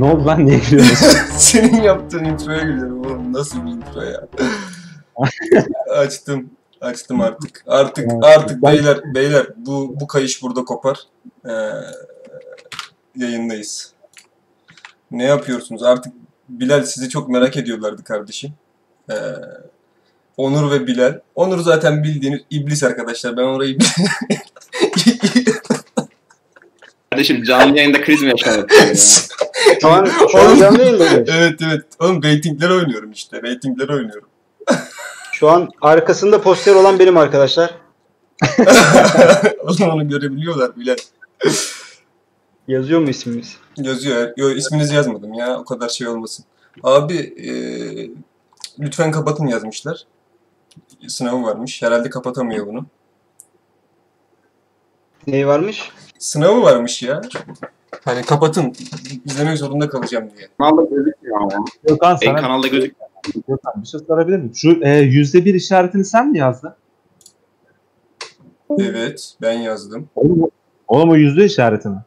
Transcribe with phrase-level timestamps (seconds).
[0.00, 1.06] Ne oldu lan niye gülüyorsun?
[1.36, 3.32] Senin yaptığın introya gülüyorum oğlum.
[3.32, 4.28] Nasıl bir intro ya?
[5.96, 6.50] açtım.
[6.80, 7.64] Açtım artık.
[7.66, 10.98] Artık artık beyler beyler bu bu kayış burada kopar.
[11.46, 11.50] Ee,
[13.16, 13.92] yayındayız.
[15.10, 15.82] Ne yapıyorsunuz?
[15.82, 16.12] Artık
[16.48, 18.52] Bilal sizi çok merak ediyorlardı kardeşim.
[19.10, 19.14] Ee,
[20.36, 21.18] Onur ve Bilal.
[21.34, 23.36] Onur zaten bildiğiniz iblis arkadaşlar.
[23.36, 23.78] Ben orayı
[27.10, 28.72] Kardeşim canlı yayında kriz mi yaşadık?
[28.82, 28.94] ya?
[29.80, 31.28] Şu an, canlı yayındayız.
[31.28, 31.84] evet evet.
[31.98, 33.42] Oğlum reytingler oynuyorum işte.
[33.42, 34.28] Reytingler oynuyorum.
[35.32, 37.74] Şu an arkasında poster olan benim arkadaşlar.
[39.62, 40.96] Oğlum onu görebiliyorlar Bilal.
[42.68, 43.56] Yazıyor mu ismimiz?
[43.76, 44.32] Yazıyor.
[44.36, 45.58] Yo, isminizi yazmadım ya.
[45.58, 46.44] O kadar şey olmasın.
[46.82, 47.50] Abi e,
[48.78, 50.04] lütfen kapatın yazmışlar.
[51.08, 51.82] Sınavı varmış.
[51.82, 52.86] Herhalde kapatamıyor bunu.
[55.26, 55.90] Neyi varmış?
[56.24, 57.20] Sınavı varmış ya.
[58.04, 58.72] Hani kapatın.
[59.24, 60.48] İzlemek zorunda kalacağım diye.
[60.58, 61.64] Kanalda gözükmüyor ama.
[61.88, 63.10] Gökhan En sana kanalda gözükmüyor.
[63.48, 64.52] Gökhan, bir şey sorabilir miyim?
[64.54, 66.74] Şu e, yüzde bir işaretini sen mi yazdın?
[68.78, 69.34] Evet.
[69.42, 70.08] Ben yazdım.
[70.16, 70.50] Oğlum, o-
[70.88, 72.04] oğlum o yüzde işareti mi?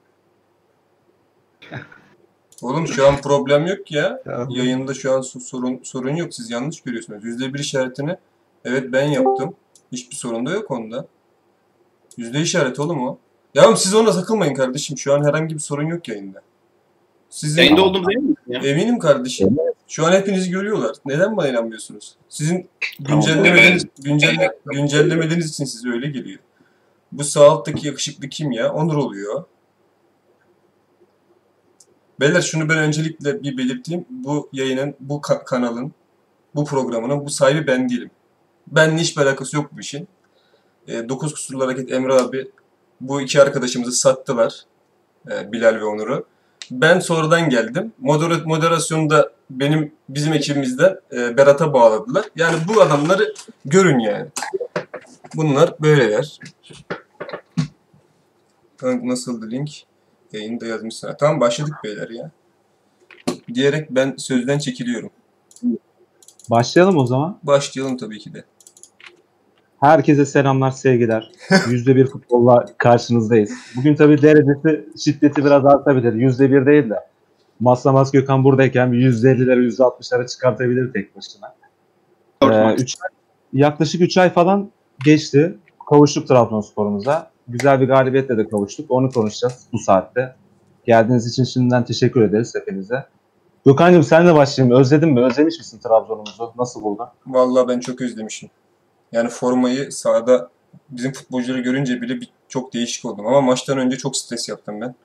[2.61, 4.21] Oğlum şu an problem yok ya.
[4.25, 4.47] Ya.
[4.49, 6.33] Yayında şu an so- sorun sorun yok.
[6.33, 7.25] Siz yanlış görüyorsunuz.
[7.25, 8.17] Yüzde bir işaretini
[8.65, 9.55] evet ben yaptım.
[9.91, 11.05] Hiçbir sorun da yok onda.
[12.17, 13.17] Yüzde işareti oğlum o.
[13.53, 14.97] Ya oğlum siz ona takılmayın kardeşim.
[14.97, 16.41] Şu an herhangi bir sorun yok yayında.
[17.29, 18.59] Sizin Yayında olduğumuza emin misin ya?
[18.59, 19.57] eminim kardeşim.
[19.87, 20.95] Şu an hepinizi görüyorlar.
[21.05, 22.15] Neden bana inanmıyorsunuz?
[22.29, 22.69] Sizin
[23.05, 23.21] Tamam.
[23.21, 26.39] güncellemediğiniz, güncelle, güncellemediğiniz için size öyle geliyor.
[27.11, 28.73] Bu sağ alttaki yakışıklı kim ya?
[28.73, 29.43] Onur oluyor.
[32.19, 34.05] Beyler şunu ben öncelikle bir belirteyim.
[34.09, 35.91] Bu yayının, bu ka- kanalın,
[36.55, 38.11] bu programının bu sahibi ben değilim.
[38.67, 40.07] Benimle hiçbir alakası yok bu işin.
[40.87, 42.51] E, 9 kusurlu hareket Emre abi
[43.01, 44.63] bu iki arkadaşımızı sattılar.
[45.31, 46.25] E, Bilal ve Onur'u.
[46.71, 47.93] Ben sonradan geldim.
[47.99, 52.25] Moder moderasyonu da benim bizim ekibimizden e, Berat'a bağladılar.
[52.35, 53.33] Yani bu adamları
[53.65, 54.27] görün yani.
[55.35, 56.39] Bunlar böyleler.
[58.83, 59.83] Nasıldı link?
[60.33, 61.07] Yayında yazmışsın.
[61.07, 62.31] Ha, Tamam başladık beyler ya.
[63.53, 65.09] Diyerek ben sözden çekiliyorum.
[66.49, 67.39] Başlayalım o zaman.
[67.43, 68.43] Başlayalım tabii ki de.
[69.83, 71.31] Herkese selamlar, sevgiler.
[71.69, 73.51] Yüzde bir futbolla karşınızdayız.
[73.75, 76.13] Bugün tabii derecesi, şiddeti biraz artabilir.
[76.13, 76.99] Yüzde bir değil de.
[77.59, 81.55] Maslamaz Gökhan buradayken yüzde ellilere, yüzde altmışlara çıkartabilir tek başına.
[82.43, 82.95] Ee, üç,
[83.53, 84.71] yaklaşık 3 ay falan
[85.05, 85.57] geçti.
[85.89, 87.31] Kavuştuk Trabzonspor'umuza.
[87.47, 88.91] Güzel bir galibiyetle de kavuştuk.
[88.91, 90.35] Onu konuşacağız bu saatte.
[90.85, 93.05] Geldiğiniz için şimdiden teşekkür ederiz hepinize.
[93.65, 94.77] Gökhan'cığım sen de başlayayım.
[94.77, 95.25] Özledin mi?
[95.25, 96.53] Özlemiş misin Trabzon'umuzu?
[96.57, 97.07] Nasıl buldun?
[97.27, 98.49] Vallahi ben çok özlemişim.
[99.13, 100.49] Yani formayı sahada
[100.89, 103.27] bizim futbolcuları görünce bile bir, çok değişik oldum.
[103.27, 104.95] Ama maçtan önce çok stres yaptım ben.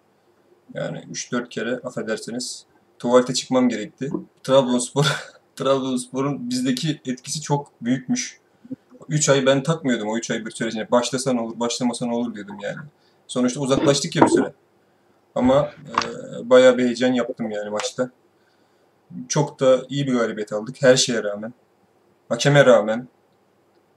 [0.74, 2.64] Yani 3-4 kere affedersiniz
[2.98, 4.10] tuvalete çıkmam gerekti.
[4.42, 5.04] Trabzonspor
[5.56, 8.40] Trabzonspor'un bizdeki etkisi çok büyükmüş.
[9.08, 10.90] 3 ay ben takmıyordum o 3 ay bir sürecine.
[10.90, 12.78] Başlasan olur, başlamasan olur diyordum yani.
[13.26, 14.52] Sonuçta uzaklaştık ya bir süre.
[15.34, 18.10] Ama e, bayağı bir heyecan yaptım yani maçta.
[19.28, 21.52] Çok da iyi bir galibiyet aldık her şeye rağmen.
[22.28, 23.08] Hakeme rağmen.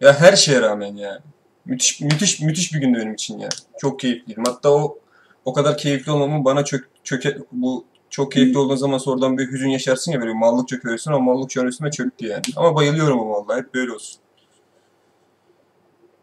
[0.02, 1.20] Ya her şeye rağmen yani.
[1.66, 3.50] Müthiş müthiş müthiş bir gündü benim için ya.
[3.78, 4.44] Çok keyifliydim.
[4.48, 5.00] Hatta o
[5.46, 9.70] o kadar keyifli olmamın bana çök çöke bu çok keyifli olduğun zaman sonradan bir hüzün
[9.70, 12.42] yaşarsın ya böyle mallık çöküyorsun ama mallık şu an üstüme çöktü yani.
[12.56, 14.22] Ama bayılıyorum o vallahi hep böyle olsun.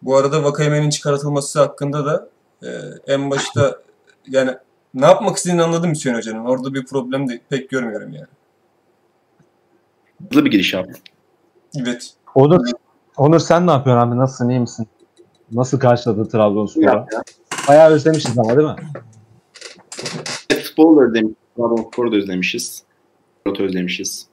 [0.03, 2.29] Bu arada Vakayeme'nin çıkartılması hakkında da
[2.63, 2.69] e,
[3.07, 3.83] en başta
[4.27, 4.55] yani
[4.95, 6.45] ne yapmak istediğini anladım Hüseyin Hoca'nın.
[6.45, 8.27] Orada bir problem de pek görmüyorum yani.
[10.29, 11.01] Hızlı bir giriş yaptı.
[11.77, 12.15] Evet.
[12.35, 12.67] Onur,
[13.19, 14.17] Onur sen ne yapıyorsun abi?
[14.19, 14.49] Nasılsın?
[14.49, 14.87] iyi misin?
[15.53, 17.07] Nasıl karşıladı Trabzonspor'u?
[17.69, 18.77] Bayağı özlemişiz ama değil mi?
[20.51, 21.35] Evet, futbolu da özlemişiz.
[21.57, 22.83] Trabzonspor'u da özlemişiz.
[23.41, 24.27] Spor'u özlemişiz.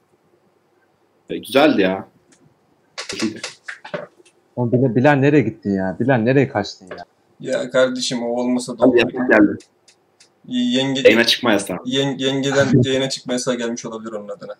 [1.30, 2.08] E, güzeldi ya.
[3.08, 3.40] Keyifliydi.
[4.56, 5.96] Oğlum Bilal, Bilal nereye gittin ya?
[6.00, 7.04] Bilal nereye kaçtın ya?
[7.40, 8.96] Ya kardeşim o olmasa da Hadi olur.
[8.96, 9.56] yasak geldi.
[10.48, 11.78] Yenge, Yayına çıkma yasağı.
[11.84, 14.54] yen- yengeden yayına çıkma yasağı gelmiş olabilir onun adına.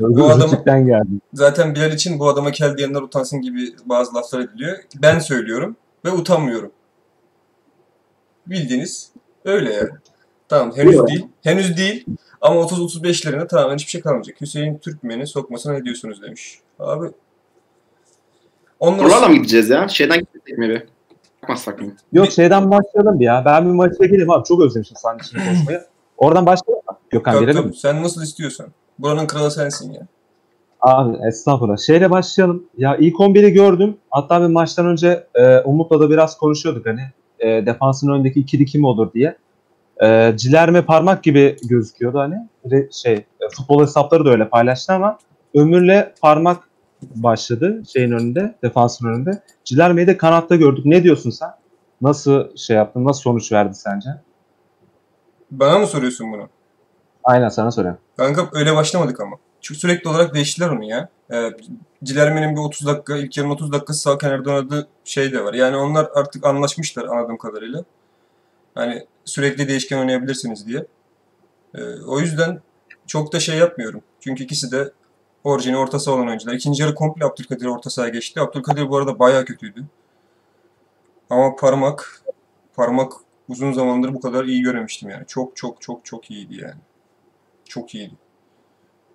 [0.00, 1.08] Bu adam- geldi.
[1.34, 4.78] Zaten Bilal için bu adama kel diyenler utansın gibi bazı laflar ediliyor.
[5.02, 6.72] Ben söylüyorum ve utanmıyorum.
[8.46, 9.10] Bildiğiniz
[9.44, 9.88] öyle yani.
[10.48, 11.08] Tamam henüz Biliyorum.
[11.08, 11.26] değil.
[11.42, 12.04] Henüz değil.
[12.40, 14.40] Ama 30-35'lerinde tamamen hiçbir şey kalmayacak.
[14.40, 16.58] Hüseyin Türkmen'i sokmasına ne diyorsunuz demiş.
[16.78, 17.06] Abi.
[18.80, 19.88] Ondan Buralarla mı gideceğiz ya?
[19.88, 20.82] Şeyden gittik mi bir?
[21.46, 21.92] Bakmazsak mı?
[22.12, 23.42] Yok şeyden başlayalım bir ya.
[23.46, 24.44] Ben bir maça gireyim abi.
[24.44, 25.80] Çok özlemişim sahne içinde konuşmayı.
[26.16, 26.96] Oradan başlayalım mı?
[27.10, 27.68] Gökhan Tabii, girelim tabii.
[27.70, 27.76] mi?
[27.76, 28.66] Sen nasıl istiyorsan.
[28.98, 30.06] Buranın kralı sensin ya.
[30.80, 31.76] Abi estağfurullah.
[31.76, 32.64] Şeyle başlayalım.
[32.78, 33.96] Ya ilk 11'i gördüm.
[34.10, 37.00] Hatta bir maçtan önce e, Umut'la da biraz konuşuyorduk hani.
[37.38, 39.36] E, defansın önündeki ikili kim olur diye.
[40.02, 42.34] e, Cilerme parmak gibi gözüküyordu hani.
[42.66, 45.18] Re- şey e, futbol hesapları da öyle paylaştı ama
[45.54, 46.65] Ömür'le parmak
[47.02, 49.42] başladı şeyin önünde, defansın önünde.
[49.64, 50.84] Cilerme'yi de kanatta gördük.
[50.84, 51.50] Ne diyorsun sen?
[52.00, 53.04] Nasıl şey yaptın?
[53.04, 54.08] Nasıl sonuç verdi sence?
[55.50, 56.48] Bana mı soruyorsun bunu?
[57.24, 58.00] Aynen sana soruyorum.
[58.16, 59.36] Kanka öyle başlamadık ama.
[59.60, 61.08] Çünkü sürekli olarak değiştiler onu ya.
[61.32, 61.50] Ee,
[62.04, 65.54] Cilerme'nin bir 30 dakika, ilk yarının 30 dakikası sağ kenarda oynadığı şey de var.
[65.54, 67.84] Yani onlar artık anlaşmışlar anladığım kadarıyla.
[68.74, 70.86] Hani sürekli değişken oynayabilirsiniz diye.
[71.74, 72.60] Ee, o yüzden
[73.06, 74.02] çok da şey yapmıyorum.
[74.20, 74.92] Çünkü ikisi de
[75.46, 76.54] orijini orta saha olan oyuncular.
[76.54, 78.40] İkinci yarı komple Abdülkadir orta sahaya geçti.
[78.40, 79.84] Abdülkadir bu arada bayağı kötüydü.
[81.30, 82.22] Ama parmak,
[82.74, 83.12] parmak
[83.48, 85.24] uzun zamandır bu kadar iyi göremiştim yani.
[85.26, 86.80] Çok çok çok çok iyiydi yani.
[87.64, 88.14] Çok iyiydi.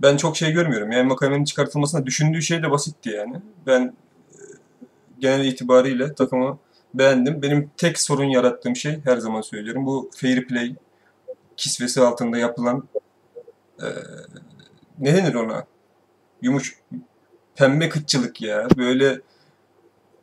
[0.02, 0.92] Ben çok şey görmüyorum.
[0.92, 3.42] Yani Makame'nin çıkartılmasına düşündüğü şey de basitti yani.
[3.68, 3.94] Ben
[4.32, 4.38] e,
[5.20, 6.58] genel itibariyle takımı
[6.94, 7.42] beğendim.
[7.42, 9.86] Benim tek sorun yarattığım şey her zaman söylüyorum.
[9.86, 10.76] Bu fair play
[11.58, 12.88] kisvesi altında yapılan
[13.82, 13.88] e,
[15.00, 15.66] ne denir ona?
[16.42, 16.76] Yumuş
[17.56, 18.68] pembe kıtçılık ya.
[18.78, 19.22] Böyle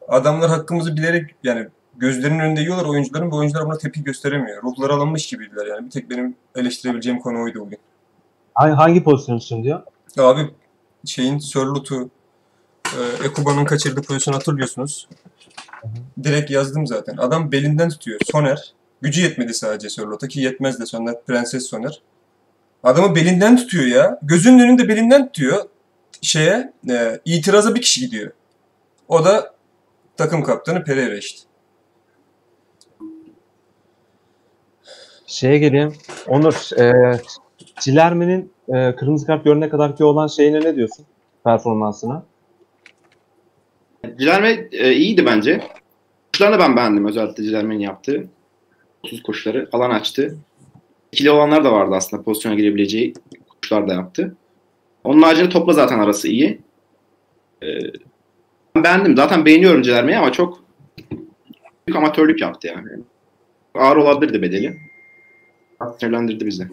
[0.09, 3.31] adamlar hakkımızı bilerek yani gözlerinin önünde yiyorlar oyuncuların.
[3.31, 4.63] Bu oyuncular buna tepki gösteremiyor.
[4.63, 5.87] Ruhları alınmış gibiydiler yani.
[5.87, 7.79] Bir tek benim eleştirebileceğim konu oydu bugün.
[8.55, 9.83] Hangi, hangi pozisyon için diyor?
[10.19, 10.51] Abi
[11.05, 12.11] şeyin Sörlot'u
[12.87, 15.09] e, Ekuba'nın kaçırdığı pozisyonu hatırlıyorsunuz.
[16.23, 17.17] Direkt yazdım zaten.
[17.17, 18.21] Adam belinden tutuyor.
[18.33, 18.73] Soner.
[19.03, 21.15] Gücü yetmedi sadece Sörlot'a ki yetmez de Soner.
[21.27, 22.03] Prenses Soner.
[22.83, 24.19] Adamı belinden tutuyor ya.
[24.23, 25.65] Gözünün önünde belinden tutuyor.
[26.23, 28.33] Şeye e, itiraza bir kişi gidiyor.
[29.09, 29.55] O da
[30.17, 31.49] takım kaptanı Pereira işte.
[35.27, 35.95] Şeye geleyim.
[36.27, 37.21] Onur, e,
[37.81, 41.07] Cilerme'nin e, kırmızı kart görene kadar ki olan şeyine ne diyorsun?
[41.45, 42.25] Performansına.
[44.19, 45.61] Cilerme e, iyiydi bence.
[46.33, 48.29] Koşularını ben beğendim özellikle Cilerme'nin yaptığı.
[49.05, 50.39] 30 koşuları alan açtı.
[51.13, 53.15] İkili olanlar da vardı aslında pozisyona girebileceği
[53.49, 54.37] koşular da yaptı.
[55.09, 56.61] Onun haricinde topla zaten arası iyi.
[57.63, 57.67] E,
[58.77, 59.17] beğendim.
[59.17, 60.65] Zaten beğeniyorum Cilerme'yi ama çok
[61.87, 62.89] büyük amatörlük yaptı yani.
[63.75, 64.77] Ağır olabilirdi bedeli.
[66.01, 66.69] Sinirlendirdi bizi.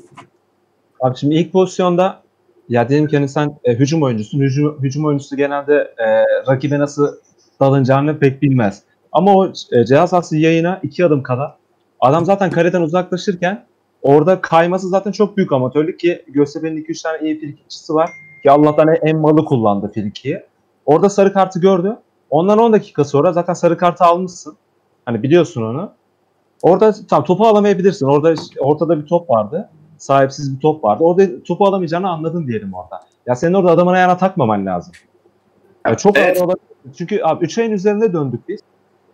[1.00, 2.24] Abi şimdi ilk pozisyonda
[2.70, 4.40] ya dedim ki hani sen e, hücum oyuncusun.
[4.40, 6.08] Hücum, hücum oyuncusu genelde e,
[6.52, 7.16] rakibe nasıl
[7.60, 8.84] dalınacağını pek bilmez.
[9.12, 11.56] Ama o e, cihaz sahası yayına iki adım kadar.
[12.00, 13.66] Adam zaten kareden uzaklaşırken
[14.02, 18.10] orada kayması zaten çok büyük amatörlük ki Göztepe'nin 2-3 tane iyi frikikçisi var.
[18.46, 20.44] Ki Allah'tan en malı kullandı frikiyi.
[20.86, 21.98] Orada sarı kartı gördü.
[22.30, 24.58] Ondan 10 dakika sonra zaten sarı kartı almışsın.
[25.06, 25.92] Hani biliyorsun onu.
[26.62, 28.06] Orada tam topu alamayabilirsin.
[28.06, 29.70] Orada ortada bir top vardı.
[29.98, 31.04] Sahipsiz bir top vardı.
[31.04, 33.02] Orada topu alamayacağını anladın diyelim orada.
[33.28, 34.94] Ya senin orada adamın ayağına takmaman lazım.
[35.86, 36.42] Yani çok Evet.
[36.42, 36.56] ağır.
[36.98, 38.60] Çünkü abi 3 ayın üzerinde döndük biz.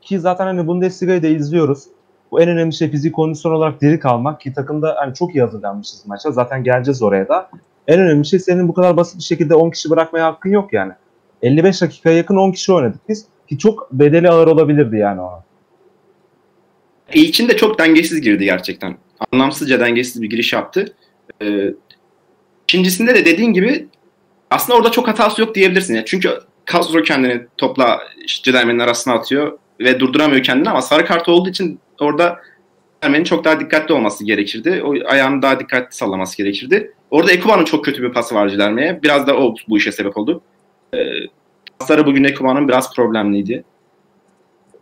[0.01, 1.83] Ki zaten hani Bundesliga'yı da izliyoruz.
[2.31, 6.07] Bu en önemli şey fizik kondisyon olarak diri kalmak ki takımda hani çok iyi hazırlanmışız
[6.07, 6.31] maça.
[6.31, 7.49] Zaten geleceğiz oraya da.
[7.87, 10.93] En önemli şey senin bu kadar basit bir şekilde 10 kişi bırakmaya hakkın yok yani.
[11.41, 13.25] 55 dakikaya yakın 10 kişi oynadık biz.
[13.49, 15.43] Ki çok bedeli ağır olabilirdi yani o.
[17.13, 18.95] İlkinde çok dengesiz girdi gerçekten.
[19.31, 20.93] Anlamsızca dengesiz bir giriş yaptı.
[21.41, 21.73] Ee,
[22.63, 23.87] ikincisinde de dediğin gibi
[24.49, 25.95] aslında orada çok hatası yok diyebilirsin.
[25.95, 26.05] Ya.
[26.05, 26.29] Çünkü
[26.71, 32.39] Castro kendini topla Cidermen'in arasına atıyor ve durduramıyor kendini ama sarı kart olduğu için orada
[33.01, 34.81] Cidermen'in çok daha dikkatli olması gerekirdi.
[34.85, 36.93] O ayağını daha dikkatli sallaması gerekirdi.
[37.11, 38.99] Orada Ekuba'nın çok kötü bir pası var Cidermen'e.
[39.03, 40.41] Biraz da o bu işe sebep oldu.
[40.93, 40.97] Ee,
[41.79, 43.63] pasları bugün Ekuba'nın biraz problemliydi.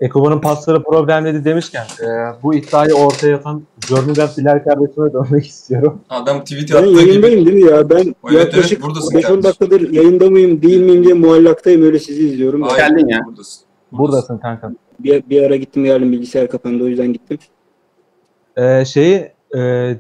[0.02, 2.08] Ekuba'nın pasları problemliydi demişken e,
[2.44, 6.02] bu iddiayı ortaya atan Jornügat Bilal kardeşime dönmek istiyorum.
[6.10, 7.90] Adam tweet Ben attığı gibi yayındayım değil mi ya?
[7.90, 9.44] Ben Evet, evet, yaklaşık buradasın 5-10 kardeşim.
[9.44, 12.62] dakikadır yayında mıyım değil miyim diye muallaktayım öyle sizi izliyorum.
[12.62, 13.20] Hayır, Geldin ya.
[13.28, 13.64] Buradasın.
[13.92, 14.72] Buradasın kanka.
[15.00, 17.38] Bir, bir ara gittim geldim bilgisayar kapandı o yüzden gittim.
[18.58, 19.92] E, şeyi e,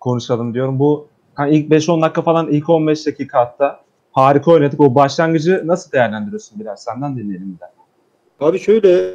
[0.00, 0.78] konuşalım diyorum.
[0.78, 1.09] Bu
[1.40, 3.80] hani ilk 5-10 dakika falan ilk 15 dakika hatta
[4.12, 4.80] harika oynadık.
[4.80, 6.82] O başlangıcı nasıl değerlendiriyorsun biraz?
[6.82, 8.46] Senden dinleyelim bir.
[8.46, 9.14] Abi şöyle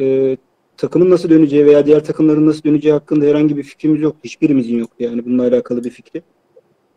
[0.00, 0.36] e,
[0.76, 4.16] takımın nasıl döneceği veya diğer takımların nasıl döneceği hakkında herhangi bir fikrimiz yok.
[4.24, 6.22] Hiçbirimizin yoktu yani bununla alakalı bir fikri.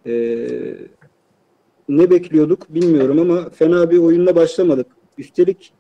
[0.06, 0.14] E,
[1.90, 4.88] ne bekliyorduk bilmiyorum ama fena bir oyunla başlamadık.
[5.18, 5.74] Üstelik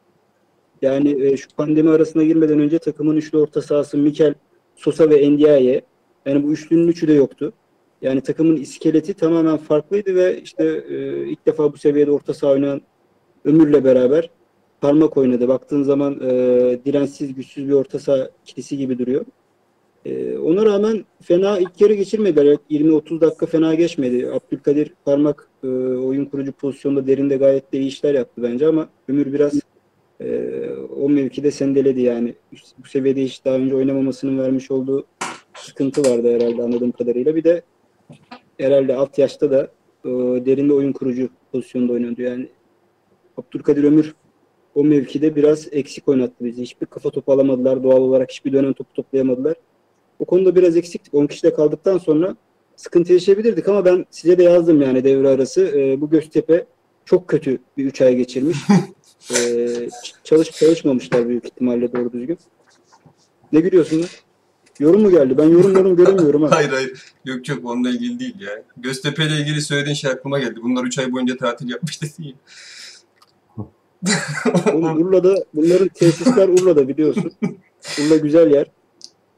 [0.82, 4.34] yani e, şu pandemi arasına girmeden önce takımın üçlü orta sahası Mikel,
[4.75, 5.82] Sosa ve Ndiaye.
[6.25, 7.54] Yani bu üçlünün üçü de yoktu.
[8.01, 12.82] Yani takımın iskeleti tamamen farklıydı ve işte e, ilk defa bu seviyede orta saha oynayan
[13.46, 14.30] Ömür'le beraber
[14.82, 15.48] parmak oynadı.
[15.48, 16.30] Baktığın zaman e,
[16.86, 19.25] dirençsiz, güçsüz bir orta saha ikilisi gibi duruyor.
[20.06, 22.58] E, ona rağmen fena ilk yarı geçirmediler.
[22.70, 24.30] 20-30 dakika fena geçmedi.
[24.32, 29.34] Abdülkadir parmak e, oyun kurucu pozisyonda derinde gayet de iyi işler yaptı bence ama Ömür
[29.34, 29.60] biraz
[30.22, 32.36] e, o mevkide sendeledi yani.
[32.77, 35.06] Bu seviyede hiç daha önce oynamamasının vermiş olduğu
[35.56, 37.36] sıkıntı vardı herhalde anladığım kadarıyla.
[37.36, 37.62] Bir de
[38.58, 39.72] herhalde alt yaşta da
[40.06, 40.10] e,
[40.46, 42.22] derinde oyun kurucu pozisyonda oynuyordu.
[42.22, 42.50] Yani
[43.38, 44.16] Abdülkadir Ömür
[44.76, 46.62] o mevkide biraz eksik oynattı bizi.
[46.62, 47.84] Hiçbir kafa topu alamadılar.
[47.84, 49.56] Doğal olarak hiçbir dönem topu toplayamadılar.
[50.20, 51.14] O konuda biraz eksiktik.
[51.14, 52.36] 10 kişide kaldıktan sonra
[52.76, 55.68] sıkıntı yaşayabilirdik ama ben size de yazdım yani devre arası.
[55.76, 56.66] E, bu Göztepe
[57.06, 58.58] çok kötü bir 3 ay geçirmiş.
[59.36, 59.68] e,
[60.24, 62.38] çalış çalışmamışlar büyük ihtimalle doğru düzgün.
[63.54, 64.10] Ne gülüyorsun lan?
[64.80, 65.38] Yorum mu geldi?
[65.38, 66.52] Ben yorum yorum göremiyorum ha.
[66.52, 67.04] Hayır hayır.
[67.26, 68.64] Yok yok onunla ilgili değil ya.
[68.78, 70.60] Göztepe ile ilgili söylediğin şey aklıma geldi.
[70.64, 72.00] Bunlar 3 ay boyunca tatil yapmış.
[74.74, 77.32] Oğlum Urla'da bunların tesisler Urla'da biliyorsun.
[78.00, 78.68] Urla güzel yer.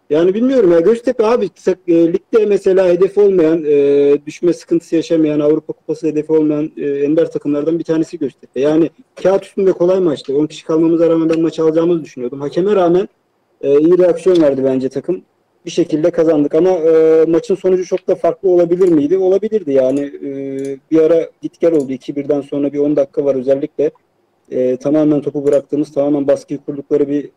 [0.09, 1.49] Yani bilmiyorum ya Göztepe abi
[1.87, 7.31] e, ligde mesela hedef olmayan, e, düşme sıkıntısı yaşamayan, Avrupa Kupası hedefi olmayan e, ender
[7.31, 8.59] takımlardan bir tanesi Göztepe.
[8.59, 8.89] Yani
[9.23, 10.37] kağıt üstünde kolay maçtı.
[10.37, 12.41] 10 kişi kalmamıza rağmen ben maçı alacağımızı düşünüyordum.
[12.41, 13.07] Hakeme rağmen
[13.61, 15.21] e, iyi reaksiyon verdi bence takım.
[15.65, 19.17] Bir şekilde kazandık ama e, maçın sonucu çok da farklı olabilir miydi?
[19.17, 19.99] Olabilirdi yani.
[19.99, 20.29] E,
[20.91, 21.91] bir ara git oldu.
[21.93, 23.91] 2-1'den sonra bir 10 dakika var özellikle.
[24.51, 27.29] E, tamamen topu bıraktığımız, tamamen baskıyı kurdukları bir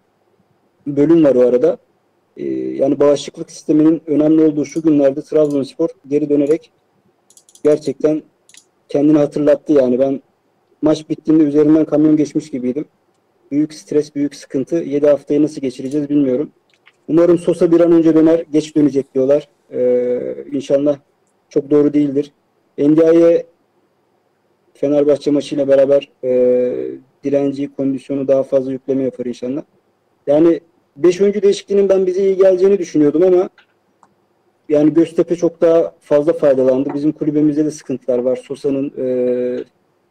[0.86, 1.78] bölüm var o arada.
[2.36, 6.70] E, yani bağışıklık sisteminin önemli olduğu şu günlerde Trabzonspor geri dönerek
[7.64, 8.22] gerçekten
[8.88, 9.98] kendini hatırlattı yani.
[9.98, 10.22] Ben
[10.82, 12.84] maç bittiğinde üzerinden kamyon geçmiş gibiydim.
[13.52, 14.76] Büyük stres, büyük sıkıntı.
[14.76, 16.50] 7 haftayı nasıl geçireceğiz bilmiyorum.
[17.08, 18.44] Umarım Sosa bir an önce döner.
[18.52, 19.48] Geç dönecek diyorlar.
[19.72, 20.98] Ee, inşallah
[21.48, 22.32] çok doğru değildir.
[22.78, 23.46] NDI'ye
[24.74, 26.30] Fenerbahçe maçıyla beraber e,
[27.24, 29.62] direnci, kondisyonu daha fazla yükleme yapar inşallah.
[30.26, 30.60] Yani
[30.96, 33.48] 5 oyuncu değişikliğinin ben bize iyi geleceğini düşünüyordum ama
[34.68, 36.90] yani Göztepe çok daha fazla faydalandı.
[36.94, 38.36] Bizim kulübemizde de sıkıntılar var.
[38.36, 39.04] Sosa'nın e,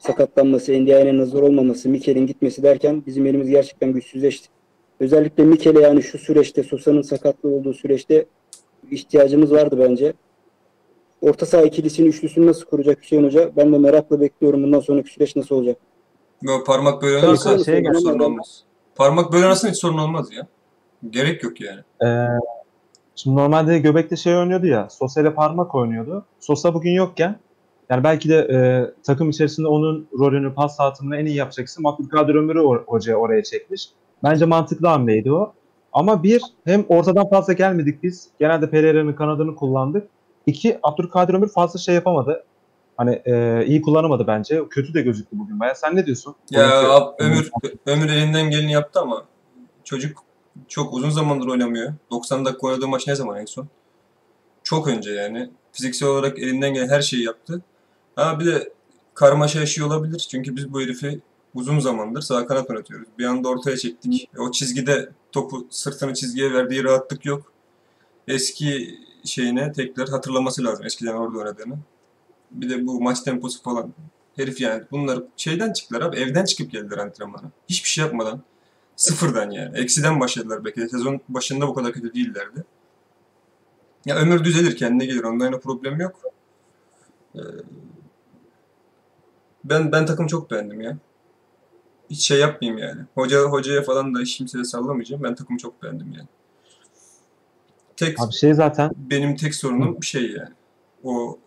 [0.01, 4.49] sakatlanması, NDI'nin hazır olmaması, Mikel'in gitmesi derken bizim elimiz gerçekten güçsüzleşti.
[4.99, 8.25] Özellikle Mikel'e yani şu süreçte, Sosa'nın sakatlığı olduğu süreçte
[8.91, 10.13] ihtiyacımız vardı bence.
[11.21, 13.55] Orta saha ikilisini, üçlüsünü nasıl kuracak Hüseyin Hoca?
[13.57, 15.77] Ben de merakla bekliyorum bundan sonraki süreç nasıl olacak.
[16.47, 18.25] Böyle parmak böyle oynarsa hiç sorun ben.
[18.25, 18.63] olmaz.
[18.95, 20.47] Parmak böyle oynarsa hiç sorun olmaz ya.
[21.09, 21.81] Gerek yok yani.
[22.03, 22.27] Ee,
[23.15, 24.89] şimdi normalde Göbek'te şey oynuyordu ya.
[24.89, 26.25] Sosa ile parmak oynuyordu.
[26.39, 27.39] Sosa bugün yokken
[27.91, 28.57] yani belki de e,
[29.03, 33.43] takım içerisinde onun rolünü, pas dağıtımını en iyi yapacak isim Abdülkadir Ömür'ü or- hoca oraya
[33.43, 33.89] çekmiş.
[34.23, 35.53] Bence mantıklı hamleydi o.
[35.93, 38.27] Ama bir, hem ortadan fazla gelmedik biz.
[38.39, 40.07] Genelde Pereira'nın kanadını kullandık.
[40.45, 42.43] İki, Abdülkadir Ömür fazla şey yapamadı.
[42.97, 44.61] Hani e, iyi kullanamadı bence.
[44.69, 45.75] Kötü de gözüktü bugün baya.
[45.75, 46.35] Sen ne diyorsun?
[46.51, 47.51] Ya Ab- Ömür
[47.85, 49.25] Ömür elinden geleni yaptı ama
[49.83, 50.23] çocuk
[50.67, 51.93] çok uzun zamandır oynamıyor.
[52.11, 53.67] 90 dakika oynadığı maç ne zaman en son?
[54.63, 55.49] Çok önce yani.
[55.71, 57.61] Fiziksel olarak elinden gelen her şeyi yaptı.
[58.17, 58.73] Ama bir de
[59.13, 60.27] karmaşa yaşıyor olabilir.
[60.31, 61.21] Çünkü biz bu herifi
[61.55, 63.07] uzun zamandır sağ kanat oynatıyoruz.
[63.19, 64.29] Bir anda ortaya çektik.
[64.37, 67.51] O çizgide topu sırtını çizgiye verdiği rahatlık yok.
[68.27, 71.77] Eski şeyine tekrar hatırlaması lazım eskiden orada oynadığını.
[72.51, 73.93] Bir de bu maç temposu falan.
[74.35, 76.17] Herif yani bunlar şeyden çıktılar abi.
[76.17, 77.51] Evden çıkıp geldiler antrenmana.
[77.69, 78.41] Hiçbir şey yapmadan.
[78.95, 79.77] Sıfırdan yani.
[79.77, 80.89] Eksiden başladılar belki de.
[80.89, 82.63] Sezon başında bu kadar kötü değillerdi.
[84.05, 85.23] Ya ömür düzelir kendine gelir.
[85.23, 86.21] Ondan yana problem yok.
[87.35, 87.39] Ee,
[89.63, 90.97] ben ben takım çok beğendim ya.
[92.09, 93.01] Hiç şey yapmayayım yani.
[93.15, 95.23] Hoca hocaya falan da kimseye sallamayacağım.
[95.23, 96.27] Ben takımı çok beğendim yani.
[97.97, 100.53] Tek Abi şey zaten benim tek sorunum bir şey yani.
[101.03, 101.39] O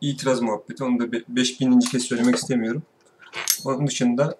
[0.00, 0.84] itiraz muhabbeti.
[0.84, 1.80] Onu da 5000.
[1.80, 2.82] kez söylemek istemiyorum.
[3.64, 4.38] Onun dışında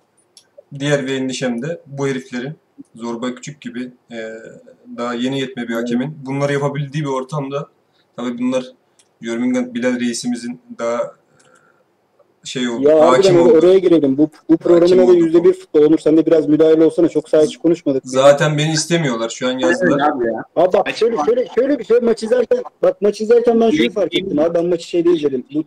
[0.78, 2.56] diğer bir endişem de bu heriflerin
[2.94, 4.32] Zorba Küçük gibi e,
[4.96, 7.68] daha yeni yetme bir hakemin bunları yapabildiği bir ortamda
[8.16, 8.64] tabii bunlar
[9.22, 11.14] Jörmingen Bilal reisimizin daha
[12.44, 13.52] şey oldu, Ya abi hakim ben oldu.
[13.52, 14.18] oraya girelim.
[14.18, 15.98] Bu, bu programın adı yüzde bir futbol olur.
[15.98, 17.08] Sen de biraz müdahale olsana.
[17.08, 18.02] Çok sağ içi konuşmadık.
[18.06, 20.08] Zaten beni istemiyorlar şu an yazdılar.
[20.10, 20.44] Abi ya.
[20.56, 24.14] Abi bak şöyle şöyle şöyle bir şey maç izlerken bak maç izlerken ben şunu fark
[24.14, 25.44] ettim abi ben maçı şeyde izledim.
[25.54, 25.64] Bu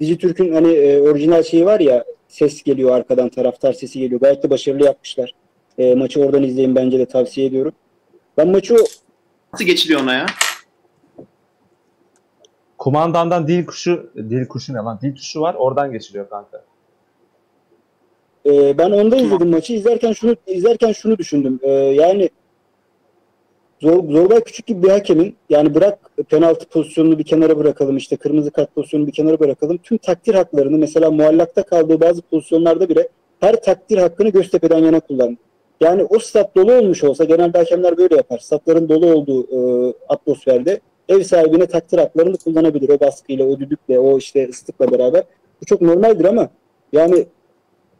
[0.00, 4.20] Dijitürk'ün hani e, orijinal şeyi var ya ses geliyor arkadan taraftar sesi geliyor.
[4.20, 5.34] Gayet de başarılı yapmışlar.
[5.78, 7.72] E, maçı oradan izleyin bence de tavsiye ediyorum.
[8.38, 8.76] Ben maçı
[9.52, 10.26] Nasıl geçiliyor ona ya?
[12.82, 14.98] Kumandandan dil kuşu, dil kuşu ne lan?
[15.02, 16.64] Dil tuşu var oradan geçiliyor kanka.
[18.46, 19.72] Ee, ben onda izledim maçı.
[19.72, 21.60] İzlerken şunu izlerken şunu düşündüm.
[21.62, 22.30] Ee, yani
[23.80, 25.98] Zor, Zorbay Küçük gibi bir hakemin yani bırak
[26.28, 29.78] penaltı pozisyonunu bir kenara bırakalım işte kırmızı kart pozisyonunu bir kenara bırakalım.
[29.78, 33.08] Tüm takdir haklarını mesela muallakta kaldığı bazı pozisyonlarda bile
[33.40, 35.40] her takdir hakkını Göztepe'den yana kullandı.
[35.80, 38.38] Yani o stat dolu olmuş olsa genelde hakemler böyle yapar.
[38.38, 42.88] Statların dolu olduğu e, atmosferde ev sahibine takdir haklarını kullanabilir.
[42.88, 45.24] O baskıyla, o düdükle, o işte ıslıkla beraber.
[45.60, 46.48] Bu çok normaldir ama
[46.92, 47.26] yani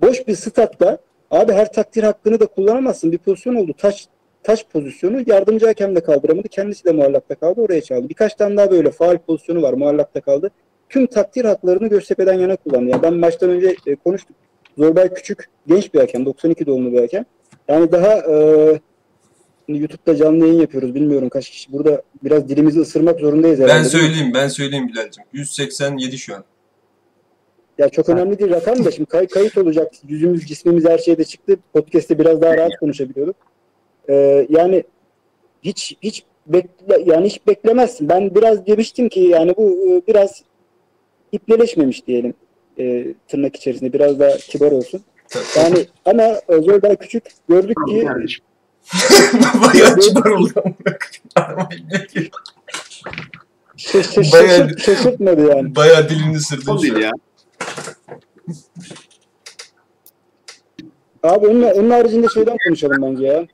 [0.01, 0.99] boş bir statta
[1.31, 3.13] abi her takdir hakkını da kullanamazsın.
[3.13, 3.73] Bir pozisyon oldu.
[3.79, 4.09] Taç
[4.43, 6.49] taş pozisyonu yardımcı hakem de kaldıramadı.
[6.49, 7.61] Kendisi de muallakta kaldı.
[7.61, 8.09] Oraya çaldı.
[8.09, 9.73] Birkaç tane daha böyle faal pozisyonu var.
[9.73, 10.51] Muallakta kaldı.
[10.89, 12.91] Tüm takdir haklarını Göztepe'den yana kullandı.
[12.91, 14.37] Yani ben maçtan önce e, konuştuk.
[14.79, 16.27] Zorbay Küçük genç bir hakem.
[16.27, 17.25] 92 doğumlu bir hakem.
[17.69, 18.81] Yani daha e,
[19.73, 20.95] şimdi YouTube'da canlı yayın yapıyoruz.
[20.95, 21.73] Bilmiyorum kaç kişi.
[21.73, 23.79] Burada biraz dilimizi ısırmak zorundayız herhalde.
[23.79, 25.25] Ben söyleyeyim, ben söyleyeyim Bilal'cim.
[25.33, 26.45] 187 şu an.
[27.79, 29.93] Ya çok önemli değil rakam da şimdi kay- kayıt olacak.
[30.09, 31.57] Yüzümüz, cismimiz her şeyde çıktı.
[31.73, 33.37] Podcast'te biraz daha rahat konuşabiliyorduk.
[34.09, 34.85] Ee, yani
[35.63, 38.09] hiç hiç bekle, yani hiç beklemezsin.
[38.09, 40.43] Ben biraz demiştim ki yani bu e, biraz
[41.33, 42.35] ipleleşmemiş diyelim.
[42.79, 45.01] E, tırnak içerisinde biraz daha kibar olsun.
[45.57, 48.07] Yani ama e, Zorbay Küçük gördük ki.
[49.75, 50.53] Bayağı kibar oldu.
[51.35, 52.07] Arabayı ne-
[53.77, 55.77] şaş- şaş- Bayağı- şaşırt- şaşırtmadı yani.
[55.77, 57.11] Bayağı dilini şu değil ya.
[61.23, 63.47] Abi onun, onun haricinde şeyden konuşalım bence ya.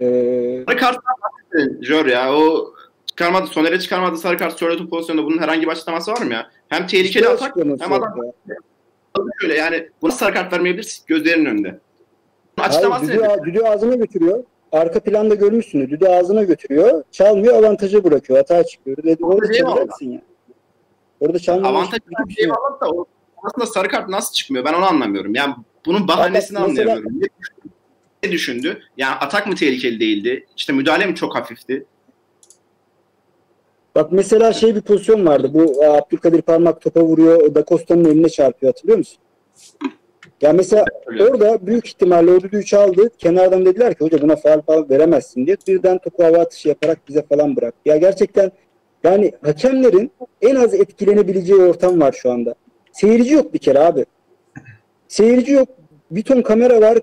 [0.00, 2.34] Ee, Sarı karttan bahsettin Jor ya.
[2.34, 2.74] O
[3.06, 6.50] çıkarmadı, Soner'e çıkarmadı sarı kart Sörlot'un pozisyonunda bunun herhangi bir açıklaması var mı ya?
[6.68, 8.14] Hem tehlikeli atak hem adam
[8.48, 8.54] ya.
[9.40, 11.78] şöyle yani buna sarı kart vermeyebilirsin gözlerinin önünde.
[12.62, 13.44] Açıklaması Hayır, düdüğü, nedir?
[13.44, 14.44] düdüğü ağzına götürüyor.
[14.72, 15.90] Arka planda görmüşsünüz.
[15.90, 17.04] Düdüğü ağzına götürüyor.
[17.12, 18.38] Çalmıyor avantajı bırakıyor.
[18.38, 18.96] Hata çıkıyor.
[18.96, 20.20] Dedi, orada Avantajı çalacaksın ya.
[21.20, 21.70] Orada çalmıyor.
[21.70, 23.06] Avantaj bir şey var da o
[23.42, 25.34] aslında sarı kart nasıl çıkmıyor ben onu anlamıyorum.
[25.34, 25.54] Yani
[25.86, 27.20] bunun bahanesini mesela- anlayamıyorum.
[27.20, 27.68] Ne düşündü?
[28.24, 28.82] Ne düşündü?
[28.96, 30.46] Yani atak mı tehlikeli değildi?
[30.56, 31.86] İşte müdahale mi çok hafifti?
[33.94, 35.50] Bak mesela şey bir pozisyon vardı.
[35.54, 37.54] Bu e, Abdülkadir Parmak topa vuruyor.
[37.54, 38.72] Da Costa'nın eline çarpıyor.
[38.72, 39.18] Hatırlıyor musun?
[40.40, 40.84] Ya mesela
[41.20, 43.10] orada büyük ihtimalle o düdüğü çaldı.
[43.18, 45.56] Kenardan dediler ki hoca buna faal falan veremezsin diye.
[45.68, 47.74] Birden topu hava atışı yaparak bize falan bırak.
[47.84, 48.52] Ya gerçekten
[49.04, 50.10] yani hakemlerin
[50.42, 52.54] en az etkilenebileceği ortam var şu anda.
[52.92, 54.04] Seyirci yok bir kere abi.
[55.08, 55.68] Seyirci yok.
[56.10, 56.98] Bir ton kamera var.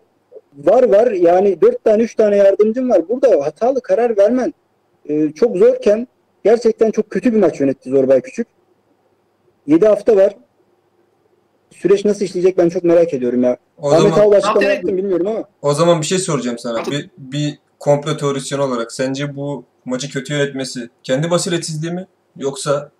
[0.58, 1.12] Var var.
[1.12, 3.10] Yani dört tane üç tane yardımcım var.
[3.10, 4.54] Burada hatalı karar vermen
[5.10, 6.08] e, çok zorken
[6.44, 8.48] gerçekten çok kötü bir maç yönetti Zorbay Küçük.
[9.68, 10.36] 7 hafta var.
[11.82, 13.58] Süreç nasıl işleyecek ben çok merak ediyorum ya.
[13.82, 15.44] O Ahmet zaman Ağol açıklama Zaten- yaptı mı bilmiyorum ama.
[15.62, 16.86] o zaman bir şey soracağım sana.
[16.92, 22.08] Bir, bir komplo teorisyeni olarak sence bu maçı kötü yönetmesi kendi basiretsizliği mi
[22.38, 22.92] yoksa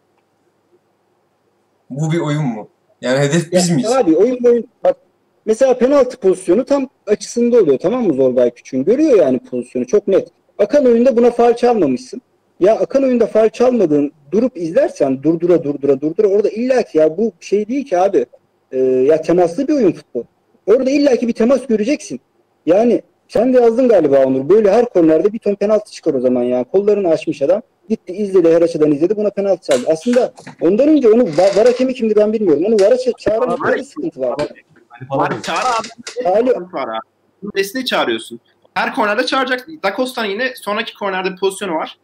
[1.90, 2.68] bu bir oyun mu?
[3.02, 3.92] Yani hedef biz Ya miyiz?
[3.92, 4.98] Abi oyun oyun bak
[5.46, 8.84] mesela penaltı pozisyonu tam açısında oluyor tamam mı Zorbay Küçük'ün?
[8.86, 10.28] Görüyor yani pozisyonu çok net.
[10.60, 12.22] Akan oyunda buna faal çalmamışsın.
[12.60, 17.68] Ya akan oyunda faal çalmadığın durup izlersen durdura durdura durdura orada illaki ya bu şey
[17.68, 18.26] değil ki abi.
[18.72, 20.24] Ee, ya temaslı bir oyun futbol.
[20.66, 22.20] Orada illaki bir temas göreceksin.
[22.66, 24.50] Yani sen de yazdın galiba Onur.
[24.50, 26.64] Böyle her kornerde bir ton penaltı çıkar o zaman ya.
[26.64, 27.62] Kollarını açmış adam.
[27.90, 29.84] Gitti izledi her açıdan izledi buna penaltı çaldı.
[29.92, 32.64] Aslında ondan önce onu var, var hakemi kimdi ben bilmiyorum.
[32.68, 34.36] Onu vara ça- çağırmışlar bir sıkıntı var.
[35.10, 35.58] Abi çağır
[36.26, 36.50] abi.
[36.74, 37.50] Var abi.
[37.56, 38.40] Nesini çağırıyorsun?
[38.74, 39.68] Her kornerde çağıracak.
[39.84, 41.98] Da Costa'nın yine sonraki kornerde bir pozisyonu var.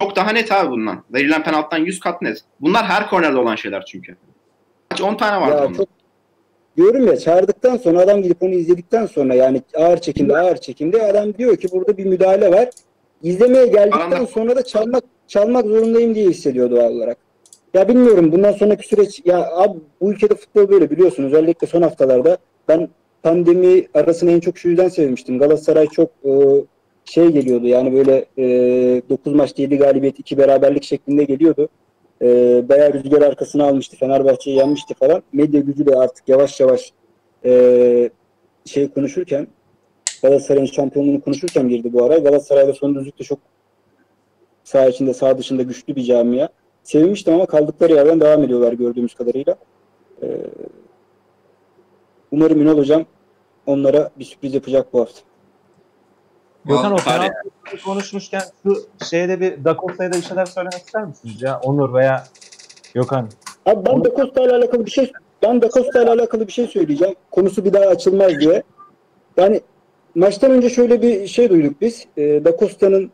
[0.00, 1.04] Çok daha net abi bundan.
[1.12, 2.38] Verilen penaltıdan 100 kat net.
[2.60, 4.16] Bunlar her kornerde olan şeyler çünkü.
[4.92, 5.74] Kaç 10 tane vardı ya onun.
[5.74, 5.88] çok
[6.76, 11.34] diyorum ya çağırdıktan sonra adam gidip onu izledikten sonra yani ağır çekimde ağır çekimde adam
[11.34, 12.70] diyor ki burada bir müdahale var.
[13.22, 17.16] İzlemeye geldikten Aranda- sonra da çalmak çalmak zorundayım diye hissediyor doğal olarak.
[17.74, 22.38] Ya bilmiyorum bundan sonraki süreç ya abi bu ülkede futbol böyle biliyorsunuz özellikle son haftalarda
[22.68, 22.88] ben
[23.22, 25.38] pandemi arasını en çok şu yüzden sevmiştim.
[25.38, 26.30] Galatasaray çok e,
[27.04, 31.68] şey geliyordu yani böyle e, 9 maçta 7 galibiyet 2 beraberlik şeklinde geliyordu.
[32.22, 32.28] E,
[32.68, 33.96] bayağı rüzgar arkasına almıştı.
[33.96, 35.22] Fenerbahçe'yi yenmişti falan.
[35.32, 36.92] Medya gücü de artık yavaş yavaş
[37.44, 38.10] e,
[38.64, 39.46] şey konuşurken
[40.22, 42.18] Galatasaray'ın şampiyonluğunu konuşurken girdi bu ara.
[42.18, 43.38] Galatasaray'da son düzlükte çok
[44.64, 46.48] sağ içinde sağ dışında güçlü bir camia.
[46.82, 49.56] Sevinmiştim ama kaldıkları yerden devam ediyorlar gördüğümüz kadarıyla.
[50.22, 50.26] E,
[52.30, 53.04] umarım Ünal Hocam
[53.66, 55.20] onlara bir sürpriz yapacak bu hafta.
[56.64, 57.32] Gökhan o penaltı
[57.84, 58.76] konuşmuşken şu
[59.10, 61.60] şeyde bir Da Costa'ya da bir şeyler söylemek ister misiniz ya?
[61.60, 62.24] Onur veya
[62.94, 63.28] Gökhan.
[63.66, 66.66] Abi ben Da Costa ile alakalı bir şey ben Da Costa ile alakalı bir şey
[66.66, 67.14] söyleyeceğim.
[67.30, 68.62] Konusu bir daha açılmaz diye.
[69.36, 69.60] Yani
[70.14, 72.06] maçtan önce şöyle bir şey duyduk biz.
[72.16, 73.10] E, da Costa'nın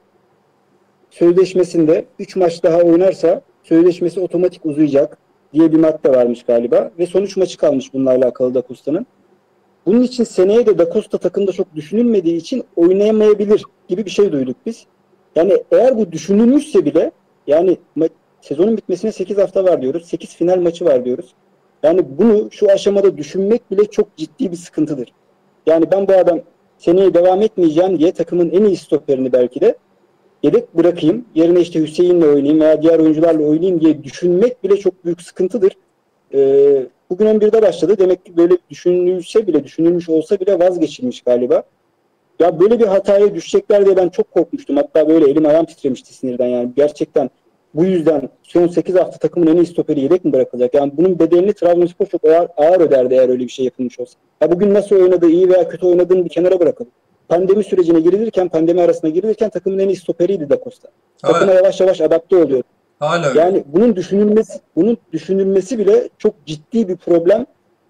[1.10, 5.18] sözleşmesinde 3 maç daha oynarsa sözleşmesi otomatik uzayacak
[5.52, 6.90] diye bir madde varmış galiba.
[6.98, 9.06] Ve son 3 maçı kalmış bununla alakalı Da Costa'nın.
[9.88, 14.56] Bunun için seneye de Da Costa takımda çok düşünülmediği için oynayamayabilir gibi bir şey duyduk
[14.66, 14.86] biz.
[15.36, 17.10] Yani eğer bu düşünülmüşse bile
[17.46, 17.76] yani
[18.40, 20.06] sezonun bitmesine 8 hafta var diyoruz.
[20.06, 21.34] 8 final maçı var diyoruz.
[21.82, 25.12] Yani bunu şu aşamada düşünmek bile çok ciddi bir sıkıntıdır.
[25.66, 26.40] Yani ben bu adam
[26.78, 29.76] seneye devam etmeyeceğim diye takımın en iyi stoperini belki de
[30.42, 31.24] yedek bırakayım.
[31.34, 35.72] Yerine işte Hüseyin'le oynayayım veya diğer oyuncularla oynayayım diye düşünmek bile çok büyük sıkıntıdır.
[36.34, 37.98] Ee, bugün 11'de başladı.
[37.98, 41.62] Demek ki böyle düşünülse bile, düşünülmüş olsa bile vazgeçilmiş galiba.
[42.38, 44.76] Ya böyle bir hataya düşecekler diye ben çok korkmuştum.
[44.76, 46.72] Hatta böyle elim ayağım titremişti sinirden yani.
[46.76, 47.30] Gerçekten
[47.74, 50.74] bu yüzden son 8 hafta takımın en iyi stoperi yedek mi bırakılacak?
[50.74, 54.18] Yani bunun bedelini Trabzonspor çok ağır, ağır öderdi eğer öyle bir şey yapılmış olsa.
[54.40, 56.90] Ya bugün nasıl oynadığı, iyi veya kötü oynadığını bir kenara bırakalım.
[57.28, 60.88] Pandemi sürecine girilirken, pandemi arasına girilirken takımın en iyi stoperiydi Da Costa.
[61.22, 62.62] Takıma yavaş yavaş adapte oluyor.
[62.98, 63.40] Hala öyle.
[63.40, 67.46] Yani bunun düşünülmesi bunun düşünülmesi bile çok ciddi bir problem.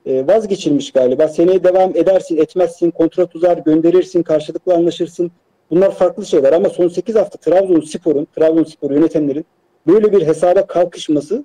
[0.06, 1.28] Ee, vazgeçilmiş galiba.
[1.28, 5.30] Seneye devam edersin, etmezsin, kontrat uzar, gönderirsin, karşılıklı anlaşırsın.
[5.70, 9.46] Bunlar farklı şeyler ama son 8 hafta Trabzonspor'un, Trabzonspor yönetenlerin
[9.86, 11.44] böyle bir hesaba kalkışması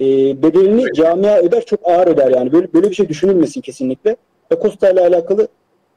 [0.00, 0.04] e,
[0.42, 2.52] bedelini camia öder, çok ağır öder yani.
[2.52, 4.16] Böyle böyle bir şey düşünülmesin kesinlikle.
[4.52, 5.48] Da Costa ile alakalı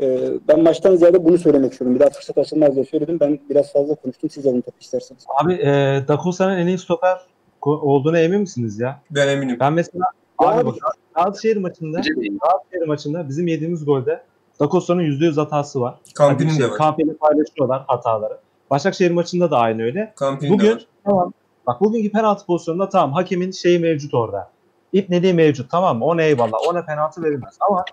[0.02, 1.96] e, ben maçtan ziyade bunu söylemek istiyorum.
[1.96, 3.20] Bir daha fırsat açılmaz diye söyledim.
[3.20, 4.30] Ben biraz fazla konuştum.
[4.30, 5.26] Siz alın topu isterseniz.
[5.44, 5.68] Abi e,
[6.08, 7.18] Da Costa'nın en iyi stoper
[7.62, 9.02] olduğuna emin misiniz ya?
[9.12, 9.58] Ben eminim.
[9.60, 10.06] Ben mesela
[10.42, 10.76] Ya abi abi- bak,
[11.16, 12.00] Galatasarayır maçında.
[12.00, 14.24] Galatasarayır maçında bizim yediğimiz golde
[14.60, 15.96] Da Costa'nın %100 hatası var.
[16.16, 16.78] Kampinin de var.
[16.78, 18.38] Kampini paylaşıyorlar hataları.
[18.70, 20.14] Başakşehir maçında da aynı öyle.
[20.16, 20.86] Kampinin de Bugün var.
[21.06, 21.34] tamam.
[21.68, 24.50] Bak bugünkü penaltı pozisyonunda tamam hakemin şeyi mevcut orada.
[24.94, 26.06] İpneliği mevcut tamam mı?
[26.06, 26.58] Ona eyvallah.
[26.70, 27.58] Ona penaltı verilmez.
[27.70, 27.86] Ama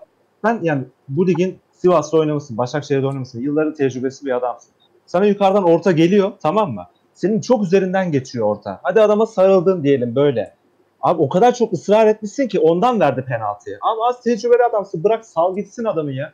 [0.45, 3.41] sen yani bu ligin Sivas'ta oynamışsın, Başakşehir'de oynamışsın.
[3.41, 4.71] Yılların tecrübesi bir adamsın.
[5.05, 6.87] Sana yukarıdan orta geliyor tamam mı?
[7.13, 8.79] Senin çok üzerinden geçiyor orta.
[8.83, 10.55] Hadi adama sarıldın diyelim böyle.
[11.01, 13.77] Abi o kadar çok ısrar etmişsin ki ondan verdi penaltıyı.
[13.81, 15.03] Ama az tecrübeli adamsın.
[15.03, 16.33] Bırak sal gitsin adamı ya.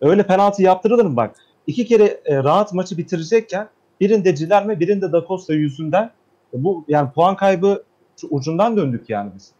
[0.00, 1.36] Öyle penaltı yaptırılır mı bak?
[1.66, 3.68] İki kere e, rahat maçı bitirecekken
[4.00, 6.10] birinde Cilerme birinde Da Costa yüzünden
[6.54, 7.82] e, bu yani puan kaybı
[8.30, 9.52] ucundan döndük yani biz.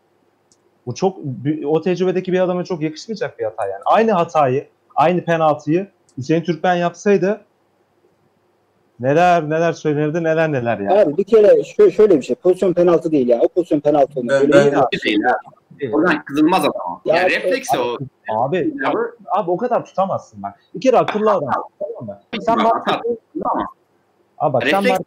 [0.86, 1.18] Bu çok
[1.66, 3.82] o tecrübedeki bir adama çok yakışmayacak bir hata yani.
[3.84, 5.86] Aynı hatayı, aynı penaltıyı
[6.18, 7.40] Hüseyin Türkmen yapsaydı
[9.00, 10.92] neler neler söylenirdi neler neler yani.
[11.00, 12.36] Abi bir kere şöyle, şöyle bir şey.
[12.36, 13.40] Pozisyon penaltı değil ya.
[13.40, 14.34] O pozisyon penaltı olmaz.
[14.34, 15.36] Ben- Öyle ben- değil ya.
[15.92, 17.00] Oradan kızılmaz adam.
[17.04, 17.98] Ya, Yani refleksi o.
[18.36, 18.98] Abi, abi,
[19.32, 20.60] abi o kadar tutamazsın bak.
[20.74, 21.50] Bir kere akıllı adam.
[21.78, 22.20] Tamam mı?
[22.32, 23.08] Sen Tamam, markete,
[24.38, 25.00] abi bak sen Refleks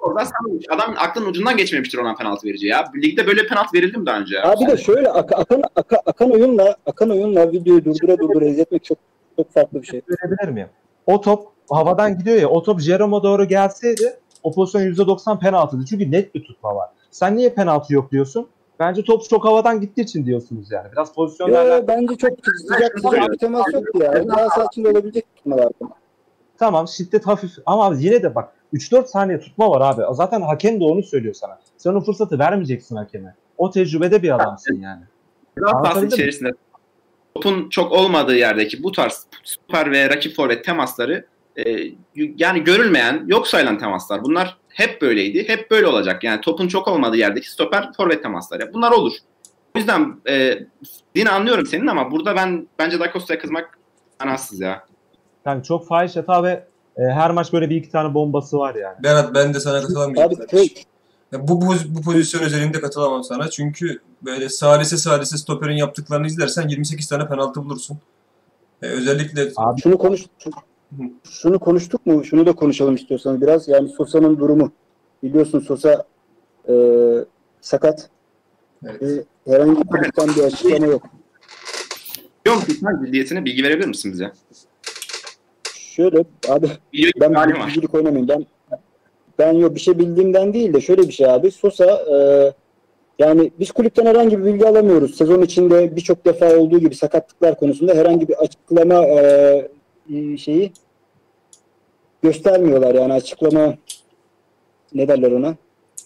[0.00, 2.84] Orada sen adam aklın ucundan geçmemiştir ona penaltı verici ya.
[3.02, 4.36] Ligde böyle penaltı verildi mi daha önce?
[4.36, 4.50] ya?
[4.52, 8.98] Abi de şöyle ak- akan, aka- akan oyunla akan oyunla videoyu durdura durdura izletmek çok
[9.36, 10.02] çok farklı bir şey.
[10.08, 10.68] verebilir miyim?
[11.06, 15.84] O top havadan gidiyor ya o top Jerome'a doğru gelseydi o pozisyon %90 penaltıydı.
[15.84, 16.88] Çünkü net bir tutma var.
[17.10, 18.48] Sen niye penaltı yok diyorsun?
[18.80, 20.92] Bence top çok havadan gittiği için diyorsunuz yani.
[20.92, 22.30] Biraz pozisyonlarla Yo, bence çok
[22.68, 24.28] sıcak sıcak bir temas yoktu ya.
[24.28, 25.68] Daha içinde olabilecek tutmalar.
[26.58, 30.02] tamam şiddet hafif ama abi yine de bak 3-4 saniye tutma var abi.
[30.14, 31.58] Zaten hakem de onu söylüyor sana.
[31.76, 33.34] Sen o fırsatı vermeyeceksin hakeme.
[33.58, 35.02] O tecrübede bir adamsın yani.
[35.56, 36.08] Biraz mi?
[36.08, 36.50] içerisinde
[37.34, 43.48] topun çok olmadığı yerdeki bu tarz süper ve rakip forvet temasları e, yani görülmeyen, yok
[43.48, 44.24] sayılan temaslar.
[44.24, 45.48] Bunlar hep böyleydi.
[45.48, 46.24] Hep böyle olacak.
[46.24, 48.74] Yani topun çok olmadığı yerdeki stoper forvet temasları.
[48.74, 49.12] Bunlar olur.
[49.76, 50.58] O yüzden e,
[51.14, 53.78] yine anlıyorum senin ama burada ben bence Da Costa'ya kızmak
[54.20, 54.84] anasız ya.
[55.46, 56.64] Yani çok fahiş hata ve
[56.96, 58.96] e, her maç böyle bir iki tane bombası var yani.
[59.02, 60.28] Berat ben de sana katılamayacağım.
[60.28, 60.84] Abi kardeşim.
[61.32, 63.50] Bu, bu, bu pozisyon özelinde katılamam sana.
[63.50, 67.98] Çünkü böyle salise salise stoperin yaptıklarını izlersen 28 tane penaltı bulursun.
[68.82, 70.26] E, özellikle Abi şunu konuş
[71.24, 72.24] şunu konuştuk mu?
[72.24, 73.68] Şunu da konuşalım istiyorsanız biraz.
[73.68, 74.72] Yani Sosa'nın durumu.
[75.22, 76.04] Biliyorsun Sosa
[76.68, 76.74] e,
[77.60, 78.10] sakat.
[78.84, 79.02] evet.
[79.02, 81.02] E, herhangi bir kulüpten bir açıklama yok.
[82.46, 84.32] Biliyor musun sen ciddiyetine bilgi verebilir misin bize?
[85.74, 88.28] Şöyle abi Video ben bilgilik oynamayayım.
[88.28, 88.46] Ben
[89.38, 91.50] ben yok bir şey bildiğimden değil de şöyle bir şey abi.
[91.50, 92.16] Sosa e,
[93.18, 95.14] yani biz kulüpten herhangi bir bilgi alamıyoruz.
[95.16, 100.72] Sezon içinde birçok defa olduğu gibi sakatlıklar konusunda herhangi bir açıklama e, şeyi
[102.22, 102.94] göstermiyorlar.
[102.94, 103.74] Yani açıklama
[104.94, 105.56] ne derler ona?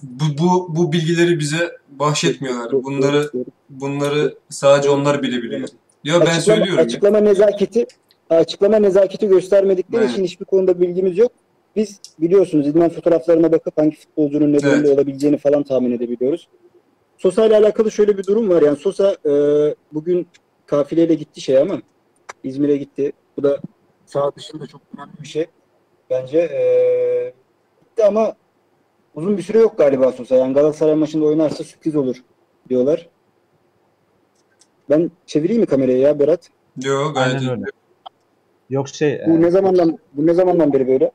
[0.03, 2.73] Bu, bu, bu bilgileri bize bahşetmiyorlar.
[2.73, 3.31] Bunları
[3.71, 5.69] bunları sadece onlar bilebiliyor.
[6.05, 6.79] Yo ben açıklama, söylüyorum.
[6.79, 6.85] ya.
[6.85, 7.87] açıklama nezaketi
[8.31, 10.13] açıklama nezaketi göstermedikleri Evet.
[10.13, 11.33] için hiçbir konuda bilgimiz yok.
[11.79, 14.99] Biz biliyorsunuz idman fotoğraflarına bakıp hangi futbolcunun ne durumda Evet.
[14.99, 16.49] olabileceğini falan tahmin edebiliyoruz.
[17.19, 18.63] Sosa ile alakalı şöyle bir durum var.
[18.63, 19.33] Yani Sosa e,
[19.93, 20.29] bugün
[20.67, 21.83] kafileyle gitti şey ama
[22.45, 23.13] İzmir'e gitti.
[23.37, 23.61] Bu da
[24.07, 25.47] sağ dışında çok önemli bir şey.
[26.11, 26.63] Bence e,
[27.81, 28.37] gitti ama
[29.15, 30.37] uzun bir süre yok galiba Sosa.
[30.37, 32.17] Yani Galatasaray maçında oynarsa sürpriz olur
[32.69, 33.09] diyorlar.
[34.91, 36.49] Ben çevireyim mi kamerayı ya Berat?
[36.85, 37.65] Yo gayet aynen öyle.
[38.71, 41.11] Yok şey Bu e, ne zamandan bu ne zamandan beri böyle?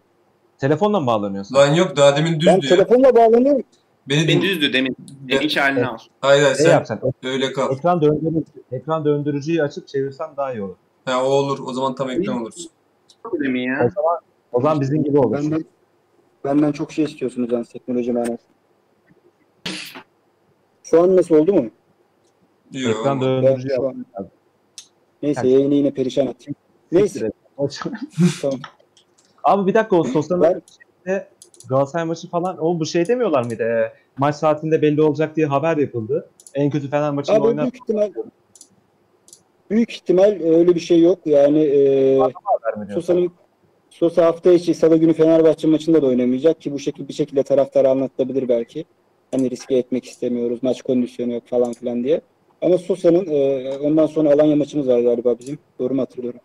[0.57, 1.55] Telefonla mı bağlanıyorsun?
[1.55, 2.59] Lan yok daha demin Ben düzdü ya.
[2.75, 3.63] telefonla bağlanıyorum.
[4.09, 4.41] Beni Ben din...
[4.41, 4.95] düzdü demin.
[5.29, 5.97] Deminki halini al.
[6.21, 6.99] Hayır hayır Ne sen yapsan?
[7.23, 7.71] öyle kal.
[7.73, 10.75] Ekran döndürücü, ekran döndürücüyü açıp çevirsen daha iyi olur.
[11.05, 11.59] Ha o olur.
[11.65, 12.71] O zaman tam ekran olursun.
[13.43, 13.89] Demin ya.
[14.51, 15.33] O zaman bizim gibi olur.
[15.37, 15.65] Benden
[16.45, 18.37] benden çok şey istiyorsunuz yani teknoloji manası.
[20.83, 21.69] Şu an nasıl oldu mu?
[22.71, 22.89] Yo.
[22.89, 24.05] Ekran Ben döndürücü şu an...
[25.23, 26.55] Neyse yayını yine perişan ettim.
[26.91, 27.33] Neyse et.
[28.41, 28.59] tamam.
[29.43, 30.62] Abi bir dakika o Sosa'nın Ben-
[31.06, 31.27] şeyde
[31.69, 33.63] Galatasaray maçı falan o bu şey demiyorlar mıydı?
[33.63, 36.29] Ee, maç saatinde belli olacak diye haber yapıldı.
[36.53, 38.12] En kötü Fener maçında Abi oynar büyük ihtimal
[39.69, 41.19] büyük ihtimal öyle bir şey yok.
[41.25, 42.19] Yani e?
[42.93, 43.32] Sosa'nın
[43.89, 47.89] Sosa hafta içi Salı günü Fenerbahçe maçında da oynamayacak ki bu şekilde bir şekilde taraftara
[47.89, 48.86] anlatılabilir belki.
[49.32, 50.63] Hani riske etmek istemiyoruz.
[50.63, 52.21] Maç kondisyonu yok falan filan diye.
[52.62, 55.60] Ama Sosa'nın e, ondan sonra Alanya maçımız var galiba bizim.
[55.79, 56.39] Doğru mu hatırlıyorum?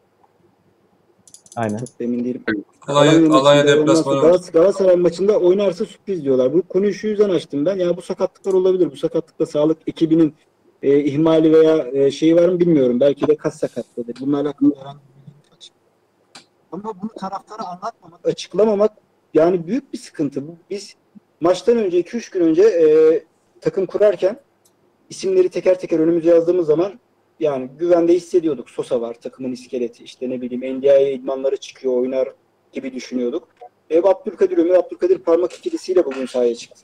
[1.57, 1.79] Aynen.
[1.79, 2.45] Çok emin değilim.
[2.87, 4.23] Alanya, Alanya deplasmanı var.
[4.23, 6.53] Galatasaray, Galatasaray maçında oynarsa sürpriz diyorlar.
[6.55, 7.77] Bu konuyu şu yüzden açtım ben.
[7.77, 8.91] Ya bu sakatlıklar olabilir.
[8.93, 10.35] Bu sakatlıkta sağlık ekibinin
[10.83, 13.01] e, ihmali veya e, şeyi var mı bilmiyorum.
[13.01, 14.15] Belki de kas sakatlığıdır.
[14.21, 15.73] Bununla alakalı herhangi bir.
[16.73, 18.93] Ama bunu taraftara anlatmamak, açıklamamak
[19.35, 20.49] yani büyük bir sıkıntı.
[20.49, 20.95] Bu- Biz
[21.41, 22.87] maçtan önce 2-3 gün önce e,
[23.61, 24.41] takım kurarken
[25.11, 27.01] isimleri teker teker önümüze yazdığımız zaman
[27.41, 28.71] yani güvende hissediyorduk.
[28.71, 30.05] Sosa var takımın iskeleti.
[30.05, 32.29] İşte ne bileyim NDI'ye idmanları çıkıyor oynar
[32.73, 33.49] gibi düşünüyorduk.
[33.91, 36.83] Ev Abdülkadir Ömür Abdülkadir parmak ikilisiyle bugün sahaya çıktı.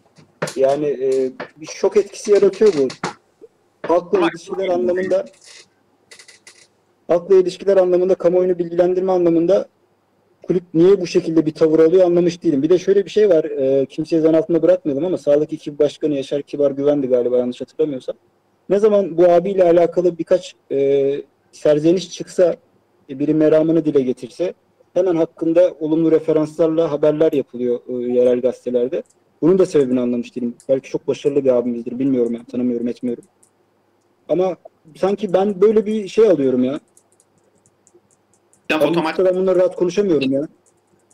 [0.56, 2.88] Yani e, bir şok etkisi yaratıyor bu.
[3.82, 5.24] Halkla ilişkiler anlamında
[7.08, 9.68] halkla ilişkiler anlamında kamuoyunu bilgilendirme anlamında
[10.42, 12.62] kulüp niye bu şekilde bir tavır alıyor anlamış değilim.
[12.62, 13.44] Bir de şöyle bir şey var.
[13.44, 18.16] E, kimseye zan altında bırakmayalım ama sağlık ekibi başkanı Yaşar Kibar Güvendi galiba yanlış hatırlamıyorsam.
[18.68, 21.22] Ne zaman bu abiyle alakalı birkaç e,
[21.52, 22.56] serzeniş çıksa,
[23.10, 24.54] e, biri meramını dile getirse
[24.94, 29.02] hemen hakkında olumlu referanslarla haberler yapılıyor e, yerel gazetelerde.
[29.42, 30.54] Bunun da sebebini anlamış değilim.
[30.68, 31.98] Belki çok başarılı bir abimizdir.
[31.98, 32.44] Bilmiyorum yani.
[32.44, 33.24] Tanımıyorum, etmiyorum.
[34.28, 34.56] Ama
[34.96, 36.80] sanki ben böyle bir şey alıyorum ya.
[38.70, 40.48] Ya Ben otomatik ben bunları rahat konuşamıyorum ya.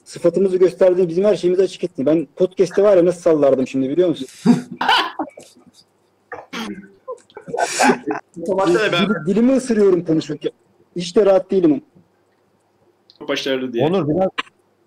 [0.05, 2.07] Sıfatımızı gösterdiğin bizim her şeyimizi açık ettin.
[2.07, 4.29] Ben podcast'te var ya nasıl sallardım şimdi biliyor musun?
[8.93, 10.53] ben Dil- dilimi ısırıyorum konuşurken.
[10.97, 11.83] Hiç de rahat değilim.
[13.19, 13.87] çok başarılı diye.
[13.87, 14.29] Onur biraz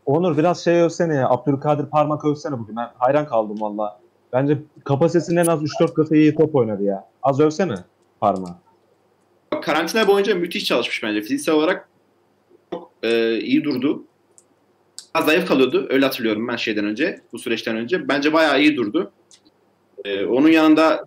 [0.06, 1.30] Onur biraz şey övsene ya.
[1.30, 2.76] Abdülkadir Parmak övsene bugün.
[2.76, 3.99] Ben hayran kaldım valla.
[4.34, 7.08] Bence kapasitesinin en az 3-4 katı iyi top oynadı ya.
[7.23, 7.76] Az övsene
[8.19, 8.56] Parmak.
[9.62, 11.21] karantina boyunca müthiş çalışmış bence.
[11.21, 11.89] Fiziksel olarak
[12.73, 14.04] çok e, iyi durdu.
[15.15, 15.88] Biraz zayıf kalıyordu.
[15.89, 17.21] Öyle hatırlıyorum ben şeyden önce.
[17.34, 18.08] Bu süreçten önce.
[18.08, 19.12] Bence bayağı iyi durdu.
[20.06, 21.06] E, onun yanında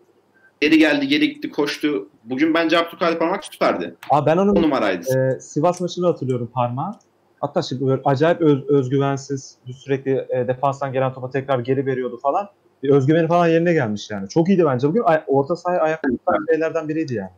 [0.60, 2.08] geri geldi, geri gitti, koştu.
[2.24, 3.94] Bugün bence Abdülkadir Parmak süperdi.
[4.10, 5.34] Aa ben O onun numaraydı.
[5.36, 6.92] e, Sivas maçını hatırlıyorum Parmağı.
[7.40, 12.48] Hatta şimdi böyle acayip öz- özgüvensiz, sürekli e, defanstan gelen topa tekrar geri veriyordu falan.
[12.82, 14.28] Bir özgüveni falan yerine gelmiş yani.
[14.28, 15.02] Çok iyiydi bence bugün.
[15.02, 16.08] Ay- orta sahaya ayakta
[16.50, 17.30] şeylerden biriydi yani.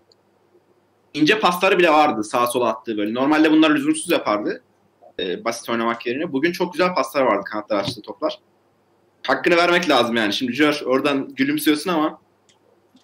[1.14, 3.14] İnce pasları bile vardı sağa sola attığı böyle.
[3.14, 4.62] Normalde bunlar lüzumsuz yapardı.
[5.20, 6.32] E, basit oynamak yerine.
[6.32, 8.38] Bugün çok güzel paslar vardı kanatlar açtığı toplar.
[9.26, 10.32] Hakkını vermek lazım yani.
[10.32, 12.18] Şimdi Jör oradan gülümsüyorsun ama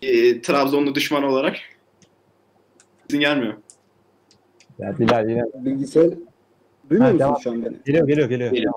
[0.04, 1.56] e, Trabzonlu düşman olarak
[3.08, 3.54] izin gelmiyor.
[4.78, 6.10] Ya Bilal yine Bilgisayar
[6.90, 7.40] Duymuyor Ha, musun devam.
[7.40, 7.76] şu an beni?
[7.86, 8.50] geliyor geliyor geliyor.
[8.52, 8.72] Geliyor.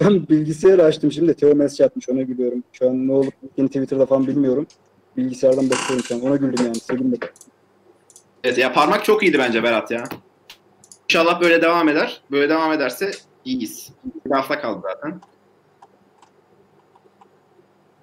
[0.00, 1.34] Ben bilgisayarı açtım şimdi.
[1.34, 2.62] Teo mesaj atmış ona gülüyorum.
[2.72, 4.66] Şu an ne olup yeni Twitter'da falan bilmiyorum.
[5.16, 6.20] Bilgisayardan bakıyorum şu an.
[6.20, 6.74] Ona güldüm yani.
[6.74, 7.18] Sevindim.
[8.44, 10.04] Evet ya parmak çok iyiydi bence Berat ya.
[11.10, 12.22] İnşallah böyle devam eder.
[12.30, 13.10] Böyle devam ederse
[13.44, 13.90] iyiyiz.
[14.26, 15.20] Bir hafta kaldı zaten.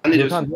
[0.06, 0.54] Ne diyorsun?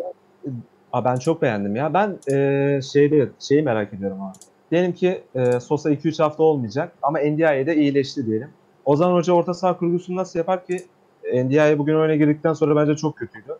[0.93, 1.93] Aa, ben çok beğendim ya.
[1.93, 4.37] Ben e, şeyde şeyi merak ediyorum abi.
[4.71, 8.49] Diyelim ki e, Sosa 2-3 hafta olmayacak ama NDI'de iyileşti diyelim.
[8.85, 10.85] Ozan Hoca orta saha kurgusunu nasıl yapar ki
[11.33, 13.57] NDI'ye bugün oyuna girdikten sonra bence çok kötüydü.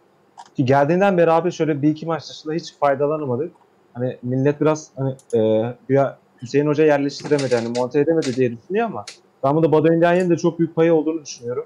[0.55, 3.51] Ki geldiğinden beri abi şöyle bir iki maç dışında hiç faydalanamadık.
[3.93, 9.05] Hani millet biraz hani e, güya Hüseyin Hoca yerleştiremedi, hani monte edemedi diye düşünüyor ama
[9.43, 11.65] ben burada Bado Ndiaye'nin de çok büyük payı olduğunu düşünüyorum.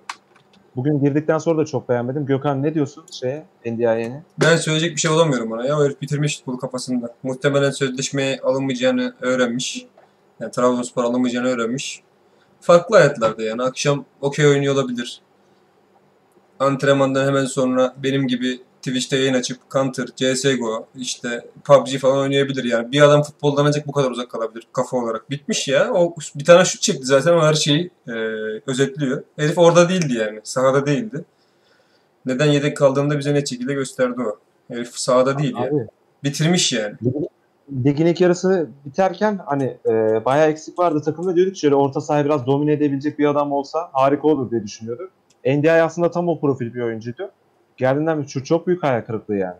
[0.75, 2.25] Bugün girdikten sonra da çok beğenmedim.
[2.25, 4.23] Gökhan ne diyorsun şeye Ndiaye'ne?
[4.41, 5.79] Ben söyleyecek bir şey bulamıyorum ona ya.
[5.79, 7.15] O herif bitirmiş futbolu kafasında.
[7.23, 9.85] Muhtemelen sözleşmeye alınmayacağını öğrenmiş.
[10.39, 12.01] Yani Trabzonspor alınmayacağını öğrenmiş.
[12.61, 13.63] Farklı hayatlarda yani.
[13.63, 15.21] Akşam okey oynuyor olabilir.
[16.59, 22.91] Antrenmandan hemen sonra benim gibi Twitch'te yayın açıp Counter, CSGO, işte PUBG falan oynayabilir yani.
[22.91, 25.29] Bir adam futboldan ancak bu kadar uzak kalabilir kafa olarak.
[25.29, 25.93] Bitmiş ya.
[25.93, 28.11] O bir tane şut çekti zaten o her şeyi e,
[28.67, 29.23] özetliyor.
[29.37, 30.39] Herif orada değildi yani.
[30.43, 31.25] Sahada değildi.
[32.25, 34.39] Neden yedek kaldığında bize net şekilde gösterdi o.
[34.67, 35.63] Herif sahada değil ya.
[35.63, 35.87] Abi
[36.23, 36.95] Bitirmiş yani.
[37.85, 42.47] ligin ilk yarısı biterken hani e, bayağı eksik vardı takımda diyorduk şöyle orta sahayı biraz
[42.47, 45.11] domine edebilecek bir adam olsa harika olur diye düşünüyorduk.
[45.45, 47.31] NDI aslında tam o profil bir oyuncuydu.
[47.77, 49.57] Geldiğinden beri çok, çok büyük hayal kırıklığı yani.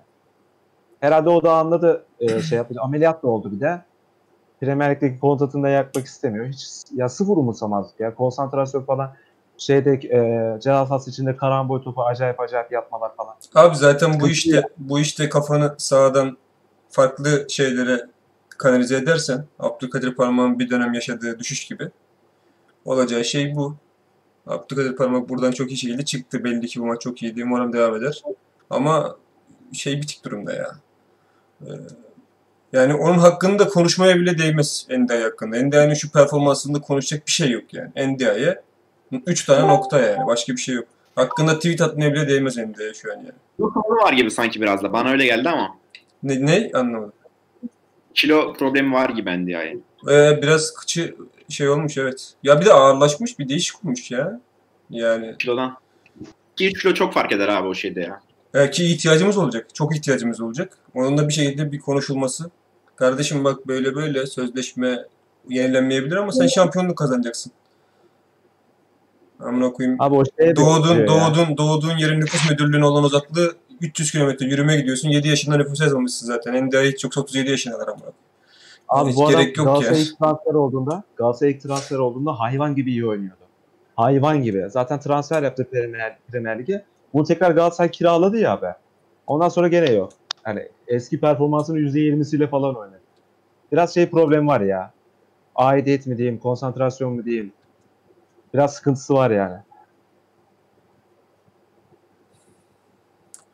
[1.00, 2.84] Herhalde o da anladı e, şey yapacak.
[2.84, 3.82] Ameliyat da oldu bir de.
[4.60, 6.46] Premier Lig'deki kontratını da yakmak istemiyor.
[6.46, 8.16] Hiç ya sıfır umursamazlık ya.
[8.16, 9.14] Konsantrasyon falan
[9.58, 13.36] şeyde e, ceza sahası içinde karambol topu acayip acayip yapmalar falan.
[13.56, 14.64] Abi zaten bu Sıkıntı işte ya.
[14.78, 16.38] bu işte kafanı sağdan
[16.90, 18.02] farklı şeylere
[18.58, 21.90] kanalize edersen Abdülkadir Parmak'ın bir dönem yaşadığı düşüş gibi
[22.86, 23.76] olacağı şey bu.
[24.48, 26.44] Abdülkadir Parmak buradan çok iyi şekilde çıktı.
[26.44, 27.44] Belli ki bu maç çok iyiydi.
[27.44, 28.22] Umarım devam eder.
[28.70, 29.16] Ama
[29.74, 30.76] şey bitik durumda ya.
[31.62, 31.70] Ee,
[32.74, 35.58] yani onun hakkında konuşmaya bile değmez NDI hakkında.
[35.58, 38.14] NDI'nin şu performansında konuşacak bir şey yok yani.
[38.14, 38.62] NDI'ye
[39.26, 40.28] 3 tane nokta yani.
[40.28, 40.88] Başka bir şey yok.
[41.16, 43.32] Hakkında tweet atmaya bile değmez NDI'ye şu an yani.
[43.60, 44.94] Bu sorunu var gibi sanki biraz da.
[44.94, 45.78] Bana öyle geldi ama.
[46.24, 46.72] Ne, ne?
[46.74, 47.14] Anlamadım.
[48.14, 49.80] Kilo problemi var gibi yani.
[50.10, 51.16] Ee, biraz kıçı
[51.50, 52.34] şey olmuş evet.
[52.44, 54.40] Ya bir de ağırlaşmış bir değişik olmuş ya.
[54.90, 55.78] Yani Kilodan.
[56.60, 58.22] 2 kilo çok fark eder abi o şeyde ya.
[58.54, 59.68] e, ki ihtiyacımız olacak.
[59.74, 60.78] Çok ihtiyacımız olacak.
[60.94, 62.50] Onunla bir şekilde bir konuşulması.
[62.96, 65.06] Kardeşim bak böyle böyle sözleşme
[65.50, 67.52] yenilenmeyebilir ama sen şampiyonluk kazanacaksın.
[69.40, 70.02] Amına koyayım.
[70.02, 71.36] Abi o şeye Doğdun, benziyor ya.
[71.36, 75.10] doğdun, doğduğun yerin nüfus müdürlüğüne olan uzaklığı 300 kilometre yürüme gidiyorsun.
[75.10, 76.68] 7 yaşında nüfus yazmamışsın zaten.
[76.68, 78.02] NDI hiç yoksa 37 yaşındalar ama.
[78.96, 80.08] Abi Hiç bu adam gerek yok Galatasaray'a yani.
[80.10, 83.44] ilk transfer olduğunda, Galatasaray'a ilk transfer olduğunda hayvan gibi iyi oynuyordu.
[83.96, 84.66] Hayvan gibi.
[84.70, 86.86] Zaten transfer yaptı Premier, Premier Lig'e.
[87.14, 88.76] Bunu tekrar Galatasaray kiraladı ya be.
[89.28, 90.10] Ondan sonra gene yok.
[90.48, 93.02] Yani eski performansının %20'siyle falan oynadı.
[93.72, 94.92] Biraz şey problemi var ya.
[95.56, 97.52] Aidiyet mi diyeyim, konsantrasyon mu diyeyim.
[98.54, 99.58] Biraz sıkıntısı var yani.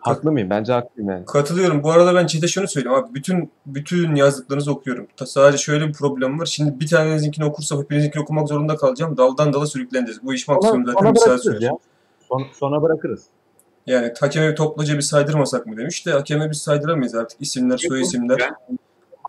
[0.02, 0.50] Haklı mıyım?
[0.50, 1.26] Bence haklıyım yani.
[1.26, 1.84] Katılıyorum.
[1.84, 3.14] Bu arada ben chat'e şunu söyleyeyim abi.
[3.14, 5.08] Bütün bütün yazdıklarınızı okuyorum.
[5.18, 6.46] Ta- sadece şöyle bir problem var.
[6.46, 9.18] Şimdi bir tanenizinkini okursam hepinizinkini okumak zorunda kalacağım.
[9.18, 10.24] Daldan dala sürükleneceğiz.
[10.24, 11.62] Bu iş maksimum zaten bir saat sürer.
[11.62, 11.72] ya.
[12.30, 13.24] Sonra, sonra bırakırız.
[13.88, 17.42] Yani hakeme topluca bir saydırmasak mı demiş de hakeme biz saydıramayız artık.
[17.42, 18.52] İsimler, soy isimler.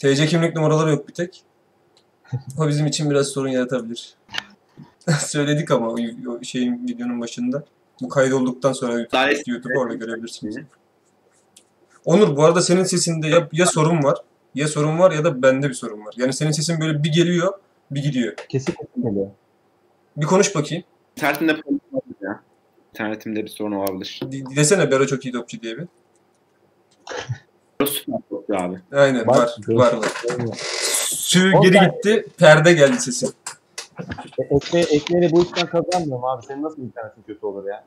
[0.02, 1.42] TC kimlik numaraları yok bir tek.
[2.58, 4.14] O bizim için biraz sorun yaratabilir.
[5.18, 5.96] Söyledik ama o,
[6.28, 7.64] o şeyin videonun başında.
[8.02, 10.56] Bu kaydolduktan sonra YouTube, Davet- YouTube'u orada görebilirsiniz.
[12.04, 14.18] Onur bu arada senin sesinde ya, ya sorun var
[14.54, 16.14] ya sorun var ya da bende bir sorun var.
[16.16, 17.52] Yani senin sesin böyle bir geliyor
[17.90, 18.34] bir gidiyor.
[18.48, 19.26] Kesin kesin geliyor.
[20.16, 20.84] Bir konuş bakayım.
[21.16, 22.40] İnternetimde problem olabilir ya.
[22.92, 24.20] İnternetimde bir sorun olabilir.
[24.24, 25.86] De- desene Bero çok iyi topçu diye bir.
[27.80, 28.80] Burası süper topçu abi.
[28.92, 30.08] Aynen var var var.
[31.06, 33.34] Sü geri gitti perde geldi sesin.
[34.38, 36.46] E, ekmeği, ekmeğini bu işten kazanmıyorum abi.
[36.46, 37.84] Senin nasıl internetin kötü olur ya?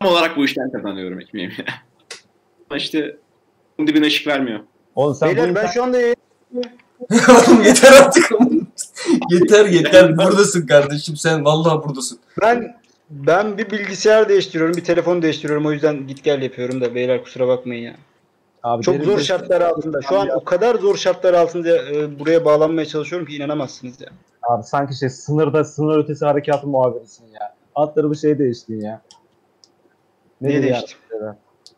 [0.00, 1.54] Tam olarak bu işten kazanıyorum ekmeğimi.
[2.70, 3.16] Ama işte
[3.78, 4.60] bunun dibine ışık vermiyor.
[4.94, 5.98] Oğlum sen bu Beyler ben şu anda
[7.10, 8.30] Oğlum yeter artık.
[9.30, 12.18] yeter yeter buradasın kardeşim sen vallahi buradasın.
[12.40, 12.76] ben
[13.10, 15.66] ben bir bilgisayar değiştiriyorum, bir telefon değiştiriyorum.
[15.66, 17.94] O yüzden git gel yapıyorum da beyler kusura bakmayın ya.
[18.62, 20.02] Abi Çok zor şartlar altında.
[20.02, 24.08] Şu an o kadar zor şartlar altında e, buraya bağlanmaya çalışıyorum ki inanamazsınız ya.
[24.42, 27.54] Abi sanki şey sınırda sınır ötesi harekatı muhabirisin ya.
[27.74, 29.02] Alt tarafı şey değiştin ya.
[30.40, 30.74] Niye Nedir ya?
[30.74, 30.96] değişti?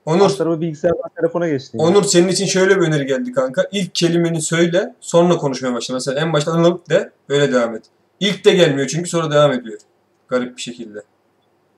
[0.06, 1.78] Onur Alt tarafı bilgisayardan telefona geçtin.
[1.78, 1.84] ya.
[1.86, 3.68] Onur senin için şöyle bir öneri geldi kanka.
[3.72, 5.94] İlk kelimeni söyle, sonra konuşmaya başla.
[5.94, 7.82] Mesela en başta anılıp de, öyle devam et.
[8.20, 9.78] İlk de gelmiyor çünkü sonra devam ediyor.
[10.28, 11.02] Garip bir şekilde.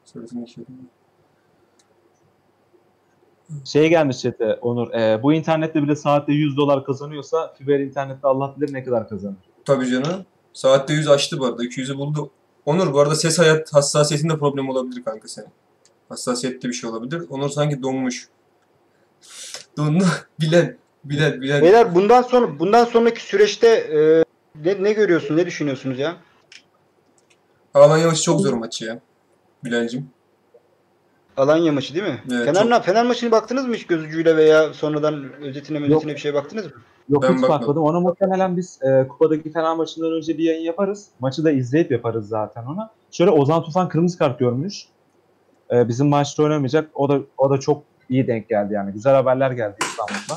[0.05, 0.47] Sonrasında
[3.65, 4.95] şey- gelmiş chat'e Onur.
[4.95, 9.37] e, bu internette bile saatte 100 dolar kazanıyorsa fiber internette Allah bilir ne kadar kazanır.
[9.65, 10.27] Tabii canım.
[10.53, 11.65] Saatte 100 açtı bu arada.
[11.65, 12.31] 200'ü buldu.
[12.67, 15.49] Onur bu arada ses hayat hassasiyetinde problem olabilir kanka senin.
[16.09, 17.23] Hassasiyette bir şey olabilir.
[17.31, 18.29] Onur sanki donmuş.
[19.77, 20.05] Dondu.
[20.41, 20.77] Bilen.
[21.05, 21.41] Bilen.
[21.41, 21.63] Bilen.
[21.63, 24.25] Beyler bundan sonra bundan sonraki süreçte e,
[24.65, 26.17] ne, ne görüyorsunuz, ne düşünüyorsunuz ya?
[27.75, 29.01] Alanya maçı çok zor maç ya.
[29.65, 30.11] Bilal'cim.
[31.37, 32.18] Alanya maçı değil mi?
[32.33, 36.18] Evet, Fener, çok- Fener maçını baktınız mı hiç göz ucuyla veya sonradan özetine özetine bir
[36.18, 36.72] şeye baktınız mı?
[37.09, 37.61] Yok Ben hiç bakmadım.
[37.61, 37.83] bakmadım.
[37.83, 41.07] Ona muhtemelen biz e, kupadaki Fener maçından önce bir yayın yaparız.
[41.20, 42.90] Maçı da izleyip yaparız zaten ona.
[43.11, 44.85] Şöyle Ozan Tufan kırmızı kart görmüş.
[45.72, 46.90] E, bizim maçta oynamayacak.
[46.94, 48.92] O da o da çok iyi denk geldi yani.
[48.92, 50.35] Güzel haberler geldi İstanbul'da.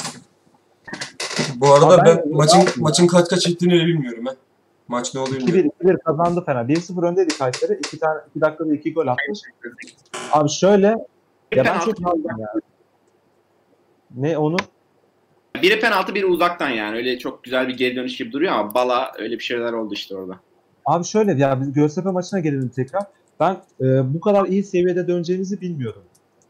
[1.55, 4.33] Bu arada Ama ben- ben, maçın maçın kaç kaç ettiğini bile bilmiyorum ha.
[4.87, 5.71] Maç ne oluyor bilmiyorum.
[5.81, 6.63] 2-1 2-1 kazandı Fener.
[6.67, 7.73] 1-0 öndeydi Kayseri.
[7.73, 9.39] 2 tane 2 dakikada 2 gol atmış.
[10.31, 10.87] Abi şöyle
[11.55, 12.53] ya ben çok aldım ya.
[14.15, 14.57] Ne onu?
[15.61, 16.97] Biri penaltı biri uzaktan yani.
[16.97, 20.15] Öyle çok güzel bir geri dönüş gibi duruyor ama bala öyle bir şeyler oldu işte
[20.15, 20.39] orada.
[20.85, 23.03] Abi şöyle ya biz Göztepe maçına gelelim tekrar.
[23.39, 26.03] Ben e, bu kadar iyi seviyede döneceğimizi bilmiyordum.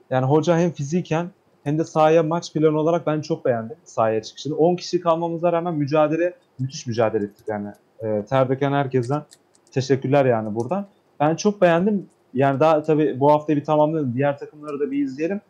[0.09, 1.29] Yani hoca hem fiziken
[1.63, 4.55] hem de sahaya maç planı olarak ben çok beğendim sahaya çıkışını.
[4.55, 7.67] 10 kişi kalmamıza rağmen mücadele, müthiş mücadele ettik yani.
[8.03, 9.23] E, ter döken herkesten
[9.71, 10.87] teşekkürler yani buradan.
[11.19, 12.09] Ben çok beğendim.
[12.33, 14.13] Yani daha tabii bu hafta bir tamamlayalım.
[14.13, 15.41] Diğer takımları da bir izleyelim.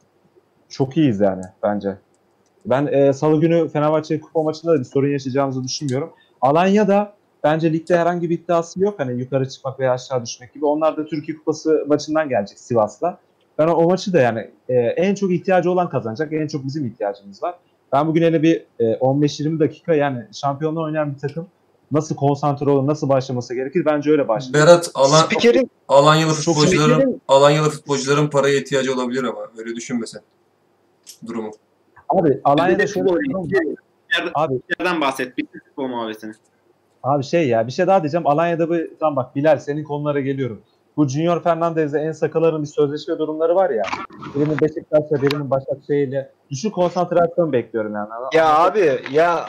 [0.70, 1.98] Çok iyiyiz yani bence.
[2.66, 6.14] Ben e, salı günü Fenerbahçe kupa maçında da bir sorun yaşayacağımızı düşünmüyorum.
[6.42, 7.14] Alanya'da
[7.44, 9.00] bence ligde herhangi bir iddiası yok.
[9.00, 10.66] Hani yukarı çıkmak veya aşağı düşmek gibi.
[10.66, 13.20] Onlar da Türkiye Kupası maçından gelecek Sivas'la.
[13.58, 16.34] Ben o, maçı da yani e, en çok ihtiyacı olan kazanacak.
[16.34, 17.56] En çok bizim ihtiyacımız var.
[17.92, 21.48] Ben bugün hele bir e, 15-20 dakika yani şampiyonluğa oynayan bir takım
[21.92, 24.54] nasıl konsantre olur, nasıl başlaması gerekir bence öyle başlar.
[24.54, 30.08] Berat Alan, Spikerin Alanyalı Çok futbolcuların spikerin- Alanyalı futbolcuların paraya ihtiyacı olabilir ama öyle düşünme
[30.08, 30.22] sen
[31.28, 31.52] durumu.
[32.10, 33.20] Abi Alanya'da şöyle var.
[34.36, 35.38] Abi Yerden bahset.
[35.38, 36.32] Bitti futbol muhabbetini.
[37.04, 38.28] Abi şey ya bir şey daha diyeceğim.
[38.28, 40.62] Alanya'da bir tam bak Bilal senin konulara geliyorum.
[40.98, 43.84] Bu Junior Fernandez'le en sakaların bir sözleşme durumları var ya.
[44.36, 46.30] Birinin Beşiktaş'la birinin Başakşehir'le.
[46.52, 48.10] Düşük konsantrasyon bekliyorum yani.
[48.34, 49.46] ya abi ya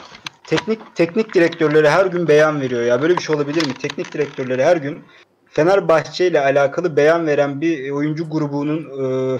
[0.51, 3.01] teknik teknik direktörleri her gün beyan veriyor ya.
[3.01, 3.73] Böyle bir şey olabilir mi?
[3.73, 4.99] Teknik direktörleri her gün
[5.45, 9.39] Fenerbahçe ile alakalı beyan veren bir oyuncu grubunun e,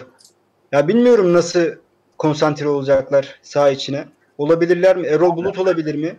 [0.71, 1.65] ya bilmiyorum nasıl
[2.17, 4.05] konsantre olacaklar saha içine.
[4.37, 5.07] Olabilirler mi?
[5.07, 6.15] Erol Bulut olabilir mi?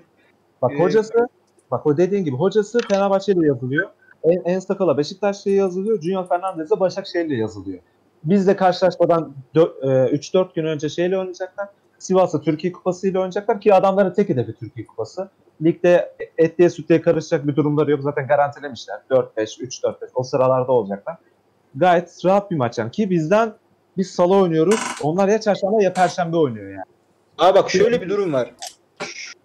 [0.63, 1.29] Bak Ee, hocası
[1.71, 3.89] bak o dediğin gibi hocası Fenerbahçe'yle yazılıyor.
[4.25, 6.03] En, en sakala Beşiktaş'la yazılıyor.
[6.03, 7.79] Junior Fernandez'le Başakşehir'le yazılıyor.
[8.25, 11.69] Biz de karşılaşmadan dö- e, 3-4 gün önce şeyle oynayacaklar.
[12.03, 15.29] Sivas'ta Türkiye Kupası ile oynayacaklar ki adamların tek hedefi Türkiye Kupası.
[15.65, 18.01] Ligde etliye sütlüye karışacak bir durumları yok.
[18.03, 19.01] Zaten garantilemişler.
[19.11, 21.17] 4-5, 3-4-5 o sıralarda olacaklar.
[21.75, 22.91] Gayet rahat bir maç yani.
[22.91, 23.55] Ki bizden
[23.97, 24.81] biz salı oynuyoruz.
[25.03, 26.85] Onlar ya çarşamba ya perşembe oynuyor yani.
[27.39, 28.51] Aa bak şöyle bir durum var.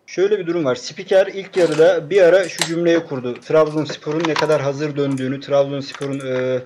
[0.05, 0.75] Şöyle bir durum var.
[0.75, 3.33] Spiker ilk yarıda bir ara şu cümleyi kurdu.
[3.33, 6.61] Trabzonspor'un ne kadar hazır döndüğünü, Trabzonspor'un e,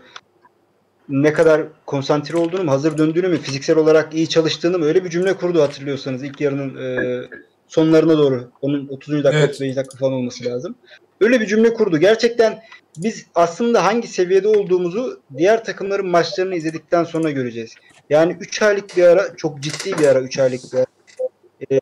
[1.10, 5.10] ne kadar konsantre olduğunu mu, hazır döndüğünü mü, fiziksel olarak iyi çalıştığını mı öyle bir
[5.10, 7.22] cümle kurdu hatırlıyorsanız ilk yarının e,
[7.68, 8.52] sonlarına doğru.
[8.62, 9.24] Onun 30.
[9.24, 9.50] dakika, Evet.
[9.50, 10.76] 35 dakika falan olması lazım.
[11.22, 11.98] Öyle bir cümle kurdu.
[11.98, 12.62] Gerçekten
[12.98, 17.76] biz aslında hangi seviyede olduğumuzu diğer takımların maçlarını izledikten sonra göreceğiz.
[18.10, 20.86] Yani 3 aylık bir ara, çok ciddi bir ara 3 aylık bir ara.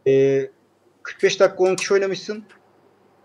[0.07, 0.49] Ee,
[1.03, 2.43] 45 dakika 10 kişi oynamışsın.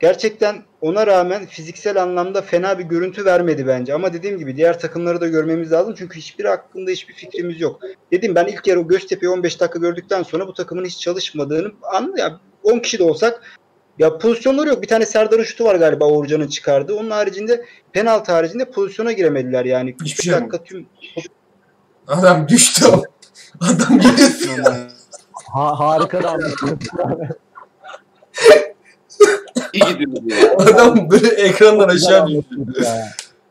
[0.00, 3.94] Gerçekten ona rağmen fiziksel anlamda fena bir görüntü vermedi bence.
[3.94, 5.94] Ama dediğim gibi diğer takımları da görmemiz lazım.
[5.98, 7.80] Çünkü hiçbiri hakkında hiçbir fikrimiz yok.
[8.12, 12.16] Dedim ben ilk yarı Göztepe'yi 15 dakika gördükten sonra bu takımın hiç çalışmadığını anladım.
[12.16, 13.42] Ya 10 kişi de olsak
[13.98, 14.82] ya pozisyonları yok.
[14.82, 16.94] Bir tane Serdar'ın şutu var galiba Uğurcan'ın çıkardığı.
[16.94, 19.92] Onun haricinde penaltı haricinde pozisyona giremediler yani.
[19.96, 20.40] 45 Hiçbir şey yok.
[20.40, 20.86] dakika tüm
[22.08, 23.02] Adam düştü o.
[23.60, 24.64] Adam gidiyor.
[25.52, 26.38] Ha, harika da.
[29.72, 30.56] İyi gidiyordu ya.
[30.58, 32.56] Adam böyle ekrandan aşağı düştü.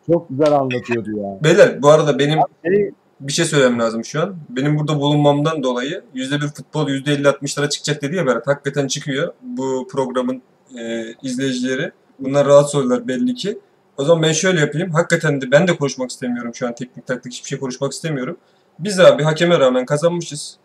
[0.08, 1.40] Çok güzel anlatıyordu ya.
[1.44, 4.36] Beyler bu arada benim Şey, bir şey söylemem lazım şu an.
[4.50, 8.48] Benim burada bulunmamdan dolayı %1 futbol %50-60'lara çıkacak dedi ya Berat.
[8.48, 9.34] Hakikaten çıkıyor.
[9.42, 10.42] Bu programın
[10.80, 11.92] e, izleyicileri.
[12.20, 13.60] Bunlar rahatsız oluyorlar belli ki.
[13.98, 14.92] O zaman ben şöyle yapayım.
[14.92, 16.76] Hakikaten de ben de konuşmak istemiyorum şu an.
[16.76, 18.38] Teknik taktik hiçbir şey konuşmak istemiyorum.
[18.80, 20.58] Biz abi hakeme rağmen kazanmışız.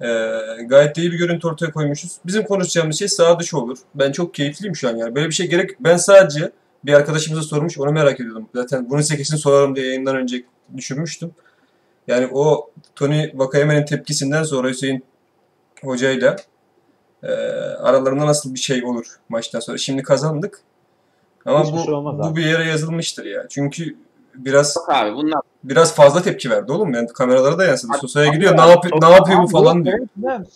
[0.00, 0.06] Ee,
[0.66, 2.18] gayet de iyi bir görüntü ortaya koymuşuz.
[2.26, 3.78] Bizim konuşacağımız şey sağ dışı olur.
[3.94, 5.14] Ben çok keyifliyim şu an yani.
[5.14, 5.70] Böyle bir şey gerek.
[5.80, 6.52] Ben sadece
[6.84, 7.78] bir arkadaşımıza sormuş.
[7.78, 8.48] Onu merak ediyordum.
[8.54, 10.44] Zaten bunun sekesini sorarım diye yayından önce
[10.76, 11.30] düşünmüştüm.
[12.06, 15.04] Yani o Tony Vakayeme'nin tepkisinden sonra Hüseyin
[15.82, 16.36] hocayla
[17.22, 17.32] e,
[17.78, 19.78] aralarında nasıl bir şey olur maçtan sonra.
[19.78, 20.60] Şimdi kazandık.
[21.44, 22.36] Ama Hiçbir bu, şey bu abi.
[22.36, 23.46] bir yere yazılmıştır ya.
[23.48, 23.96] Çünkü
[24.34, 26.94] biraz Yok abi bunlar biraz fazla tepki verdi oğlum.
[26.94, 27.92] Yani kameralara da yansıdı.
[28.00, 28.56] Sosyaya gidiyor.
[28.56, 29.98] Ne yapıyor, çok- ne yapıyor bu falan diyor.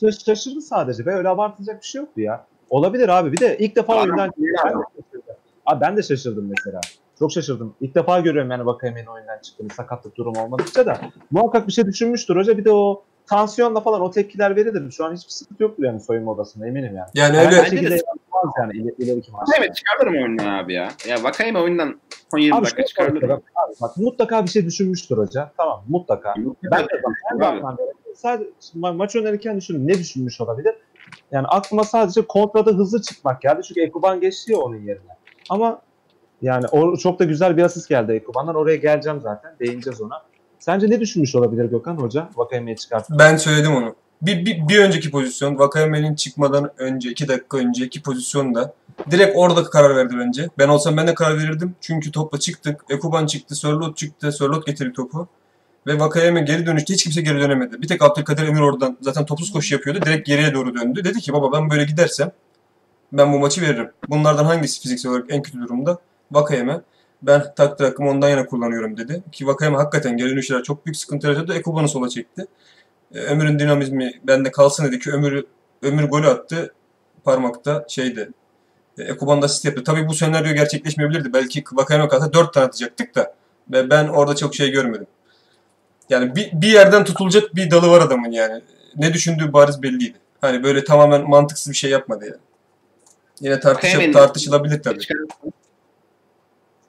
[0.02, 1.06] evet, şaşırdı sadece.
[1.06, 2.44] Ve öyle abartılacak bir şey yoktu ya.
[2.70, 3.32] Olabilir abi.
[3.32, 5.34] Bir de ilk defa oyundan ben de şaşırdım.
[5.66, 6.80] Abi ben de şaşırdım mesela.
[7.18, 7.74] Çok şaşırdım.
[7.80, 11.00] İlk defa görüyorum yani Vakayeme'nin oyundan çıktığını sakatlık durumu olmadıkça da.
[11.30, 12.58] Muhakkak bir şey düşünmüştür hoca.
[12.58, 14.90] Bir de o tansiyonla falan o tepkiler verilir.
[14.90, 17.08] Şu an hiçbir sıkıntı yoktur yani soyunma odasında eminim yani.
[17.14, 19.56] Yani öyle bir şekilde yapmaz yani iler, ileriki maçta.
[19.58, 20.88] Evet çıkarırım oyundan abi ya.
[21.08, 22.00] Ya Vakayeme oyundan
[22.30, 23.28] son 20 Abi dakika şu çıkarırım.
[23.28, 25.52] bak, abi bak mutlaka bir şey düşünmüştür hoca.
[25.56, 26.34] Tamam mutlaka.
[26.72, 27.62] Ben de bak her
[28.14, 30.74] sadece ma- maç önerirken düşündüm ne düşünmüş olabilir?
[31.32, 33.62] Yani aklıma sadece kontrada hızlı çıkmak geldi.
[33.68, 35.16] Çünkü Ekuban geçti ya onun yerine.
[35.50, 35.80] Ama
[36.42, 38.54] yani o çok da güzel bir asist geldi Ekuban'dan.
[38.54, 39.56] Oraya geleceğim zaten.
[39.60, 40.22] Değineceğiz ona.
[40.58, 42.28] Sence ne düşünmüş olabilir Gökhan Hoca?
[42.36, 43.14] Vakayeme'yi çıkarttı.
[43.18, 43.94] Ben söyledim onu.
[44.22, 48.74] Bir, bir, bir önceki pozisyon Vakayeme'nin çıkmadan önce 2 dakika önceki pozisyonda
[49.10, 50.48] direkt orada karar verdi bence.
[50.58, 51.74] Ben olsam ben de karar verirdim.
[51.80, 52.84] Çünkü topla çıktık.
[52.90, 53.54] Ekuban çıktı.
[53.54, 54.32] Sörlot çıktı.
[54.32, 55.28] Sörlot getirdi topu.
[55.86, 57.82] Ve Vakayeme geri dönüşte hiç kimse geri dönemedi.
[57.82, 60.00] Bir tek Abdülkadir Emir oradan zaten topsuz koşu yapıyordu.
[60.06, 61.04] Direkt geriye doğru döndü.
[61.04, 62.32] Dedi ki baba ben böyle gidersem
[63.12, 63.90] ben bu maçı veririm.
[64.08, 65.98] Bunlardan hangisi fiziksel olarak en kötü durumda?
[66.32, 66.80] Vakayeme.
[67.22, 69.22] Ben takdir hakkımı ondan yana kullanıyorum dedi.
[69.32, 71.52] Ki Vakayeme hakikaten geri dönüşler çok büyük sıkıntı yaratıyordu.
[71.54, 72.46] Ekuban'ı sola çekti.
[73.14, 75.44] E, Ömür'ün dinamizmi bende kalsın dedi ki Ömür,
[75.82, 76.74] Ömür golü attı.
[77.24, 78.30] Parmakta şeydi.
[78.98, 79.84] E, Ekuban da asist yaptı.
[79.84, 81.32] Tabii bu senaryo gerçekleşmeyebilirdi.
[81.32, 83.34] Belki Vakayeme kalsa 4 tane atacaktık da.
[83.72, 85.06] Ve ben orada çok şey görmedim.
[86.10, 88.62] Yani bir, bir yerden tutulacak bir dalı var adamın yani.
[88.96, 90.18] Ne düşündüğü bariz belliydi.
[90.40, 92.40] Hani böyle tamamen mantıksız bir şey yapmadı yani.
[93.40, 94.98] Yine Vakayeme'nin- tartışılabilir tabii.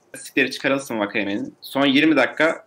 [0.06, 1.56] İstatistikleri çıkarılsın Vakayeme'nin.
[1.62, 2.66] Son 20 dakika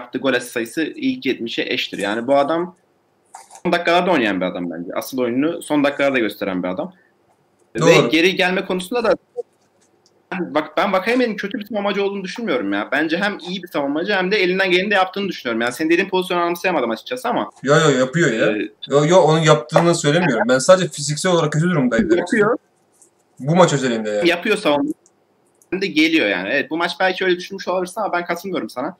[0.00, 1.98] yaptığı gol sayısı ilk 70'e eştir.
[1.98, 2.76] Yani bu adam
[3.62, 4.90] son dakikalarda oynayan bir adam bence.
[4.94, 6.92] Asıl oyununu son dakikalarda gösteren bir adam.
[7.76, 8.08] Ve Doğru.
[8.10, 9.14] geri gelme konusunda da
[10.32, 12.88] ben bak ben Vakayeme'nin kötü bir savunmacı olduğunu düşünmüyorum ya.
[12.92, 15.60] Bence hem iyi bir savunmacı hem de elinden geleni de yaptığını düşünüyorum.
[15.60, 18.46] Yani senin dediğin pozisyonu anımsayamadım açıkçası ama Yo yo yapıyor ya.
[18.46, 20.44] e, Yo yo onun yaptığını söylemiyorum.
[20.48, 22.16] Ben sadece fiziksel olarak kötü durumdaydı.
[22.16, 22.56] yapıyor.
[23.38, 24.28] Bu maç özelinde yani.
[24.28, 24.92] Yapıyor savunma.
[25.72, 26.48] de geliyor yani.
[26.48, 28.96] Evet bu maç belki öyle düşünmüş olabilirsin ama ben katılmıyorum sana.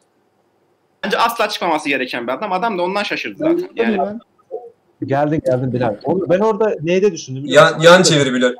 [1.05, 2.53] Bence asla çıkmaması gereken bir adam.
[2.53, 3.69] Adam da ondan şaşırdı zaten.
[3.77, 3.99] Yani
[5.07, 5.97] Geldin geldin Bilal.
[6.07, 7.45] Ben orada neyde düşündüm?
[7.45, 7.91] biliyor Yan, musun?
[7.91, 8.55] yan çevir Bilal.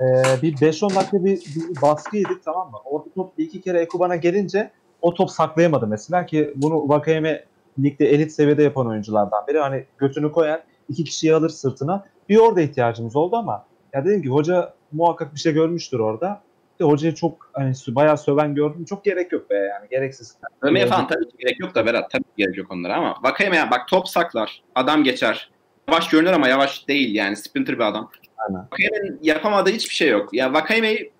[0.00, 0.02] Ee,
[0.42, 2.76] bir 5-10 dakika bir, bir baskı yedik tamam mı?
[2.84, 4.70] Orada top bir iki kere Ekuban'a gelince
[5.02, 7.44] o top saklayamadı mesela ki bunu Vakayeme
[7.78, 9.58] ligde elit seviyede yapan oyunculardan biri.
[9.58, 12.04] Hani götünü koyar, iki kişiyi alır sırtına.
[12.28, 16.40] Bir orada ihtiyacımız oldu ama ya dedim ki hoca muhakkak bir şey görmüştür orada.
[16.74, 18.84] İşte hocayı çok hani bayağı söven gördüm.
[18.84, 20.36] Çok gerek yok be yani gereksiz.
[20.62, 23.56] Övmeye falan tabii ki gerek yok da Berat tabii ki gerek yok onlara ama Vakayeme
[23.56, 24.62] ya bak top saklar.
[24.74, 25.50] Adam geçer.
[25.88, 28.10] Yavaş görünür ama yavaş değil yani sprinter bir adam.
[28.38, 28.60] Aynen.
[28.72, 30.34] Vakayeme'nin yapamadığı hiçbir şey yok.
[30.34, 31.12] Ya Vakayeme'yi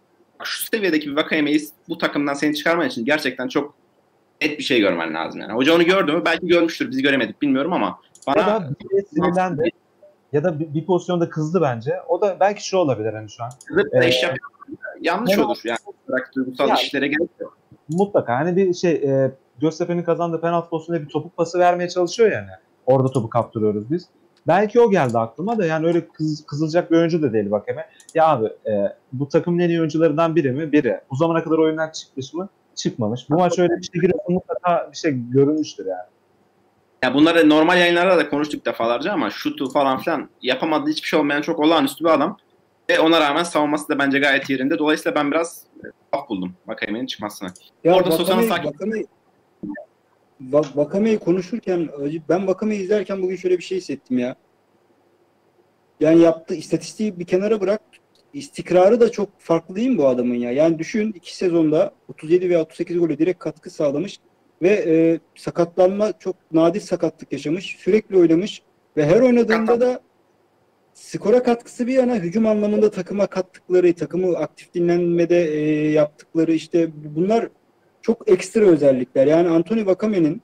[0.44, 3.74] şu seviyedeki bir Vakayeme'yi bu takımdan seni çıkarman için gerçekten çok
[4.42, 5.52] net bir şey görmen lazım yani.
[5.52, 6.22] Hoca onu gördü mü?
[6.24, 6.90] Belki görmüştür.
[6.90, 7.86] Biz göremedik bilmiyorum ama
[8.26, 9.70] Ya bana da bir de sinirlendi.
[10.32, 11.94] Ya da bir, bir pozisyonda kızdı bence.
[12.08, 13.50] O da belki şu olabilir hani şu an.
[13.70, 14.50] zıp da Ee, iş yapıyor.
[15.04, 15.60] Yanlış olur.
[15.64, 15.78] Yani
[16.08, 17.58] bırak duygusal Ya- işlere gerek yok.
[17.88, 22.48] Mutlaka hani bir şey e, Göztepe'nin kazandığı penaltı pozisyonunda bir topuk pası vermeye çalışıyor yani.
[22.86, 24.08] Orada topu kaptırıyoruz biz.
[24.46, 27.86] Belki o geldi aklıma da yani öyle kız, kızılacak bir oyuncu da değil Vakeme.
[28.14, 28.72] Ya abi e,
[29.12, 30.72] bu takımın en iyi oyuncularından biri mi?
[30.72, 31.00] Biri.
[31.10, 32.48] Bu zamana kadar oyundan çıkmış mı?
[32.74, 33.30] Çıkmamış.
[33.30, 36.08] Bu maç öyle bir şey giriyorsa mutlaka bir şey görülmüştür yani.
[37.02, 41.42] Ya bunları normal yayınlarda da konuştuk defalarca ama şutu falan filan yapamadığı hiçbir şey olmayan
[41.42, 42.36] çok olağanüstü bir adam.
[42.90, 44.78] Ve ona rağmen savunması da bence gayet yerinde.
[44.78, 47.48] Dolayısıyla ben biraz e, af buldum Vakayeme'nin çıkmasına.
[47.84, 49.06] ya Orada Vakame'yi- sakin- Vakame'yi-
[50.50, 51.88] Va- Vakame'yi konuşurken
[52.28, 54.36] ben Vakame'yi izlerken bugün şöyle bir şey hissettim ya.
[56.00, 57.80] Yani yaptığı istatistiği bir kenara bırak.
[58.32, 60.52] istikrarı da çok farklı değil mi bu adamın ya?
[60.52, 64.18] Yani düşün iki sezonda 37 veya 38 gole direkt katkı sağlamış
[64.62, 67.76] ve e, sakatlanma çok nadir sakatlık yaşamış.
[67.78, 68.62] Sürekli oynamış
[68.96, 70.00] ve her oynadığında da
[70.94, 77.48] skora katkısı bir yana hücum anlamında takıma kattıkları, takımı aktif dinlenmede e, yaptıkları işte bunlar
[78.02, 79.26] çok ekstra özellikler.
[79.26, 80.42] Yani Anthony Vakame'nin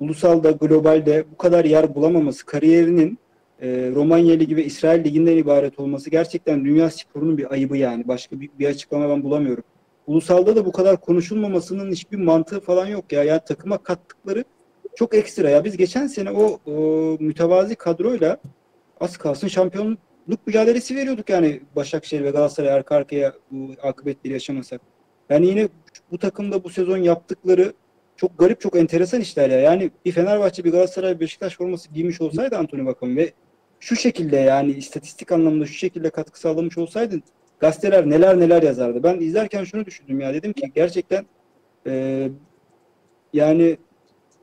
[0.00, 3.18] ulusalda, globalde bu kadar yer bulamaması, kariyerinin
[3.62, 8.08] e, Romanya Ligi ve İsrail Ligi'nden ibaret olması gerçekten dünya sporunun bir ayıbı yani.
[8.08, 9.64] Başka bir, bir açıklama ben bulamıyorum.
[10.06, 13.24] Ulusalda da bu kadar konuşulmamasının hiçbir mantığı falan yok ya.
[13.24, 14.44] Yani takıma kattıkları
[14.96, 15.64] çok ekstra ya.
[15.64, 16.72] Biz geçen sene o, o
[17.20, 18.38] mütevazi kadroyla
[19.00, 24.80] az kalsın şampiyonluk mücadelesi veriyorduk yani Başakşehir ve Galatasaray arka arkaya bu akıbetleri yaşamasak.
[25.30, 25.68] Yani yine
[26.10, 27.72] bu takımda bu sezon yaptıkları
[28.16, 29.60] çok garip, çok enteresan işler ya.
[29.60, 33.32] Yani bir Fenerbahçe, bir Galatasaray, Beşiktaş forması giymiş olsaydı Antony Vakam ve
[33.80, 37.20] şu şekilde yani istatistik anlamında şu şekilde katkı sağlamış olsaydı
[37.60, 39.02] gazeteler neler neler yazardı.
[39.02, 41.26] Ben izlerken şunu düşündüm ya dedim ki gerçekten
[41.86, 42.28] e,
[43.32, 43.76] yani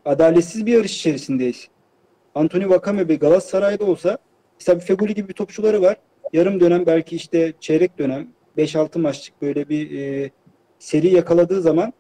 [0.06, 1.68] adaletsiz bir yarış içerisindeyiz.
[2.36, 4.18] Anthony Vakame bir Galatasaray'da olsa
[4.60, 5.98] mesela bir Feguli gibi bir topçuları var.
[6.34, 8.28] Yarım dönem belki işte çeyrek dönem
[8.58, 10.32] 5-6 maçlık böyle bir e,
[10.80, 11.94] seri yakaladığı zaman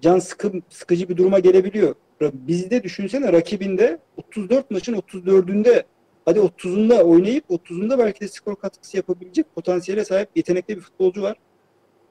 [0.00, 1.94] can sıkı, sıkıcı bir duruma gelebiliyor.
[2.20, 5.84] Bizde düşünsene rakibinde 34 maçın 34'ünde
[6.24, 11.36] hadi 30'unda oynayıp 30'unda belki de skor katkısı yapabilecek potansiyele sahip yetenekli bir futbolcu var.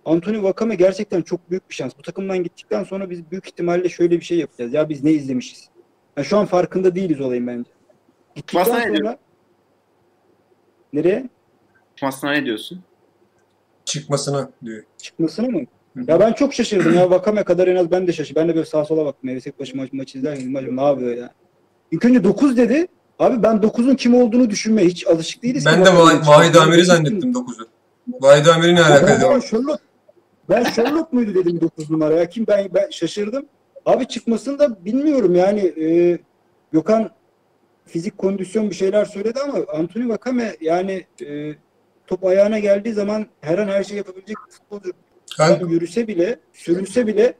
[0.05, 1.97] Anthony Vakame gerçekten çok büyük bir şans.
[1.97, 4.73] Bu takımdan gittikten sonra biz büyük ihtimalle şöyle bir şey yapacağız.
[4.73, 5.69] Ya biz ne izlemişiz?
[6.17, 7.71] Yani şu an farkında değiliz olayın bence.
[8.35, 9.17] Gittikten ne sonra?
[10.93, 11.29] Nereye?
[11.95, 12.83] Çıkmasına ne diyorsun?
[13.85, 14.83] Çıkmasına diyor.
[14.97, 15.61] Çıkmasına mı?
[15.97, 16.03] Hı.
[16.07, 17.09] Ya ben çok şaşırdım ya.
[17.09, 18.41] Vakame kadar en az ben de şaşırdım.
[18.41, 19.29] Ben de böyle sağa sola baktım.
[19.29, 21.33] Evde tek başıma maç, maç izlerken maç ne yapıyor ya?
[21.91, 22.87] İlk önce 9 dedi.
[23.19, 25.65] Abi ben 9'un kim olduğunu düşünmeye hiç alışık değiliz.
[25.65, 26.55] Ben de Vahid.
[26.55, 27.67] Amir'i zannettim 9'u.
[28.21, 29.41] Vahid Amir'i ne alaka Ben, ben ediyor?
[29.41, 29.81] Sherlock,
[30.49, 32.29] ben Sherlock muydu dedim 9 numara ya.
[32.29, 33.45] Kim ben, ben şaşırdım.
[33.85, 35.59] Abi çıkmasını da bilmiyorum yani.
[35.59, 36.17] E,
[36.71, 37.09] Gökhan
[37.85, 41.55] fizik kondisyon bir şeyler söyledi ama Anthony Vakame yani e,
[42.07, 44.91] top ayağına geldiği zaman her an her şey yapabilecek bir futbolcu.
[45.39, 47.33] Yani yürüse bile, sürünse bile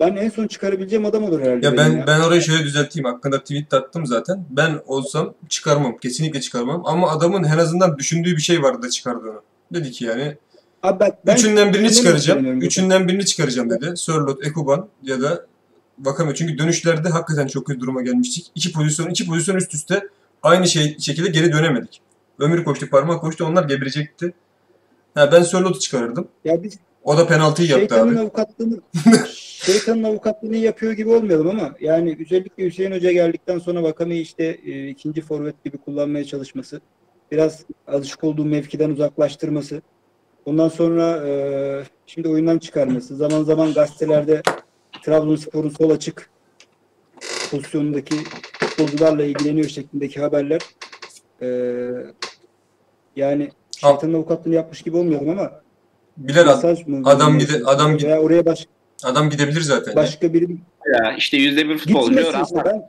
[0.00, 1.66] ben en son çıkarabileceğim adam olur herhalde.
[1.66, 3.04] ya ben ben orayı şöyle düzelteyim.
[3.04, 4.44] Hakkında tweet attım zaten.
[4.50, 5.98] Ben olsam çıkarmam.
[5.98, 6.82] Kesinlikle çıkarmam.
[6.86, 9.40] Ama adamın en azından düşündüğü bir şey vardı da çıkardığını.
[9.72, 10.36] Dedi ki yani
[10.82, 12.60] Abi ben, ben üçünden birini çıkaracağım.
[12.60, 13.96] Üçünden birini çıkaracağım dedi.
[13.96, 15.46] Sörlot, Ekuban ya da
[16.00, 16.34] Vakame.
[16.34, 18.50] Çünkü dönüşlerde hakikaten çok kötü duruma gelmiştik.
[18.54, 20.08] İki pozisyon, iki pozisyon üst üste
[20.42, 22.00] aynı şey şekilde geri dönemedik.
[22.38, 23.44] Ömür koştu, parmak koştu.
[23.44, 24.32] Onlar geberecekti.
[25.14, 26.28] Ha, ben Sörlot'u çıkarırdım.
[26.44, 28.20] Ya biz O da penaltıyı yaptı şeytanın abi.
[28.20, 28.80] avukatlığını
[29.34, 34.88] şeytanın avukatlığını yapıyor gibi olmayalım ama yani özellikle Hüseyin Hoca geldikten sonra Vakame'yi işte e,
[34.88, 36.80] ikinci forvet gibi kullanmaya çalışması,
[37.32, 39.82] biraz alışık olduğu mevkiden uzaklaştırması,
[40.48, 41.32] Ondan sonra e,
[42.06, 43.16] şimdi oyundan çıkarması.
[43.16, 44.42] Zaman zaman gazetelerde
[45.02, 46.30] Trabzonspor'un sol açık
[47.50, 48.14] pozisyonundaki
[48.60, 50.60] futbolcularla ilgileniyor şeklindeki haberler.
[51.42, 51.48] E,
[53.16, 55.52] yani şeytanın avukatlığını yapmış gibi olmuyorum ama
[56.16, 57.02] Bilal mesaj mı?
[57.04, 58.66] adam gide- adam gide- veya oraya baş,
[59.04, 59.90] adam gidebilir zaten.
[59.90, 59.96] ya.
[59.96, 60.56] başka biri
[60.94, 62.32] Ya işte yüzde bir futbolcu işte.
[62.32, 62.82] rahat Ben,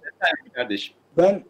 [0.53, 0.95] kardeşim.
[1.17, 1.43] ben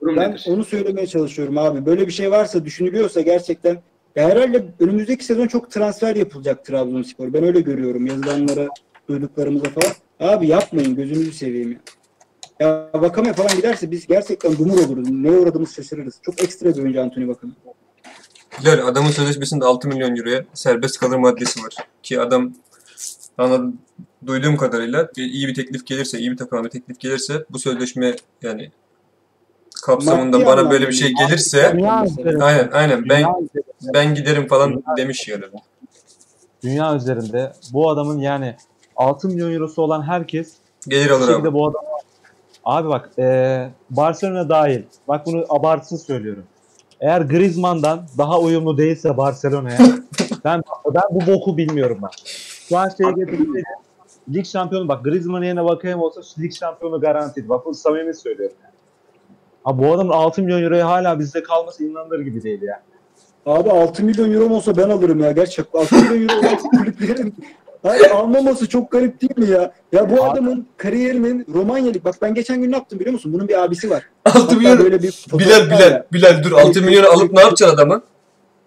[0.00, 0.44] Durum Ben nedir?
[0.48, 1.86] onu söylemeye çalışıyorum abi.
[1.86, 3.78] Böyle bir şey varsa düşünülüyorsa gerçekten
[4.16, 7.32] ya herhalde önümüzdeki sezon çok transfer yapılacak Trabzonspor.
[7.32, 8.68] Ben öyle görüyorum yazılanlara,
[9.10, 9.92] duyduklarımıza falan.
[10.32, 11.78] Abi yapmayın gözünüzü seveyim ya.
[12.60, 15.10] Ya Vakame falan giderse biz gerçekten dumur oluruz.
[15.10, 16.14] Neye uğradığımız şaşırırız.
[16.22, 17.52] Çok ekstra bir oyuncu Anthony Vakame.
[18.60, 21.74] Bilal adamın sözleşmesinde 6 milyon euroya serbest kalır maddesi var.
[22.02, 22.52] Ki adam
[23.38, 23.78] anladım,
[24.26, 28.70] duyduğum kadarıyla iyi bir teklif gelirse, iyi bir takıma bir teklif gelirse bu sözleşme yani
[29.82, 31.66] kapsamında Maddi bana böyle bir şey gelirse
[32.40, 33.24] aynen aynen ben
[33.94, 35.44] ben giderim falan demiş yani.
[36.62, 38.56] dünya üzerinde bu adamın yani
[39.00, 40.54] 6 milyon eurosu olan herkes
[40.88, 41.52] Gelir alır şekilde abi.
[41.52, 41.82] bu adam
[42.64, 44.82] Abi bak e, Barcelona dahil.
[45.08, 46.44] Bak bunu abartısız söylüyorum.
[47.00, 49.78] Eğer Griezmann'dan daha uyumlu değilse Barcelona'ya
[50.44, 50.62] ben
[50.94, 52.10] ben bu boku bilmiyorum ben.
[52.68, 53.64] Şu an şey getirseydi
[54.34, 57.48] lig şampiyonu bak Griezmann'ın yerine bakayım olsa lig şampiyonu garantiydi.
[57.48, 58.56] Bak bunu samimi söylüyorum.
[58.62, 58.74] Yani.
[59.64, 62.82] Abi bu adamın 6 milyon euroya hala bizde kalması inanılır gibi değil ya.
[63.46, 65.32] Abi 6 milyon euro olsa ben alırım ya.
[65.32, 67.34] Gerçekten 6 milyon euro olan kulüplerin
[67.82, 69.72] Hayır almaması çok garip değil mi ya?
[69.92, 72.04] Ya bu adamın kariyerinin Romanya'lık.
[72.04, 73.32] Bak ben geçen gün ne yaptım biliyor musun?
[73.32, 74.02] Bunun bir abisi var.
[74.24, 76.06] 6 Hatta milyon böyle bir Bilal Bilal ya.
[76.12, 78.02] Bilal dur 6 milyonu alıp ne yapacaksın adamı?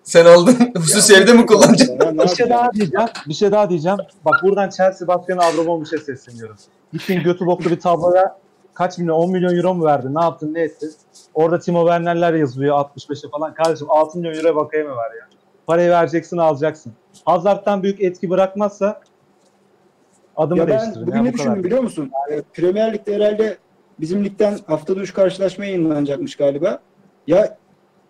[0.04, 0.56] Sen aldın.
[0.78, 2.00] Husus evde mi kullanacaksın?
[2.02, 3.08] Ya, Bir şey daha diyeceğim.
[3.28, 3.98] Bir şey daha diyeceğim.
[4.26, 6.56] Bak buradan Chelsea Başkanı Abramovich'e sesleniyorum.
[6.94, 8.38] Gittin götü boklu bir tabloya
[8.74, 10.16] kaç milyon 10 milyon euro mu verdin?
[10.16, 10.54] Ne yaptın?
[10.54, 10.92] Ne ettin?
[11.34, 13.54] Orada Timo Werner'ler yazıyor 65'e falan.
[13.54, 15.28] Kardeşim 6 milyon euro bakayım mı var ya?
[15.68, 16.94] Parayı vereceksin alacaksın.
[17.26, 19.02] Hazard'dan büyük etki bırakmazsa
[20.36, 21.46] adımı Ya ben bugün ya, ne bu kadar.
[21.46, 22.12] düşündüm biliyor musun?
[22.32, 23.58] Ee, Premier Lig'de herhalde
[24.00, 26.80] bizim ligden haftada 3 karşılaşma yayınlanacakmış galiba.
[27.28, 27.58] Ya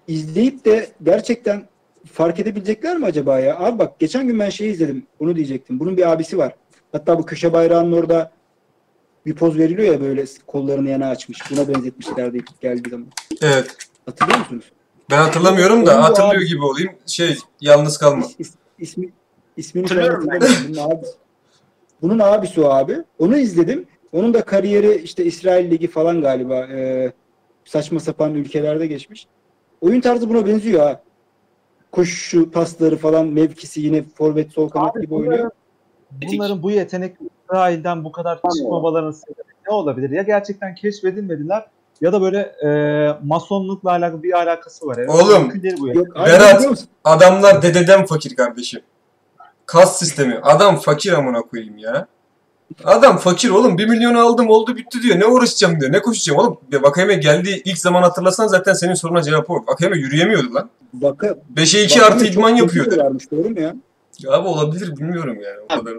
[0.07, 1.63] izleyip de gerçekten
[2.11, 3.59] fark edebilecekler mi acaba ya?
[3.59, 5.07] Abi bak geçen gün ben şey izledim.
[5.19, 5.79] Bunu diyecektim.
[5.79, 6.55] Bunun bir abisi var.
[6.91, 8.31] Hatta bu köşe bayrağının orada
[9.25, 11.51] bir poz veriliyor ya böyle kollarını yana açmış.
[11.51, 13.07] Buna benzetmişlerdi ilk geldiği zaman.
[13.41, 13.77] Evet.
[14.05, 14.71] Hatırlıyor musunuz?
[15.11, 16.91] Ben hatırlamıyorum da hatırlıyor abi- gibi olayım.
[17.05, 18.25] Şey yalnız kalma.
[18.25, 19.09] İs, is, ismi,
[19.57, 20.27] ismini hatırlamıyorum.
[20.69, 21.13] Bunun abisi.
[22.01, 22.97] Bunun abisi o abi.
[23.19, 23.85] Onu izledim.
[24.13, 26.67] Onun da kariyeri işte İsrail Ligi falan galiba.
[26.67, 27.11] Ee,
[27.65, 29.27] saçma sapan ülkelerde geçmiş.
[29.81, 31.01] Oyun tarzı buna benziyor ha.
[31.91, 35.51] Koşu, pasları falan mevkisi yine forvet sol kanat gibi oynuyor.
[36.11, 40.09] bunların, bunların bu yetenek İsrail'den bu kadar çıkmabalarının sebebi ne olabilir?
[40.09, 41.65] Ya gerçekten keşfedilmediler
[42.01, 42.69] ya da böyle e,
[43.23, 44.97] masonlukla alakalı bir alakası var.
[44.97, 45.93] Yani Oğlum, mümkün değil bu ya.
[45.93, 46.85] Yok, Berat.
[47.03, 48.81] Adamlar dededen fakir kardeşim.
[49.65, 50.39] Kas sistemi.
[50.43, 52.07] Adam fakir amına koyayım ya.
[52.83, 53.77] Adam fakir oğlum.
[53.77, 55.19] 1 milyonu aldım oldu bitti diyor.
[55.19, 55.91] Ne uğraşacağım diyor.
[55.91, 56.57] Ne koşacağım oğlum.
[56.71, 59.55] Ya Vakayeme geldiği ilk zaman hatırlasan zaten senin soruna cevap o.
[59.67, 60.69] Vakayeme yürüyemiyordu lan.
[60.93, 62.91] Vaka, 5'e 2 Vakame artı idman yapıyordu.
[62.91, 63.75] diyorlarmış, doğru mu ya?
[64.29, 65.93] Abi olabilir bilmiyorum yani o kadar.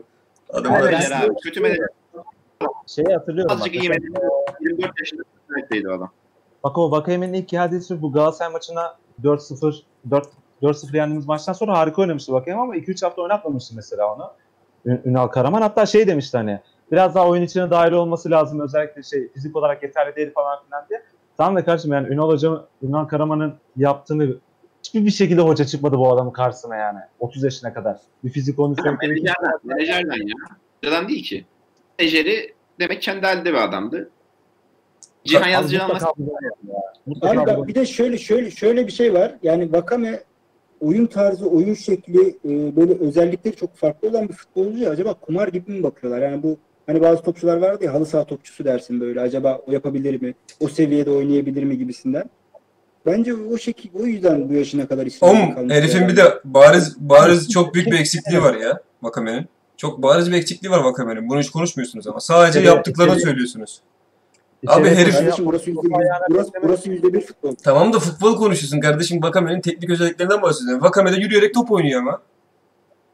[0.53, 1.35] Adamlar Menajer abi.
[1.45, 1.87] Kötü menajer.
[2.87, 3.53] Şeyi hatırlıyorum.
[3.53, 4.31] Azıcık iyi Mesela- menajer.
[4.61, 5.23] 24 yaşında
[5.89, 6.11] o adam.
[6.65, 10.29] Bak o Vakayemen'in ilk sırf bu Galatasaray maçına 4-0 4
[10.63, 14.31] 4-0 yendiğimiz maçtan sonra harika oynamıştı Vakayeme ama 2-3 hafta oynatmamıştı mesela onu.
[14.85, 16.61] Ün- Ünal Karaman hatta şey demişti hani
[16.93, 20.85] biraz daha oyun içine dahil olması lazım özellikle şey fizik olarak yeterli değil falan filan
[20.91, 21.03] diye.
[21.37, 24.37] Tamam da kardeşim yani Ünal Hoca, Ünal Karaman'ın yaptığını
[24.85, 26.99] hiçbir bir şekilde hoca çıkmadı bu adamın karşısına yani.
[27.21, 28.01] 30 yaşına kadar.
[28.25, 30.35] Bir fizik kondisyon Menajerden, menajerden ya.
[30.85, 31.45] Hocadan değil ki.
[31.99, 34.11] Menajeri demek kendi halinde bir adamdı.
[35.25, 36.77] Cihan Yazıcı'nın mutlaka anlattığı bu ya.
[37.07, 39.35] Mutlaka Abi bak bir de şöyle şöyle şöyle bir şey var.
[39.43, 40.21] Yani Vakame
[40.81, 44.91] oyun tarzı, oyun şekli e, böyle özellikleri çok farklı olan bir futbolcu ya.
[44.91, 46.23] Acaba kumar gibi mi bakıyorlar?
[46.23, 46.57] Yani bu
[46.87, 49.21] hani bazı topçular vardı ya halı saha topçusu dersin böyle.
[49.21, 50.35] Acaba o yapabilir mi?
[50.61, 52.31] O seviyede oynayabilir mi gibisinden.
[53.07, 55.75] Bence o şekil o yüzden bu yaşına kadar Oğlum kalmış.
[55.75, 56.13] herifin yani.
[56.13, 59.47] bir de bariz bariz çok büyük bir eksikliği var ya Vakame'nin.
[59.77, 61.29] Çok bariz bir eksikliği var Vakame'nin.
[61.29, 62.21] Bunu hiç konuşmuyorsunuz ama.
[62.21, 63.23] Sadece Evet, yaptıklarını evet.
[63.23, 63.81] söylüyorsunuz.
[64.67, 65.95] Abi herif- Kardeşim burası yüzde bir,
[66.31, 67.55] burası, burası yüzde bir futbol.
[67.65, 69.23] Tamam da futbol konuşuyorsun kardeşim.
[69.23, 70.85] Vakame'nin teknik özelliklerinden bahsediyorsun.
[70.85, 72.21] Vakame de yürüyerek top oynuyor ama.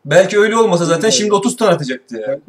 [0.05, 2.29] Belki öyle olmasa zaten şimdi 30 tane atacaktı ya.
[2.29, 2.41] Yani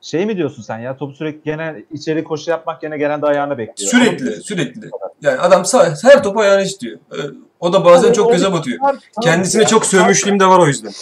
[0.00, 0.96] Şey mi diyorsun sen ya?
[0.96, 3.90] Topu sürekli gene içeri koşu yapmak gene gelen de ayağına bekliyor.
[3.90, 4.90] Sürekli, sürekli.
[5.22, 6.98] Yani adam sağ, her topu ayağına istiyor.
[7.12, 7.16] Ee,
[7.60, 8.78] O da bazen çok göze batıyor.
[9.22, 10.92] Kendisine çok sövmüşlüğüm de var o yüzden.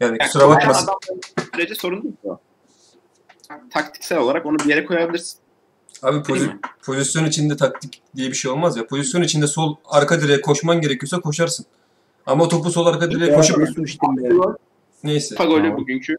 [0.00, 0.88] Yani kusura bakmasın.
[1.54, 2.14] Sürece sorun değil.
[3.70, 5.38] Taktiksel olarak onu bir yere koyabilirsin.
[6.02, 6.50] Abi pozi-
[6.86, 8.86] pozisyon içinde taktik diye bir şey olmaz ya.
[8.86, 11.66] Pozisyon içinde sol arka direğe koşman gerekiyorsa koşarsın.
[12.26, 13.58] Ama topu sol arka direğe koşup
[15.04, 15.34] neyse.
[15.34, 15.78] Kafa golü Tamam.
[15.78, 16.16] bugünkü.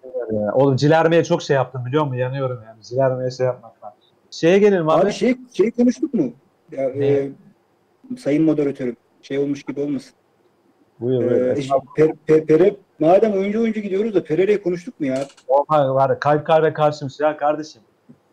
[0.53, 2.17] Oğlum Cilerme'ye çok şey yaptım biliyor musun?
[2.17, 2.83] Yanıyorum yani.
[2.83, 3.93] Cilerme'ye şey yapmaktan.
[4.31, 5.03] Şeye gelelim abi.
[5.03, 6.33] Abi şey şey konuştuk mu?
[6.71, 7.29] Ya, e,
[8.19, 10.11] sayın moderatörüm şey olmuş gibi olmasın.
[10.99, 11.67] Buyur Ee, buyur.
[11.95, 15.27] per, per, Pere, madem oyuncu oyuncu gidiyoruz da Pereira'yı konuştuk mu ya?
[15.69, 16.09] Var.
[16.09, 17.81] ya, Kalp kalbe karşımış ya kardeşim.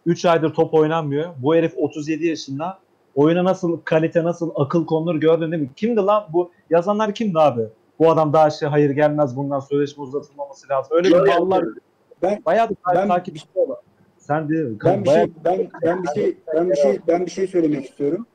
[0.06, 1.28] 3 aydır top oynanmıyor.
[1.38, 2.78] Bu herif 37 yaşında.
[3.14, 5.70] Oyuna nasıl kalite nasıl akıl konulur gördün değil mi?
[5.76, 6.50] Kimdi lan bu?
[6.70, 7.62] Yazanlar kimdi abi?
[7.98, 10.96] Bu adam daha şey hayır gelmez bundan sözleşme uzatılmaması lazım.
[10.96, 11.64] Öyle bir ballar.
[12.22, 13.76] Ben- bayağı bir ben- takipçi olan.
[14.18, 14.78] Sen mi?
[14.84, 18.26] Ben bir şey ben ben bir şey ben bir şey ben bir şey söylemek istiyorum.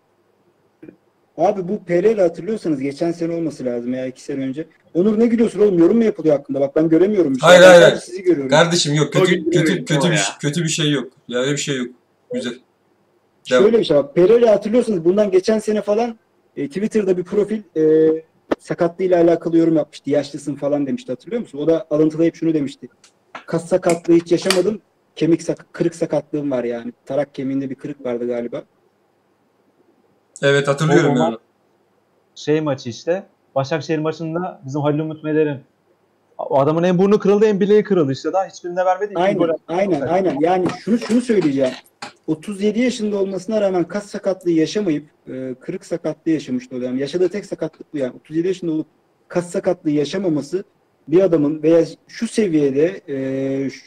[1.38, 4.68] Abi bu Pereira hatırlıyorsanız geçen sene olması lazım ya iki sene önce.
[4.94, 6.62] Onur ne gülüyorsun oğlum yorum mu yapılıyor hakkında?
[6.62, 7.36] Bak ben göremiyorum.
[7.36, 7.50] bir şey.
[7.50, 7.98] Hayır, Ben hayır.
[7.98, 8.50] Sizi görüyorum.
[8.50, 10.24] Kardeşim yok kötü kötü kötü o bir ya.
[10.42, 11.12] kötü bir şey yok.
[11.28, 11.88] Ya öyle bir şey yok.
[12.34, 12.54] Güzel.
[13.52, 13.64] Devam.
[13.64, 14.14] Şöyle bir şey var.
[14.14, 16.18] Pereira hatırlıyorsanız bundan geçen sene falan
[16.58, 17.84] e, Twitter'da bir profil e,
[18.60, 20.10] sakatlığıyla alakalı yorum yapmıştı.
[20.10, 21.58] Yaşlısın falan demişti hatırlıyor musun?
[21.58, 22.88] O da alıntılayıp şunu demişti.
[23.46, 24.82] Kas sakatlığı hiç yaşamadım.
[25.16, 26.94] Kemik sak kırık sakatlığım var yani.
[27.06, 28.64] Tarak kemiğinde bir kırık vardı galiba.
[30.44, 31.40] Evet hatırlıyorum O zaman- yani.
[32.36, 33.24] şey maçı işte.
[33.56, 35.58] Başakşehir maçında bizim Halil Umut Meler'in
[36.38, 39.14] o adamın en burnu kırıldı en bileği kırıldı işte daha hiçbirine vermedi.
[39.16, 40.38] Aynen, aynen, aynen.
[40.40, 41.74] Yani şunu şunu söyleyeceğim.
[42.28, 46.98] 37 yaşında olmasına rağmen kas sakatlığı yaşamayıp e, kırık sakatlığı yaşamıştı o dönem.
[46.98, 48.14] Yaşadığı tek sakatlık bu yani.
[48.16, 48.88] 37 yaşında olup
[49.28, 50.64] kas sakatlığı yaşamaması
[51.08, 53.82] bir adamın veya şu seviyede e, şu,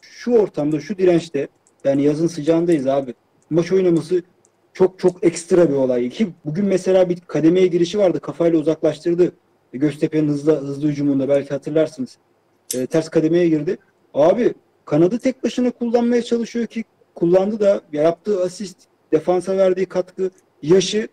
[0.00, 1.48] şu ortamda, şu dirençte
[1.84, 3.14] yani yazın sıcağındayız abi.
[3.50, 4.22] Maç oynaması
[4.72, 6.10] çok çok ekstra bir olay.
[6.10, 8.20] Ki bugün mesela bir kademeye girişi vardı.
[8.20, 9.32] Kafayla uzaklaştırdı.
[9.72, 12.18] Göztepe'nin hızlı hızlı hücumunda belki hatırlarsınız.
[12.74, 13.76] E, ters kademeye girdi.
[14.14, 14.54] Abi
[14.84, 18.76] kanadı tek başına kullanmaya çalışıyor ki kullandı da yaptığı asist,
[19.12, 20.30] defansa verdiği katkı,
[20.62, 21.08] yaşı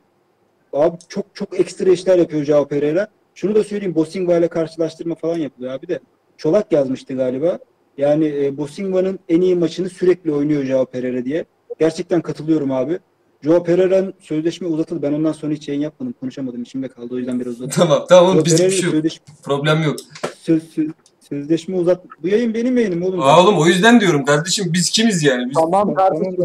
[0.74, 3.08] abi çok çok ekstra işler yapıyor Joao Pereira.
[3.36, 6.00] Şunu da söyleyeyim Bosingva ile karşılaştırma falan yapılıyor abi de.
[6.38, 7.60] Çolak yazmıştı galiba.
[7.98, 11.46] Yani e, Bosingva'nın en iyi maçını sürekli oynuyor Joao Pereira diye.
[11.80, 13.00] Gerçekten katılıyorum abi.
[13.44, 15.02] Joao Pereira'nın sözleşme uzatıldı.
[15.02, 16.16] Ben ondan sonra hiç yayın yapmadım.
[16.20, 16.62] Konuşamadım.
[16.62, 17.14] İçimde kaldı.
[17.14, 17.70] O yüzden biraz uzattım.
[17.76, 18.92] Tamam tamam Joao bizlik bir şey yok.
[18.92, 19.96] sözleşme, Problem yok.
[20.42, 20.92] söz, söz-
[21.30, 22.04] sözleşme uzat.
[22.24, 23.22] Bu yayın benim yayınım oğlum.
[23.22, 25.50] Aa oğlum o yüzden diyorum kardeşim biz kimiz yani?
[25.50, 25.54] Biz...
[25.56, 26.38] Tamam kardeşim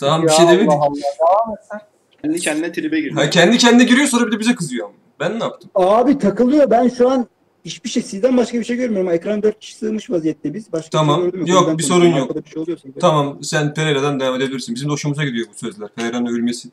[0.00, 0.72] Tamam, bir şey şey demedik.
[2.22, 3.14] Kendi kendine tribe girdi.
[3.14, 4.88] Ha, kendi kendine giriyor sonra bir de bize kızıyor.
[5.20, 5.70] Ben ne yaptım?
[5.74, 6.70] Abi takılıyor.
[6.70, 7.26] Ben şu an
[7.64, 9.10] hiçbir şey sizden başka bir şey görmüyorum.
[9.10, 10.72] Ekran 4 kişi sığmış vaziyette biz.
[10.72, 11.26] Başka Tamam.
[11.26, 12.36] bir şey Yok, yüzden bir sorun yok.
[12.66, 12.92] Bir şey.
[13.00, 14.74] Tamam sen Pereira'dan devam edebilirsin.
[14.74, 15.88] Bizim de hoşumuza gidiyor bu sözler.
[15.96, 16.68] Pereira'nın övülmesi.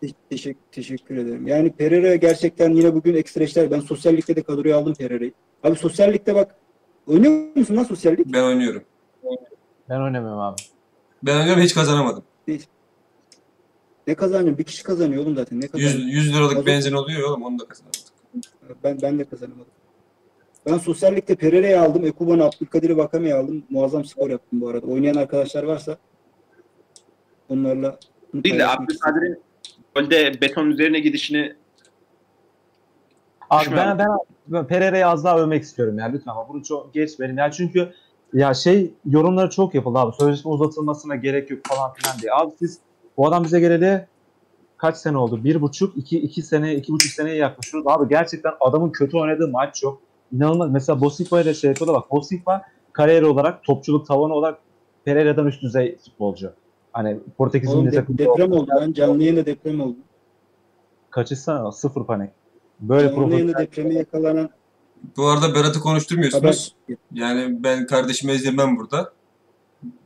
[0.00, 1.46] Te- teşekkür, teşekkür ederim.
[1.46, 3.70] Yani Pereira gerçekten yine bugün ekstra işler.
[3.70, 5.32] Ben sosyal ligde de kadroya aldım Pereira'yı.
[5.64, 6.54] Abi sosyal ligde bak
[7.06, 8.26] oynuyor musun lan sosyal lig?
[8.32, 8.82] Ben oynuyorum.
[9.88, 10.56] Ben oynamıyorum abi.
[11.22, 12.24] Ben oynuyorum hiç kazanamadım.
[14.06, 14.58] Ne kazanıyor?
[14.58, 15.60] Bir kişi kazanıyor oğlum zaten.
[15.60, 15.94] Ne kazanıyor?
[15.94, 18.02] 100, 100 liralık Mazot- benzin oluyor oğlum onu da kazanamadık.
[18.84, 19.66] Ben ben de kazanamadım.
[20.66, 22.06] Ben sosyal ligde Pereira'yı aldım.
[22.06, 23.64] Ekuban'ı Abdülkadir Vakame'yi aldım.
[23.70, 24.86] Muazzam skor yaptım bu arada.
[24.86, 25.96] Oynayan arkadaşlar varsa
[27.48, 27.98] onlarla
[28.34, 28.66] Değil de.
[28.66, 29.42] Abdülkadir'in
[29.94, 31.56] golde beton üzerine gidişini
[33.50, 34.08] Abi ben, ben,
[34.48, 37.36] ben Pereira'yı az daha övmek istiyorum yani lütfen ama bunu çok geç verin.
[37.36, 37.92] Yani çünkü
[38.32, 40.16] ya şey yorumları çok yapıldı abi.
[40.16, 42.32] Sözleşme uzatılmasına gerek yok falan filan diye.
[42.32, 42.78] Abi siz
[43.16, 44.06] bu adam bize geleli
[44.76, 45.44] kaç sene oldu?
[45.44, 47.86] Bir buçuk, iki, iki sene, iki buçuk seneye yaklaşıyoruz.
[47.90, 50.02] Abi gerçekten adamın kötü oynadığı maç yok.
[50.32, 50.70] İnanılmaz.
[50.70, 52.10] Mesela Bosikva ile şey yapıyordu bak.
[52.10, 52.62] Bosikva
[52.92, 54.58] kariyer olarak, topçuluk tavanı olarak
[55.04, 56.52] Pereira'dan üst düzey futbolcu.
[56.92, 58.92] Hani Portekiz'in de- takımında deprem oldu lan.
[58.92, 59.96] Canlı yayında deprem oldu.
[61.10, 62.30] kaçışsana sıfır panik.
[62.80, 64.50] Böyle Canlı profesyonel depreme yakalanan
[65.16, 66.74] Bu arada Berat'ı konuşturmuyorsunuz.
[66.86, 66.98] haber.
[67.12, 69.12] Yani ben kardeşimi ezdirmem burada.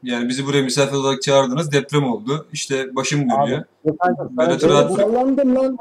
[0.02, 1.72] Yani bizi buraya misafir olarak çağırdınız.
[1.72, 2.46] Deprem oldu.
[2.52, 3.64] İşte başım dönüyor.
[3.84, 5.06] Berat'ı ben- rahat bırak.
[5.08, 5.78] Sallandım lan.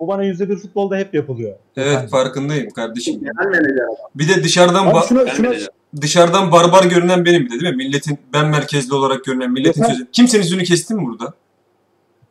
[0.00, 1.56] Bu bana yüzde bir futbolda hep yapılıyor.
[1.76, 2.08] Evet Efendim.
[2.10, 3.20] farkındayım kardeşim.
[3.20, 3.86] genel menajer.
[4.14, 5.52] Bir de dışarıdan ba- şuna, şuna,
[6.00, 7.76] dışarıdan barbar görünen benim bir de değil mi?
[7.84, 10.10] Milletin ben merkezli olarak görünen milletin sözü.
[10.12, 11.34] Kimsenin sözünü kestim mi burada?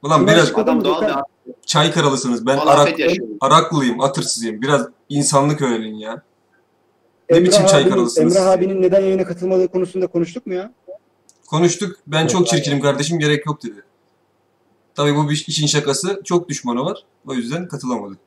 [0.03, 1.13] Ulan Şuna biraz Adam doğal bir
[1.65, 2.45] çay karalısınız.
[2.45, 2.89] Ben Arak.
[3.41, 4.61] Araklıyım, atırsızıyım.
[4.61, 6.21] Biraz insanlık öğrenin ya.
[7.29, 10.71] Ne Emrah biçim çay abinin- kralısınız Emrah abinin neden yayına katılmadığı konusunda konuştuk mu ya?
[11.47, 11.95] Konuştuk.
[12.07, 13.83] Ben Yok, çok çirkinim kardeşim gerek yok dedi.
[14.97, 16.21] Tabii bu bir işin şakası.
[16.23, 17.03] Çok düşmanı var.
[17.27, 18.17] O yüzden katılamadı.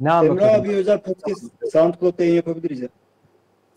[0.00, 0.60] Ne anlatıyordun?
[0.60, 2.88] abi özel podcast SoundCloud'da yayın yapabiliriz ya.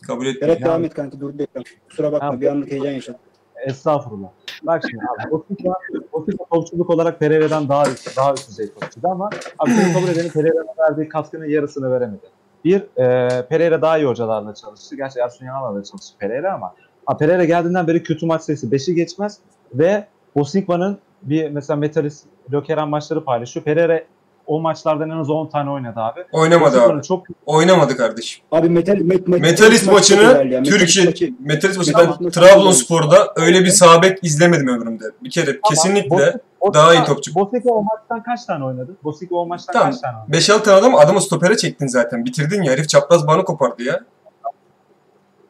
[0.07, 0.47] Kabul etmiyor.
[0.47, 1.63] Berat devam et kanka durdu ekran.
[1.89, 2.41] Kusura bakma Tamam.
[2.41, 3.19] bir anlık heyecan yaşadım.
[3.67, 4.27] Estağfurullah.
[4.63, 5.31] Bak şimdi abi.
[5.31, 5.73] Bosikva,
[6.13, 9.29] Bosikva topçuluk olarak Pereira'dan daha üst, daha üst düzey topçuydu ama
[9.59, 12.25] abi bunu kabul edelim Pereira'nın verdiği katkının yarısını veremedi.
[12.65, 14.95] Bir, e, Pereira daha iyi hocalarla çalıştı.
[14.95, 16.73] Gerçi Ersun Yanal'la da çalıştı Pereira ama
[17.05, 19.39] ha, Pereira geldiğinden beri kötü maç sayısı 5'i geçmez
[19.73, 23.63] ve Bosikva'nın bir mesela Metalist Lökeren maçları paylaşıyor.
[23.63, 24.01] Pereira
[24.47, 26.19] o maçlardan en az 10 tane oynadı abi.
[26.31, 27.01] Oynamadı abi.
[27.03, 28.43] Çok Oynamadı kardeşim.
[28.51, 30.59] Abi metal, met, met, Metalist maçını güzel ya.
[30.61, 35.03] Metalist Türkiye maçı- Metalist maçı ben Trabzonspor'da öyle bir sağ bek izlemedim ömrümde.
[35.23, 36.15] Bir kere Ama kesinlikle
[36.61, 37.35] Bosika- daha iyi topçu.
[37.35, 38.95] Bosika o maçtan kaç tane oynadı?
[39.03, 39.91] Bosika o maçtan Tamam.
[39.91, 40.31] kaç tane oynadı?
[40.31, 42.25] 5-6 tane adam adamı stopere çektin zaten.
[42.25, 42.71] Bitirdin ya.
[42.73, 43.99] Herif çapraz bağını kopardı ya.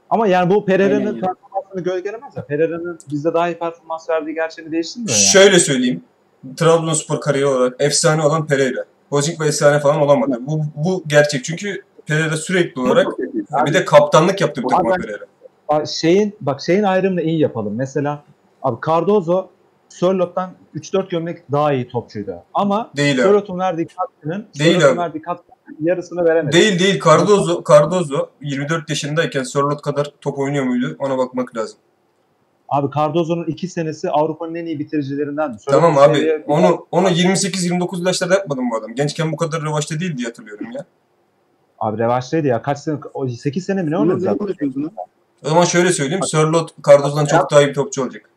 [0.09, 1.21] Ama yani bu Pereira'nın yani.
[1.75, 2.45] Performansını gölgelemez ya.
[2.45, 5.25] Pereira'nın bizde daha iyi performans verdiği gerçeğini değiştirmiyor yani.
[5.25, 6.03] Şöyle söyleyeyim.
[6.57, 8.85] Trabzonspor kariyeri olarak efsane olan Pereira.
[9.11, 10.37] Bozink ve efsane falan olamadı.
[10.39, 11.43] Bu, bu gerçek.
[11.43, 13.07] Çünkü Pereira sürekli olarak
[13.65, 15.85] bir de kaptanlık yaptı bu takıma Pereira.
[15.85, 17.75] Şeyin bak şeyin ayrımını iyi yapalım.
[17.75, 18.23] Mesela
[18.63, 19.49] abi Cardozo
[19.89, 22.35] Sörlot'tan 3-4 gömlek daha iyi topçuydu.
[22.53, 22.91] Ama.
[22.95, 26.55] Sörlot'un verdiği katkının Sörlot'un verdiği katkının yarısını veremedi.
[26.55, 27.01] Değil değil.
[27.05, 30.95] Cardozo, Cardozo 24 yaşındayken Sörlot kadar top oynuyor muydu?
[30.99, 31.77] Ona bakmak lazım.
[32.69, 35.57] Abi Cardozo'nun 2 senesi Avrupa'nın en iyi bitiricilerinden.
[35.69, 36.43] Tamam abi.
[36.47, 38.95] Onu onu 28-29 yaşlarda yapmadı mı bu adam?
[38.95, 40.85] Gençken bu kadar revaçta değil diye hatırlıyorum ya.
[41.79, 42.61] Abi revaçtaydı ya.
[42.61, 42.97] Kaç sene?
[43.13, 44.47] o 8 sene mi ne oynadı zaten?
[45.43, 46.23] O zaman şöyle söyleyeyim.
[46.23, 48.29] Sörlot Cardozo'dan çok daha iyi bir topçu olacak.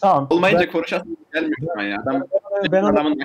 [0.00, 0.26] Tamam.
[0.30, 2.02] Olmayınca konuşasın gelmiyor ama ya.
[2.06, 2.24] Ben,
[2.62, 3.20] ben, ben adamın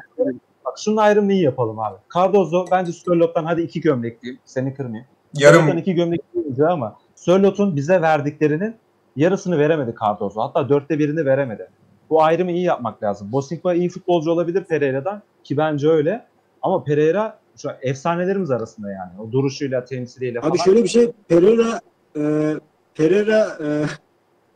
[0.69, 1.95] bak şunun ayrımını iyi yapalım abi.
[2.15, 4.41] Cardozo bence Sörlot'tan hadi 2 gömlek diyeyim.
[4.45, 5.07] Seni kırmayayım.
[5.33, 8.75] Sörlot'tan Yarım 2 gömlek deyince ama Sörlot'un bize verdiklerinin
[9.15, 10.41] yarısını veremedi Cardozo.
[10.41, 11.69] Hatta dörtte birini veremedi.
[12.09, 13.31] Bu ayrımı iyi yapmak lazım.
[13.31, 16.25] Bosinka iyi futbolcu olabilir Pereira'dan ki bence öyle.
[16.61, 19.11] Ama Pereira şu an efsanelerimiz arasında yani.
[19.21, 20.51] O duruşuyla, temsiliyle falan.
[20.51, 21.81] Abi şöyle bir şey Pereira
[22.17, 22.53] e,
[22.95, 23.85] Pereira e,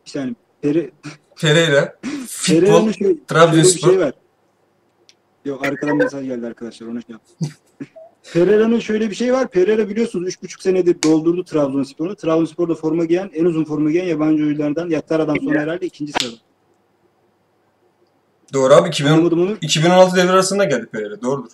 [0.04, 0.90] saniye Pere,
[1.40, 1.94] Pereira
[2.46, 4.12] Pereira'nın futbol bir Trabzonspor şey var.
[5.44, 7.48] Yok arkadan mesaj geldi arkadaşlar ona şey yaptım.
[8.32, 9.50] Pereira'nın şöyle bir şey var.
[9.50, 12.16] Pereira biliyorsunuz 3,5 senedir doldurdu Trabzonspor'u.
[12.16, 16.36] Trabzonspor'da forma giyen, en uzun forma giyen yabancı oyunculardan Yattara'dan sonra herhalde ikinci sırada.
[18.52, 19.56] Doğru abi 2010, Anlamadım onu.
[19.60, 21.22] 2016 devre arasında geldi Pereira.
[21.22, 21.50] Doğrudur.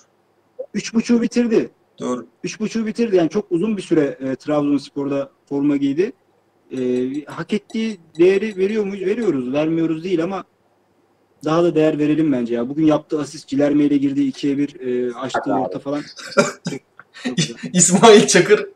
[0.74, 1.70] 3,5'u bitirdi.
[1.98, 2.26] Doğru.
[2.44, 3.16] 3,5'u bitirdi.
[3.16, 6.12] Yani çok uzun bir süre e, Trabzonspor'da forma giydi.
[6.72, 6.78] E,
[7.24, 9.06] hak ettiği değeri veriyor muyuz?
[9.06, 9.52] Veriyoruz.
[9.52, 10.44] Vermiyoruz değil ama
[11.44, 12.68] daha da değer verelim bence ya.
[12.68, 16.02] Bugün yaptığı asist Cilerme ile girdiği 2'ye 1 e, açtığı orta falan.
[17.72, 18.66] İsmail Çakır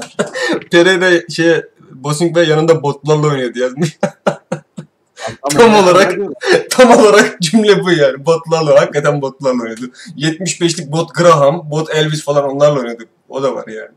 [0.70, 3.98] Pereira şey Bosing Bey yanında botlarla oynuyordu yazmış.
[5.50, 6.18] tam olarak-
[6.70, 8.26] Tam olarak cümle bu yani.
[8.26, 9.90] Botlarla hakikaten botlarla oynadı.
[10.16, 13.04] 75'lik bot Graham, bot Elvis falan onlarla oynadı.
[13.28, 13.90] O da var yani.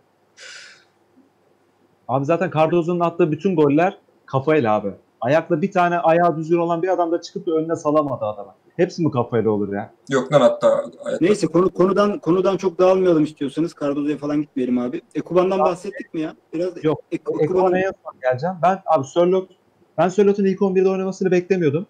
[2.08, 4.92] Abi zaten Cardozo'nun attığı bütün goller kafayla abi.
[5.22, 8.56] Ayakla bir tane ayağı düzgün olan bir adam da çıkıp da önüne salamadı adama.
[8.78, 9.94] Hepsi mi kafayla olur ya?
[10.10, 10.86] Yok lan hatta
[11.22, 13.76] Neyse konu, konudan konudan çok dağılmayalım istiyorsanız.
[13.82, 15.02] Cardozo'ya falan gitmeyelim abi.
[15.16, 16.36] Ekuban'dan bahsettik mi ya?
[16.54, 18.56] Biraz Yok, Ek- Eko'ya Ekuban'ın en son geleceğim.
[18.64, 19.50] Ben abi Sörlot
[19.98, 21.86] ben Sörlot'un ilk 11'de oynamasını beklemiyordum.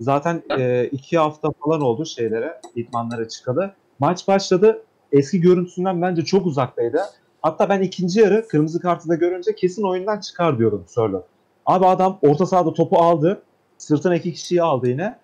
[0.00, 3.70] Zaten e, iki hafta falan oldu şeylere, idmanlara çıkalı.
[3.98, 4.82] Maç başladı.
[5.12, 7.00] Eski görüntüsünden bence çok uzaktaydı.
[7.42, 11.24] Hatta ben ikinci yarı kırmızı kartı da görünce kesin oyundan çıkar diyordum Sörlot.
[11.68, 13.42] Abi adam orta sahada topu aldı.
[13.78, 15.18] Sırtına iki kişiyi aldı yine.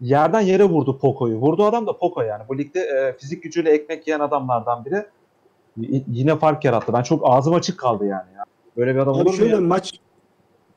[0.00, 1.36] Yerden yere vurdu Poco'yu.
[1.36, 2.42] Vurdu adam da Poco yani.
[2.48, 5.06] Bu ligde e, fizik gücüyle ekmek yiyen adamlardan biri.
[5.76, 6.92] Y- yine fark yarattı.
[6.92, 8.32] Ben çok ağzım açık kaldı yani.
[8.36, 8.44] ya.
[8.76, 9.60] Böyle bir adam Abi olur mu şöyle ya?
[9.60, 9.92] maç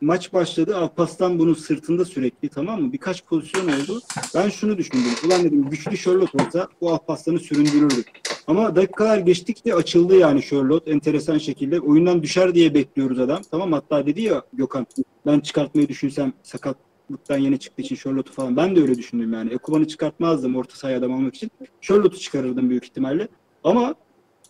[0.01, 0.77] maç başladı.
[0.77, 2.93] Alpaslan bunun sırtında sürekli tamam mı?
[2.93, 4.01] Birkaç pozisyon oldu.
[4.35, 5.11] Ben şunu düşündüm.
[5.27, 8.03] Ulan dedim güçlü Charlotte olsa bu Alpaslan'ı süründürürdü.
[8.51, 11.79] Ama dakikalar geçtikçe açıldı yani Charlotte enteresan şekilde.
[11.79, 13.41] Oyundan düşer diye bekliyoruz adam.
[13.51, 14.87] Tamam hatta dedi ya Gökhan
[15.25, 18.57] ben çıkartmayı düşünsem sakatlıktan yeni çıktığı için Charlotte'u falan.
[18.57, 19.53] Ben de öyle düşündüm yani.
[19.53, 21.51] Ekuban'ı çıkartmazdım orta sahaya adam almak için.
[21.81, 23.27] Charlotte'u çıkarırdım büyük ihtimalle.
[23.63, 23.95] Ama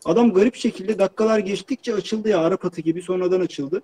[0.06, 2.40] adam garip şekilde dakikalar geçtikçe açıldı ya.
[2.40, 3.82] Arap atı gibi sonradan açıldı.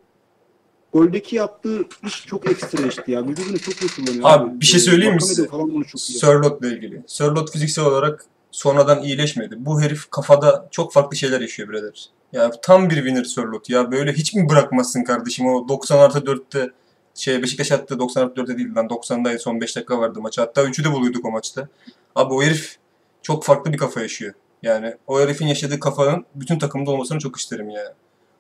[0.93, 3.28] Goldeki yaptığı iş çok ekstra işti ya.
[3.28, 4.30] Vücudunu çok iyi kullanıyor.
[4.30, 5.47] Abi, bir şey söyleyeyim mi size?
[5.95, 7.03] Sörlot'la ilgili.
[7.07, 9.56] Sörlot fiziksel olarak sonradan iyileşmedi.
[9.60, 12.10] Bu herif kafada çok farklı şeyler yaşıyor birader.
[12.34, 13.91] Ya tam bir winner Sörlot ya.
[13.91, 16.72] Böyle hiç mi bırakmazsın kardeşim o 90 artı 4'te
[17.16, 20.38] şey Beşiktaş attı 90 artı 4'te değil lan 90'daydı son 5 dakika vardı maç.
[20.38, 21.68] Hatta 3'ü de buluyorduk o maçta.
[22.16, 22.78] Abi o herif
[23.22, 24.34] çok farklı bir kafa yaşıyor.
[24.64, 27.93] Yani o herifin yaşadığı kafanın bütün takımda olmasını çok isterim ya.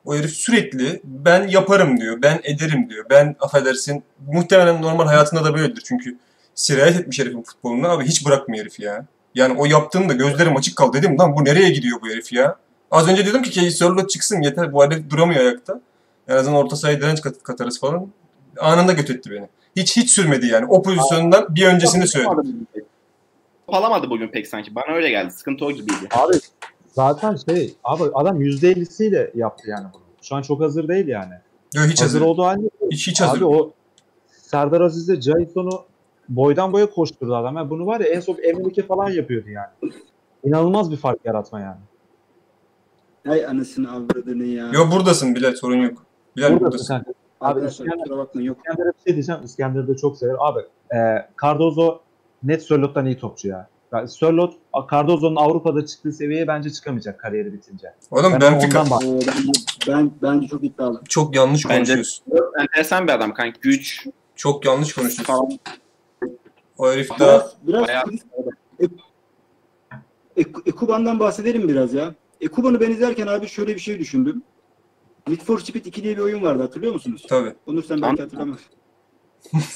[0.05, 3.05] O herif sürekli ben yaparım diyor, ben ederim diyor.
[3.09, 6.17] Ben affedersin muhtemelen normal hayatında da böyledir çünkü
[6.55, 9.05] sirayet etmiş herifin futboluna abi hiç bırakmıyor herif ya.
[9.35, 12.55] Yani o yaptığında gözlerim açık kaldı dedim lan bu nereye gidiyor bu herif ya.
[12.91, 15.81] Az önce dedim ki Key Sörlot çıksın yeter bu herif duramıyor ayakta.
[16.27, 18.07] En azından orta sahaya direnç kat katarız falan.
[18.59, 19.47] Anında götürdü beni.
[19.75, 20.65] Hiç hiç sürmedi yani.
[20.65, 22.67] O pozisyondan bir öncesini söyledim.
[23.67, 24.75] Alamadı bugün pek sanki.
[24.75, 25.31] Bana öyle geldi.
[25.31, 26.07] Sıkıntı o gibiydi.
[26.11, 26.33] Abi
[26.91, 30.01] zaten şey abi adam %50'siyle yaptı yani bunu.
[30.21, 31.33] Şu an çok hazır değil yani.
[31.75, 32.21] Yok hiç hazır hazır.
[32.21, 33.37] olduğu halde Hiç hiç hazır.
[33.37, 33.71] abi o
[34.41, 35.85] Serdar Aziz'de Jason'u
[36.29, 37.55] boydan boya koşturdu adam.
[37.55, 39.91] Yani bunu var ya en son Emenike falan yapıyordu yani.
[40.43, 41.77] inanılmaz bir fark yaratma yani.
[43.27, 44.69] Hay anasını avradını ya.
[44.73, 46.03] Yo buradasın Bilal sorun yok.
[46.37, 46.93] Bilal Buradasın buradasın.
[46.93, 47.11] kanka.
[47.41, 48.57] Abi Arkadaşlar İskender, bakmayın yok.
[48.57, 49.41] İskender'e bir şey diyeceğim.
[49.43, 50.37] İskender'i de çok severim.
[50.41, 50.59] Abi
[50.95, 50.97] e,
[51.41, 51.99] Cardozo
[52.43, 53.67] net Sörlot'tan iyi topçu ya.
[53.93, 54.53] Yani Sörlot
[54.91, 57.93] Cardozo'nun Avrupa'da çıktığı seviyeye bence çıkamayacak kariyeri bitince.
[58.11, 59.31] Oğlum Ben Benfica ben,
[59.87, 61.01] ben, bence çok iddialı.
[61.09, 62.25] çok yanlış Bence- konuşuyorsun.
[62.59, 63.59] Enteresan bir adam kanka.
[63.61, 65.23] Güç Çok yanlış konuşuyorsun.
[65.23, 65.49] falan.
[66.77, 68.03] O herif daha Biraz, biraz Bayağı-
[68.79, 68.93] Ek-
[70.37, 72.15] Ek- Ekuban'dan bahsedelim biraz ya.
[72.41, 74.43] Ekuban'ı ben izlerken abi şöyle bir şey düşündüm.
[75.27, 77.25] Need for Speed 2 diye bir oyun vardı hatırlıyor musunuz?
[77.29, 77.53] tabii.
[77.67, 78.65] Onur sen belki hatırlamazsın.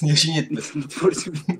[0.07, 0.71] Yaşın yetmez.
[0.75, 1.59] Need for Speed.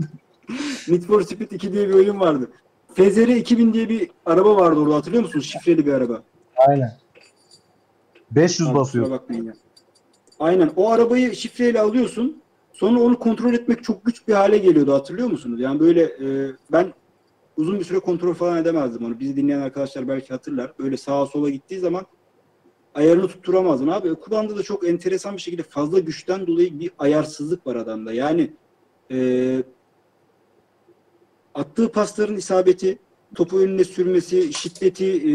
[0.87, 2.51] Need for Speed 2 diye bir oyun vardı.
[2.93, 5.45] Fezere 2000 diye bir araba vardı orada hatırlıyor musunuz?
[5.45, 6.23] Şifreli bir araba.
[6.67, 6.97] Aynen.
[8.31, 9.09] 500 Abi, basıyor.
[9.11, 9.53] bakmayın ya.
[10.39, 12.41] Aynen o arabayı şifreyle alıyorsun.
[12.81, 15.59] Sonra onu kontrol etmek çok güç bir hale geliyordu hatırlıyor musunuz?
[15.59, 16.93] Yani böyle e, ben
[17.57, 19.19] uzun bir süre kontrol falan edemezdim onu.
[19.19, 20.73] Bizi dinleyen arkadaşlar belki hatırlar.
[20.79, 22.05] Böyle sağa sola gittiği zaman
[22.95, 23.87] ayarını tutturamazdın.
[23.87, 28.13] Abi Kuban'da da çok enteresan bir şekilde fazla güçten dolayı bir ayarsızlık var adamda.
[28.13, 28.53] Yani
[29.11, 29.63] e,
[31.53, 32.99] attığı pasların isabeti,
[33.35, 35.31] topu önüne sürmesi, şiddeti e,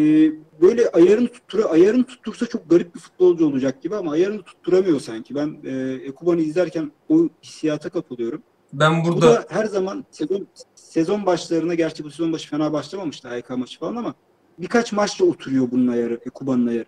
[0.60, 5.34] böyle ayarını tuttura ayarını tuttursa çok garip bir futbolcu olacak gibi ama ayarını tutturamıyor sanki.
[5.34, 8.42] Ben e, Ekuban'ı izlerken o hissiyata kapılıyorum.
[8.72, 13.28] Ben Bu burada da her zaman sezon sezon başlarına gerçi bu sezon başı fena başlamamıştı
[13.28, 14.14] HK maçı falan ama
[14.58, 16.86] birkaç maçta oturuyor bunun ayarı, Ekuban'ın ayarı.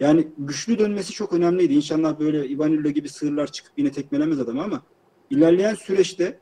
[0.00, 1.74] Yani güçlü dönmesi çok önemliydi.
[1.74, 4.82] İnşallah böyle Ivanillo gibi sığırlar çıkıp yine tekmelemez adamı ama
[5.30, 6.38] ilerleyen süreçte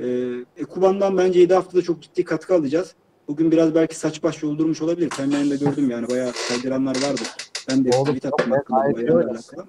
[0.00, 2.94] e, Ekuban'dan bence 7 haftada çok ciddi katkı alacağız.
[3.30, 5.10] Bugün biraz belki saç baş yoldurmuş olabilir.
[5.10, 7.20] Timeline'de gördüm yani bayağı kaydıranlar vardı.
[7.70, 9.12] Ben de tweet attım hakkında öyle.
[9.12, 9.66] alakalı.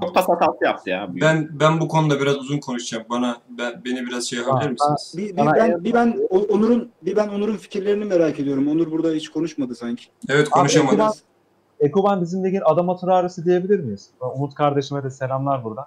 [0.00, 1.08] Çok pas hatası yaptı ya.
[1.20, 3.04] ben ben bu konuda biraz uzun konuşacağım.
[3.10, 5.14] Bana ben beni biraz şey yapabilir misiniz?
[5.16, 8.68] Bir, bir ben en- bir ben Onur'un bir ben Onur'un fikirlerini merak ediyorum.
[8.68, 10.04] Onur burada hiç konuşmadı sanki.
[10.28, 10.94] Evet Abi, konuşamadım.
[10.94, 11.12] Ekuban,
[11.80, 14.10] Ekuban bizim ligin adam atırarısı diyebilir miyiz?
[14.34, 15.86] Umut kardeşime de selamlar buradan.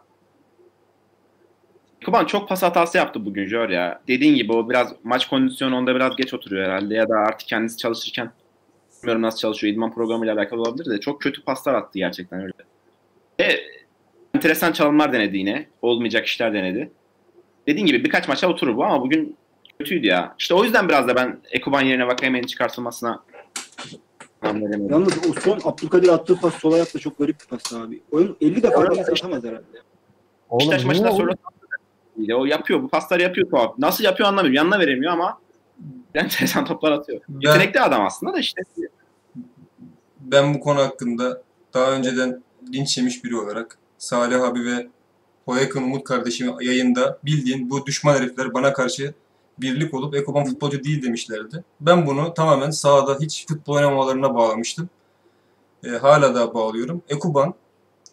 [2.06, 4.02] Kuban çok pas hatası yaptı bugün Jör ya.
[4.08, 7.78] Dediğin gibi o biraz maç kondisyonu onda biraz geç oturuyor herhalde ya da artık kendisi
[7.78, 8.32] çalışırken
[9.02, 9.74] bilmiyorum nasıl çalışıyor.
[9.74, 12.54] İdman programıyla alakalı olabilir de çok kötü paslar attı gerçekten öyle.
[13.40, 13.60] Ve
[14.36, 15.68] enteresan çalımlar denedi yine.
[15.82, 16.92] Olmayacak işler denedi.
[17.68, 19.38] Dediğin gibi birkaç maça oturur bu ama bugün
[19.80, 20.36] kötüydü ya.
[20.40, 23.24] İşte o yüzden biraz da ben Ekuban yerine Vakayemen'in çıkartılmasına.
[24.90, 28.02] Yalnız o son Abdülkadir attığı pas sol ayakla çok garip bir pas abi.
[28.12, 29.64] Oyun 50 defa pas atamaz herhalde.
[30.50, 31.18] Oğlum Beşiktaş niye maçında oğlum?
[31.18, 31.34] sonra
[32.24, 32.84] ile o yapıyor.
[32.84, 33.78] Bu pasları yapıyor tuhaf.
[33.78, 34.56] Nasıl yapıyor anlamıyorum.
[34.56, 35.40] Yanına veremiyor ama
[36.16, 37.22] enteresan toplar atıyor.
[37.30, 38.62] Ben- Yetenekli adam aslında da işte.
[40.20, 41.42] ben bu konu hakkında
[41.74, 42.44] daha önceden
[42.74, 44.88] linç yemiş biri olarak Salih abi ve
[45.46, 49.14] o yakın Umut kardeşim yayında bildiğin bu düşman herifler bana karşı
[49.60, 51.64] birlik olup Ekoban futbolcu değil demişlerdi.
[51.82, 54.90] Ben bunu tamamen sahada hiç futbol oynamalarına bağlamıştım.
[55.84, 57.02] E, hala da bağlıyorum.
[57.10, 57.54] Ekuban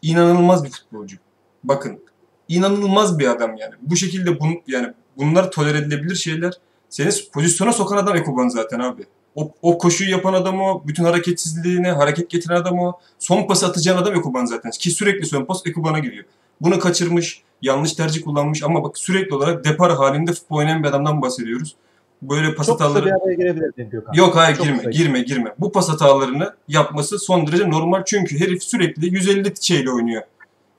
[0.03, 1.17] inanılmaz bir futbolcu.
[1.65, 2.01] Bakın
[2.49, 3.75] inanılmaz bir adam yani.
[3.81, 6.53] Bu şekilde bun, yani bunlar tolere edilebilir şeyler.
[6.89, 9.03] Seni pozisyona sokan adam Ekuban zaten abi.
[9.35, 10.83] O, o koşuyu yapan adam o.
[10.87, 12.93] Bütün hareketsizliğine hareket getiren adam o.
[13.19, 14.71] Son pası atacağın adam Ekuban zaten.
[14.71, 16.25] Ki sürekli son pas Ekuban'a gidiyor.
[16.61, 21.23] Bunu kaçırmış, yanlış tercih kullanmış ama bak sürekli olarak depar halinde futbol oynayan bir adamdan
[21.23, 21.77] bahsediyoruz.
[22.23, 23.07] Böyle pas Çok hataları...
[23.07, 24.13] bir araya girebilir miyim Gökhan?
[24.13, 25.55] Yok hayır Çok girme, girme, girme.
[25.59, 30.23] Bu pas hatalarını yapması son derece normal çünkü herif sürekli 150 şeyle oynuyor.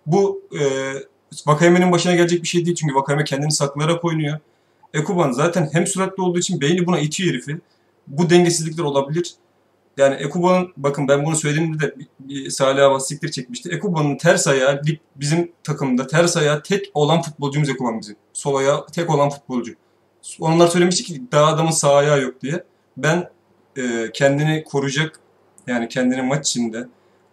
[0.06, 0.64] Bu e,
[1.46, 4.40] Vakayeme'nin başına gelecek bir şey değil çünkü Vakayeme kendini saklayarak oynuyor.
[4.94, 7.58] Ekuban zaten hem süratli olduğu için beyni buna itiyor herifi.
[8.08, 9.34] Bu dengesizlikler olabilir.
[9.98, 13.70] Yani Ekuban'ın bakın ben bunu söylediğimde de Salih Abbas siktir çekmişti.
[13.70, 14.82] Ekuban'ın ters ayağı
[15.16, 18.16] bizim takımda ters ayağı tek olan futbolcumuz Ekuban bizim.
[18.34, 19.74] Sol ayağı tek olan futbolcu.
[20.40, 22.64] Onlar söylemişti ki daha adamın sağ ayağı yok diye.
[22.98, 23.30] Ben
[23.78, 25.20] e, kendini koruyacak
[25.68, 26.88] yani kendini maç içinde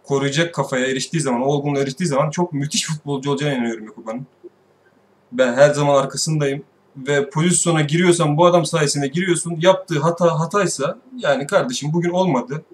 [0.07, 4.27] koruyacak kafaya eriştiği zaman, o olgunluğa eriştiği zaman çok müthiş futbolcu olacağına inanıyorum Ekuban'ın.
[5.31, 6.63] Ben her zaman arkasındayım
[6.97, 9.57] ve pozisyona giriyorsan bu adam sayesinde giriyorsun.
[9.61, 12.65] Yaptığı hata hataysa yani kardeşim bugün olmadı.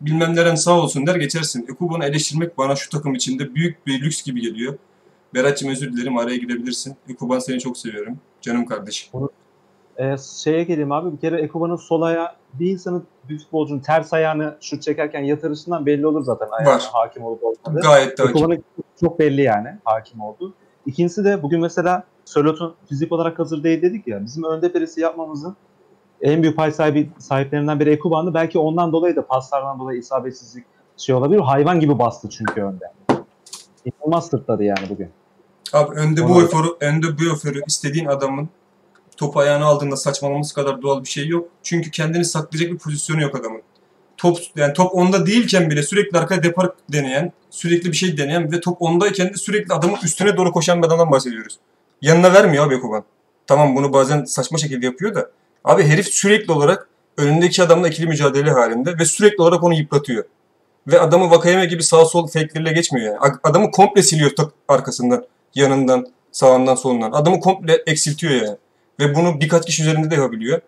[0.00, 1.66] Bilmem neren sağ olsun der geçersin.
[1.70, 4.78] Ekuban'ı eleştirmek bana şu takım içinde büyük bir lüks gibi geliyor.
[5.34, 6.96] Berat'cığım özür dilerim araya girebilirsin.
[7.08, 8.18] Ekuban seni çok seviyorum.
[8.40, 9.10] Canım kardeşim.
[10.02, 14.56] Ee, şeye geleyim abi bir kere Ekuban'ın sol ayağı bir insanın bir futbolcunun ters ayağını
[14.60, 16.88] şut çekerken yatırışından belli olur zaten ayağına Var.
[16.92, 17.80] hakim olup olmadığı.
[17.80, 18.22] Gayet de.
[18.22, 18.64] Ekuban'ın
[19.00, 20.54] çok belli yani hakim oldu.
[20.86, 24.24] İkincisi de bugün mesela Sörlot'un fizik olarak hazır değil dedik ya.
[24.24, 25.56] Bizim önde perisi yapmamızın
[26.22, 28.34] en büyük pay sahibi sahiplerinden biri Ekuban'dı.
[28.34, 30.64] Belki ondan dolayı da paslardan dolayı isabetsizlik
[30.96, 31.40] şey olabilir.
[31.40, 32.92] Hayvan gibi bastı çünkü önde.
[33.84, 35.08] İnanılmaz sırtladı yani bugün.
[35.72, 38.48] Abi önde bu eforu, önde bu eforu istediğin adamın
[39.16, 41.48] topu ayağına aldığında saçmalaması kadar doğal bir şey yok.
[41.62, 43.62] Çünkü kendini saklayacak bir pozisyonu yok adamın.
[44.16, 48.60] Top yani top onda değilken bile sürekli arkaya depar deneyen, sürekli bir şey deneyen ve
[48.60, 51.58] top ondayken de sürekli adamın üstüne doğru koşan bir adamdan bahsediyoruz.
[52.02, 53.04] Yanına vermiyor abi Ekuban.
[53.46, 55.30] Tamam bunu bazen saçma şekilde yapıyor da.
[55.64, 60.24] Abi herif sürekli olarak önündeki adamla ikili mücadele halinde ve sürekli olarak onu yıpratıyor.
[60.86, 63.36] Ve adamı Vakayeme gibi sağ sol fake'lerle geçmiyor yani.
[63.42, 67.12] Adamı komple siliyor tak- arkasından, yanından, sağından, solundan.
[67.12, 68.56] Adamı komple eksiltiyor yani.
[69.02, 70.60] Ve bunu birkaç kişi üzerinde de yapabiliyor.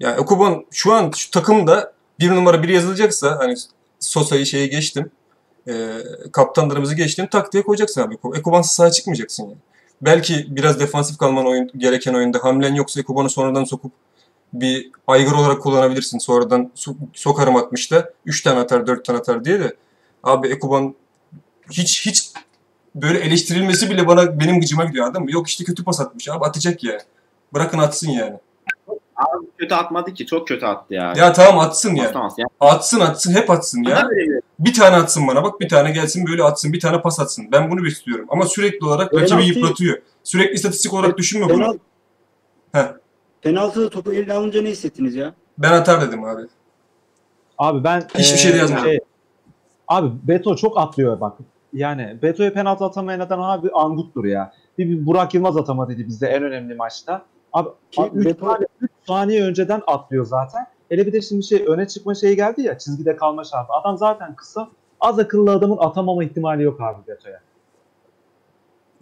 [0.00, 3.54] Yani Ekuban şu an şu takımda bir numara biri yazılacaksa hani
[4.00, 5.10] Sosa'yı şeyi geçtim.
[5.68, 5.98] E,
[6.32, 7.26] kaptanlarımızı geçtim.
[7.26, 8.16] Tak diye koyacaksın abi.
[8.36, 9.56] Ekubansız sahaya çıkmayacaksın yani.
[10.02, 13.92] Belki biraz defansif kalman oyun, gereken oyunda hamlen yoksa Ekuban'ı sonradan sokup
[14.52, 16.18] bir aygır olarak kullanabilirsin.
[16.18, 19.76] Sonradan so- sokarım 60'ta 3 tane atar 4 tane atar diye de
[20.22, 20.94] abi Ekuban
[21.70, 22.30] hiç hiç
[22.94, 25.28] böyle eleştirilmesi bile bana benim gıcıma gidiyor adam.
[25.28, 26.98] Yok işte kötü pas atmış abi atacak ya.
[27.54, 28.36] Bırakın atsın yani.
[29.58, 30.26] Kötü atmadı ki.
[30.26, 31.12] Çok kötü attı ya.
[31.16, 32.08] Ya tamam atsın ya.
[32.08, 32.46] Atamaz ya.
[32.60, 34.08] Atsın atsın hep atsın ya.
[34.58, 37.52] Bir tane atsın bana bak bir tane gelsin böyle atsın bir tane pas atsın.
[37.52, 38.26] Ben bunu istiyorum.
[38.28, 39.98] Ama sürekli olarak rakibi Penaltı- yıpratıyor.
[40.24, 41.78] Sürekli istatistik olarak düşünme bunu.
[42.72, 42.86] Heh.
[43.42, 45.34] penaltıda topu eline alınca ne hissettiniz ya?
[45.58, 46.42] Ben atar dedim abi.
[47.58, 48.90] Abi ben Hiçbir şey de yazmadım.
[49.88, 51.36] abi Beto çok atlıyor bak.
[51.72, 54.52] Yani Beto'ya penaltı atamayan adam abi Angut'tur ya.
[54.78, 57.22] Bir, bir Burak Yılmaz atamadıydı bizde en önemli maçta.
[57.52, 60.66] Abi Ki 3 Beto- saniye, üç saniye önceden atlıyor zaten.
[60.88, 63.72] Hele bir de şimdi şey öne çıkma şeyi geldi ya çizgide kalma şartı.
[63.72, 64.68] Adam zaten kısa.
[65.00, 67.40] Az akıllı adamın atamama ihtimali yok abi Beto'ya.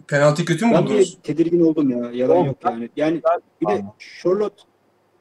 [0.07, 1.17] Penaltı kötü mü Ben bir buldunuz?
[1.23, 2.11] tedirgin oldum ya.
[2.11, 2.89] Yalan Oğlum, yok yani.
[2.95, 3.21] Yani
[3.61, 3.89] bir de Anladım.
[4.23, 4.63] Charlotte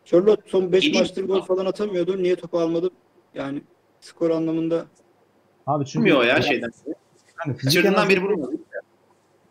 [0.05, 0.99] Charlotte son 5 İyi.
[0.99, 2.23] maçtır gol falan atamıyordu.
[2.23, 2.91] Niye topu almadı?
[3.35, 3.63] Yani
[4.01, 4.85] skor anlamında
[5.67, 6.71] Abi çünkü Çıkmıyor ya şeyden.
[7.47, 8.53] Yani azından- biri vurmadı.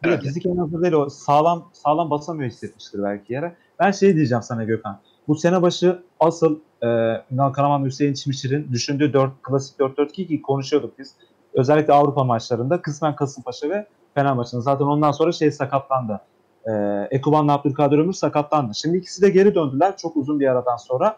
[0.04, 0.24] Bir de Evet.
[0.24, 3.56] fizik en azından değil o sağlam sağlam basamıyor hissetmiştir belki yere.
[3.80, 5.00] Ben şey diyeceğim sana Gökhan.
[5.28, 6.88] Bu sene başı asıl e,
[7.32, 11.16] Ünal Karaman Hüseyin Çimiçir'in düşündüğü 4, klasik 4-4-2 ki konuşuyorduk biz.
[11.54, 14.62] Özellikle Avrupa maçlarında kısmen Kasımpaşa ve Fenerbahçe'nin.
[14.62, 16.22] Zaten ondan sonra şey sakatlandı.
[16.66, 16.72] E,
[17.12, 18.76] Ekuban'la Abdülkadir Ömür sakatlandı.
[18.76, 21.18] Şimdi ikisi de geri döndüler çok uzun bir aradan sonra.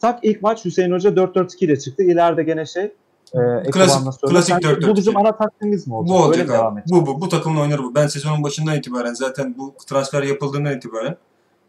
[0.00, 2.02] Tak ilk maç Hüseyin Hoca 4-4-2 ile çıktı.
[2.02, 2.92] İleride gene şey
[3.32, 3.36] e,
[4.12, 4.34] söyledi.
[4.34, 4.88] klasik Sen- 4-4-2.
[4.88, 6.16] Bu bizim ana taktiğimiz mi olacak?
[6.16, 6.82] Bu olacak devam abi.
[6.90, 7.94] Bu, bu, bu takımla oynar bu.
[7.94, 11.16] Ben sezonun başından itibaren zaten bu transfer yapıldığından itibaren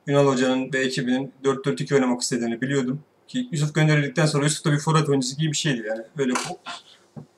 [0.07, 2.99] Ünal Hoca'nın ve ekibinin 4-4-2 oynamak istediğini biliyordum.
[3.27, 6.01] Ki Yusuf gönderildikten sonra Yusuf da bir forvet oyuncusu gibi bir şeydi yani.
[6.17, 6.57] Öyle bu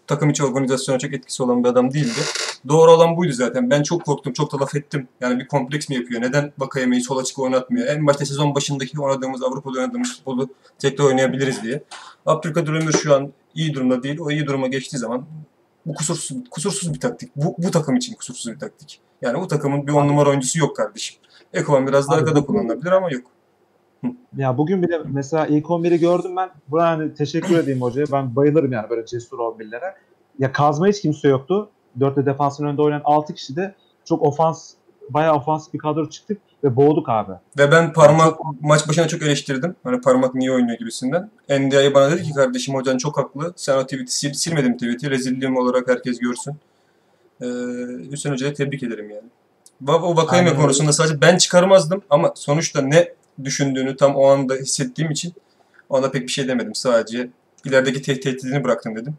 [0.08, 2.20] takım içi organizasyona çok etkisi olan bir adam değildi.
[2.68, 3.70] Doğru olan buydu zaten.
[3.70, 5.08] Ben çok korktum, çok da laf ettim.
[5.22, 6.22] Yani bir kompleks mi yapıyor?
[6.22, 7.88] Neden Bakayeme'yi sol açık oynatmıyor?
[7.88, 10.50] En başta sezon başındaki oynadığımız, Avrupa'da oynadığımız futbolu
[10.80, 11.84] tekrar oynayabiliriz diye.
[12.26, 14.20] Abdülkadir Ömür şu an iyi durumda değil.
[14.20, 15.26] O iyi duruma geçtiği zaman
[15.86, 17.36] bu kusursuz, kusursuz bir taktik.
[17.36, 19.00] Bu, bu takım için kusursuz bir taktik.
[19.22, 21.18] Yani bu takımın bir on numara oyuncusu yok kardeşim.
[21.54, 23.37] Ekoban biraz daha arkada kullanılabilir ama yok.
[24.38, 26.50] Ya bugün bile mesela ilk 11'i gördüm ben.
[26.68, 28.06] Buna hani teşekkür edeyim hocaya.
[28.12, 29.94] Ben bayılırım yani böyle cesur 11'lere.
[30.40, 31.70] Ya kazma hiç kimse yoktu.
[32.00, 33.76] Dörtte defansın önünde oynayan 6 kişi de
[34.06, 34.74] çok ofans,
[35.10, 37.32] bayağı ofansif bir kadro çıktık ve boğduk abi.
[37.58, 39.76] Ve ben parmak maç başına çok eleştirdim.
[39.84, 41.30] Hani parmak niye oynuyor gibisinden.
[41.50, 43.54] NDI'ye bana dedi ki kardeşim hocan çok haklı.
[43.56, 45.12] Sen o tweet'i sil, silmedim tweet'i.
[45.12, 46.56] Rezilliğim olarak herkes görsün.
[47.42, 47.46] Ee,
[48.12, 49.28] Hüseyin Hoca'ya tebrik ederim yani.
[49.88, 53.14] O Vakayeme konusunda sadece ben çıkarmazdım ama sonuçta ne
[53.44, 55.34] düşündüğünü tam o anda hissettiğim için
[55.90, 56.76] ona pek bir şey demedim.
[56.76, 57.30] Sadece
[57.66, 59.16] ilerideki te- tehdidini bıraktım dedim.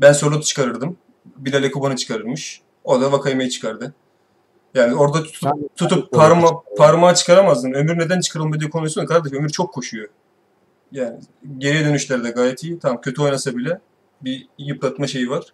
[0.00, 0.96] Ben Sorlot'u çıkarırdım.
[1.36, 2.60] Bilal Ekuban'ı çıkarırmış.
[2.84, 3.94] O da Vakayeme'yi çıkardı.
[4.74, 7.72] Yani orada tutup, tutup parma, parmağı çıkaramazdın.
[7.72, 9.38] Ömür neden çıkarılmadı diye konuşuyorsun kardeşim.
[9.38, 10.08] Ömür çok koşuyor.
[10.92, 11.20] Yani
[11.58, 12.78] geriye dönüşlerde gayet iyi.
[12.78, 13.80] Tamam kötü oynasa bile
[14.22, 15.44] bir yıpratma şeyi var.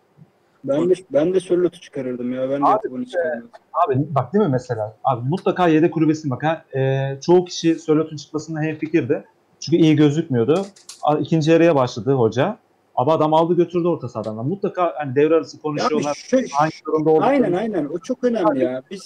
[0.64, 2.50] Ben de ben de Sörlot'u çıkarırdım ya.
[2.50, 3.50] Ben de Abi, bunu çıkarırdım.
[3.72, 4.96] Abi bak değil mi mesela?
[5.04, 6.42] Abi mutlaka yedek kulübesine bak.
[6.44, 9.24] Ha, e, çoğu kişi Sörlot'un çıkmasında hemfikirdi.
[9.60, 10.66] Çünkü iyi gözükmüyordu.
[11.20, 12.58] İkinci yarıya başladı hoca.
[12.94, 14.46] Ama adam aldı götürdü orta sahadan.
[14.48, 16.14] Mutlaka hani devre arası konuşuyorlar.
[16.14, 17.84] şu- Hangi durumda olduklarını- Aynen aynen.
[17.84, 18.82] O çok önemli ya.
[18.90, 19.02] Biz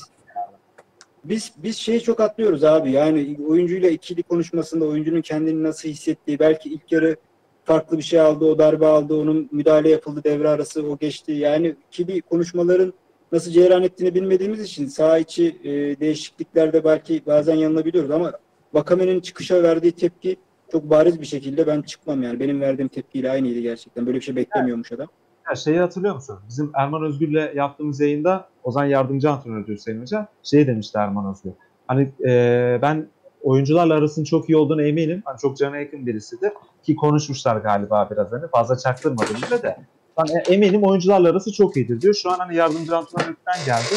[1.24, 2.91] biz biz şeyi çok atlıyoruz abi.
[2.93, 7.16] Yani oyuncuyla ikili konuşmasında oyuncunun kendini nasıl hissettiği, belki ilk yarı
[7.64, 11.32] farklı bir şey aldı, o darbe aldı, onun müdahale yapıldı devre arası, o geçti.
[11.32, 12.93] Yani ikili konuşmaların
[13.32, 18.32] nasıl cereyan ettiğini bilmediğimiz için saha içi e, değişikliklerde belki bazen yanılabiliyoruz ama
[18.72, 20.36] Vakame'nin çıkışa verdiği tepki
[20.72, 22.40] çok bariz bir şekilde ben çıkmam yani.
[22.40, 24.06] Benim verdiğim tepkiyle aynıydı gerçekten.
[24.06, 25.09] Böyle bir şey beklemiyormuş adam.
[25.51, 26.39] Ya şeyi hatırlıyor musun?
[26.48, 30.28] Bizim Erman Özgür'le yaptığımız yayında Ozan yardımcı antrenördü Hüseyin Hoca.
[30.43, 31.52] Şey demişti Erman Özgür.
[31.86, 33.09] Hani e, ben
[33.43, 35.23] oyuncularla arasının çok iyi olduğunu eminim.
[35.24, 36.52] Hani çok cana yakın birisidir.
[36.82, 38.48] Ki konuşmuşlar galiba biraz hani.
[38.48, 39.77] Fazla çaktırmadım bile de.
[40.19, 42.14] Ben e- eminim oyuncularla arası çok iyidir diyor.
[42.14, 43.94] Şu an hani yardımcı antrenörlükten geldi.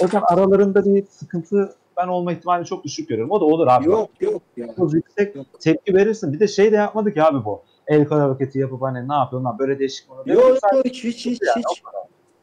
[0.00, 3.30] O yüzden aralarında bir sıkıntı ben olma ihtimalini çok düşük görüyorum.
[3.30, 3.86] O da olur abi.
[3.86, 4.66] Yok yok ya.
[4.76, 5.46] Çok yüksek Yok.
[5.60, 6.32] tepki verirsin.
[6.32, 7.62] Bir de şey de yapmadık ya abi bu.
[7.86, 10.06] El kol hareketi yapıp hani ne yapıyorsun lan böyle değişik.
[10.26, 11.82] Yok yok hiç hiç hiç hiç.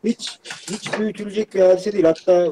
[0.04, 0.40] Hiç
[0.72, 2.04] hiç büyütülecek bir hadise değil.
[2.06, 2.52] Hatta e,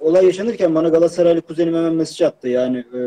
[0.00, 2.48] olay yaşanırken bana Galatasaraylı kuzenim hemen mesaj attı.
[2.48, 2.98] Yani e,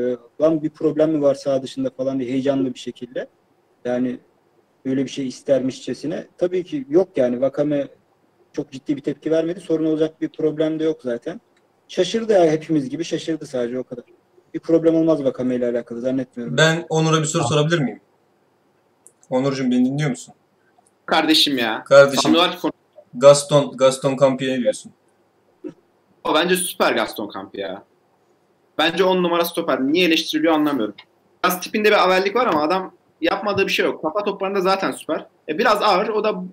[0.42, 3.28] lan bir problem mi var saha dışında falan diye heyecanlı bir şekilde.
[3.86, 4.20] Yani
[4.86, 6.28] böyle bir şey istermişçesine.
[6.38, 7.42] Tabii ki yok yani.
[7.42, 7.88] Vakame
[8.54, 9.60] çok ciddi bir tepki vermedi.
[9.60, 11.42] Sorun olacak bir problem de yok zaten.
[11.88, 14.04] Şaşırdı ya hepimiz gibi şaşırdı sadece o kadar.
[14.54, 16.58] Bir problem olmaz Vakame ile alakalı zannetmiyorum.
[16.58, 18.00] Ben Onur'a bir soru sorabilir miyim?
[19.30, 20.34] Onurcuğum beni dinliyor musun?
[21.06, 21.84] Kardeşim ya.
[21.84, 22.36] Kardeşim
[23.14, 24.92] Gaston, Gaston Campi'ye ne diyorsun?
[26.24, 27.84] O bence süper Gaston Campi ya.
[28.78, 29.82] Bence 10 numara stoper.
[29.82, 30.96] Niye eleştiriliyor anlamıyorum.
[31.44, 32.92] Biraz tipinde bir avellik var ama adam
[33.22, 34.02] yapmadığı bir şey yok.
[34.02, 35.26] Kafa toplarında zaten süper.
[35.50, 36.10] E, biraz ağır.
[36.10, 36.44] O da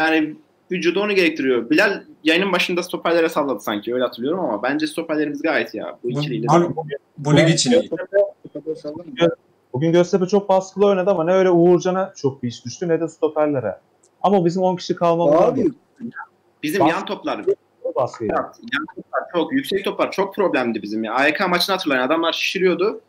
[0.00, 0.36] yani
[0.72, 1.70] vücudu onu gerektiriyor.
[1.70, 3.94] Bilal yayının başında stoperlere salladı sanki.
[3.94, 5.98] Öyle hatırlıyorum ama bence stoperlerimiz gayet ya.
[6.04, 6.46] Bu ikiliyle.
[6.48, 6.86] bu,
[7.18, 7.90] bu lig için.
[9.72, 13.08] Bugün Göztepe çok baskılı oynadı ama ne öyle Uğurcan'a çok bir iş düştü ne de
[13.08, 13.78] stoperlere.
[14.22, 15.70] Ama bizim 10 kişi kalmamız Abi
[16.62, 17.46] Bizim Bas- yan toplar
[17.98, 18.32] çok baskıydı.
[18.32, 21.14] yan toplar çok, yüksek toplar çok problemdi bizim ya.
[21.14, 22.02] AYK maçını hatırlayın.
[22.02, 23.00] Adamlar şişiriyordu.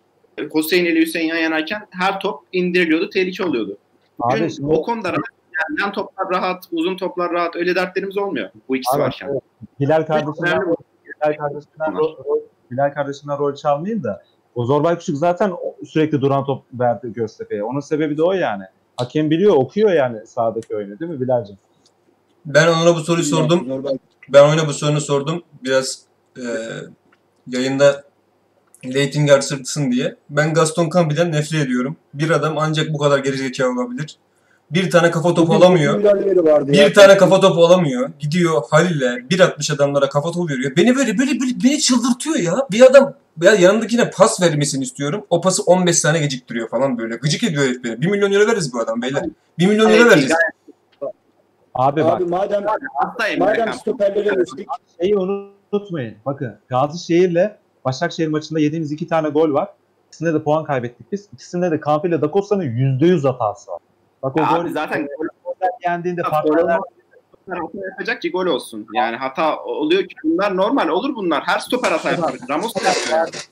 [0.56, 3.78] Hüseyin ile Hüseyin yan yanayken her top indiriliyordu, tehlike oluyordu.
[4.20, 5.24] Bugün Abi şimdi o konuda rahat.
[5.54, 7.56] Yani yan toplar rahat, uzun toplar rahat.
[7.56, 8.50] Öyle dertlerimiz olmuyor.
[8.70, 9.42] Bu ikisi Abi, varken.
[9.80, 10.76] Bilal kardeşimden, Önemli
[11.06, 12.42] Bilal kardeşimden, rol, rol-
[12.72, 14.24] Bilal kardeşimden rol çalmayayım da
[14.56, 15.54] o Zorbay Küçük zaten
[15.88, 17.64] sürekli duran top verdi Göztepe'ye.
[17.64, 18.64] Onun sebebi de o yani.
[18.98, 21.58] Hakem biliyor, okuyor yani sahadaki oyunu değil mi Bilal'cim?
[22.46, 23.68] Ben Onur'a bu soruyu sordum.
[24.30, 25.44] Ben oyuna bu sorunu sordum.
[25.64, 26.00] Biraz
[26.38, 26.44] e,
[27.48, 28.04] yayında
[28.86, 30.16] reytingler sırtsın diye.
[30.30, 31.98] Ben Gaston Campi'den nefret ediyorum.
[32.14, 34.18] Bir adam ancak bu kadar gerizekalı olabilir.
[34.72, 36.04] Bir tane kafa topu alamıyor.
[36.68, 38.10] Bir tane kafa topu alamıyor.
[38.20, 40.72] Gidiyor Halil'le 1.60 adamlara kafa topu veriyor.
[40.78, 42.68] Beni böyle böyle, böyle beni çıldırtıyor ya.
[42.72, 45.26] Bir adam ya yanındakine pas vermesini istiyorum.
[45.30, 47.16] O pası 15 saniye geciktiriyor falan böyle.
[47.16, 48.02] Gıcık ediyor herif beni.
[48.02, 49.24] 1 milyon euro veririz bu adam beyler.
[49.60, 50.32] 1 milyon euro Evet,
[51.80, 52.08] vereceğiz.
[52.08, 54.68] Abi bak Abi madem Hastayım madem stoperlere geçtik.
[55.02, 56.16] şeyi unutmayın.
[56.26, 57.52] Bakın Gazişehir'le
[57.86, 59.70] Başakşehir maçında yediğimiz iki tane gol var.
[60.08, 61.30] İkisinde de puan kaybettik biz.
[61.34, 63.80] İkisinde de Kampi ile Da Costa'nın %100 hatası var.
[64.24, 65.28] Bak o Abi gol zaten gol
[65.86, 66.80] yendiğinde partnerler
[67.50, 68.88] hata yapacak ki gol olsun.
[68.94, 71.44] Yani hata oluyor ki bunlar normal olur bunlar.
[71.44, 72.36] Her stoper hata yapar.
[72.50, 73.48] Ramos da yapıyor.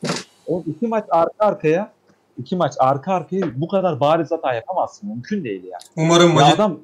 [0.47, 1.91] o iki maç arka arkaya
[2.37, 5.09] iki maç arka arkaya bu kadar bariz hata yapamazsın.
[5.09, 5.81] Mümkün değil yani.
[5.95, 6.79] Umarım Ya maçı adam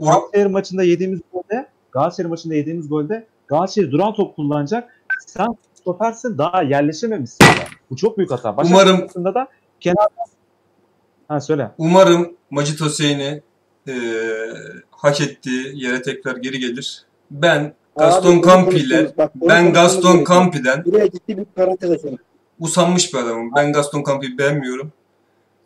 [0.00, 5.00] Galatasaray maçında yediğimiz golde Galatasaray maçında yediğimiz golde Galatasaray duran top kullanacak.
[5.26, 7.44] Sen stopersin daha yerleşememişsin.
[7.44, 7.54] Ya.
[7.90, 8.56] Bu çok büyük hata.
[8.56, 9.48] Başakşehir Umarım- maçında da
[9.80, 10.24] kenardan
[11.28, 11.70] Ha söyle.
[11.78, 13.42] Umarım Macit Hüseyin'i
[13.86, 13.94] eee
[14.90, 17.04] hak ettiği yere tekrar geri gelir.
[17.30, 20.24] Ben Gaston Campi ile ben Gaston.
[20.28, 22.18] Campi'den Buraya ciddi bir parantez açalım.
[22.60, 23.50] usanmış bir adamım.
[23.56, 24.92] Ben Gaston Campi'yi beğenmiyorum.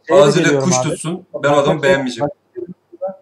[0.09, 0.89] Şeye de Ağzıyla kuş abi.
[0.89, 1.27] tutsun.
[1.43, 2.31] Ben o adamı Başakşehir- beğenmeyeceğim.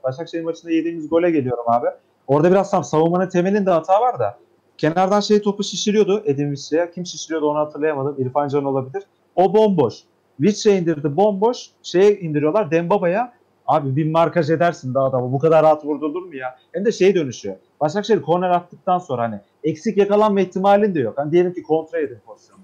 [0.07, 1.87] Başakşehir maçında- yediğimiz gole geliyorum abi.
[2.27, 4.39] Orada biraz tam savunmanın temelinde hata var da.
[4.79, 6.91] Kenardan şey topu şişiriyordu Edin Vişçe'ye.
[6.91, 8.17] Kim şişiriyordu onu hatırlayamadım.
[8.19, 9.03] İrfan Can olabilir.
[9.37, 9.95] O bomboş.
[10.41, 11.71] Vişçe indirdi bomboş.
[11.83, 13.33] Şeye indiriyorlar Dembaba'ya.
[13.67, 15.33] Abi bir markaj edersin de adamı.
[15.33, 16.57] Bu kadar rahat vurdurulur mu ya?
[16.73, 17.57] Hem de şey dönüşüyor.
[17.81, 21.19] Başakşehir korner attıktan sonra hani eksik yakalanma ihtimalin de yok.
[21.19, 22.61] Hani diyelim ki kontra edin pozisyonu.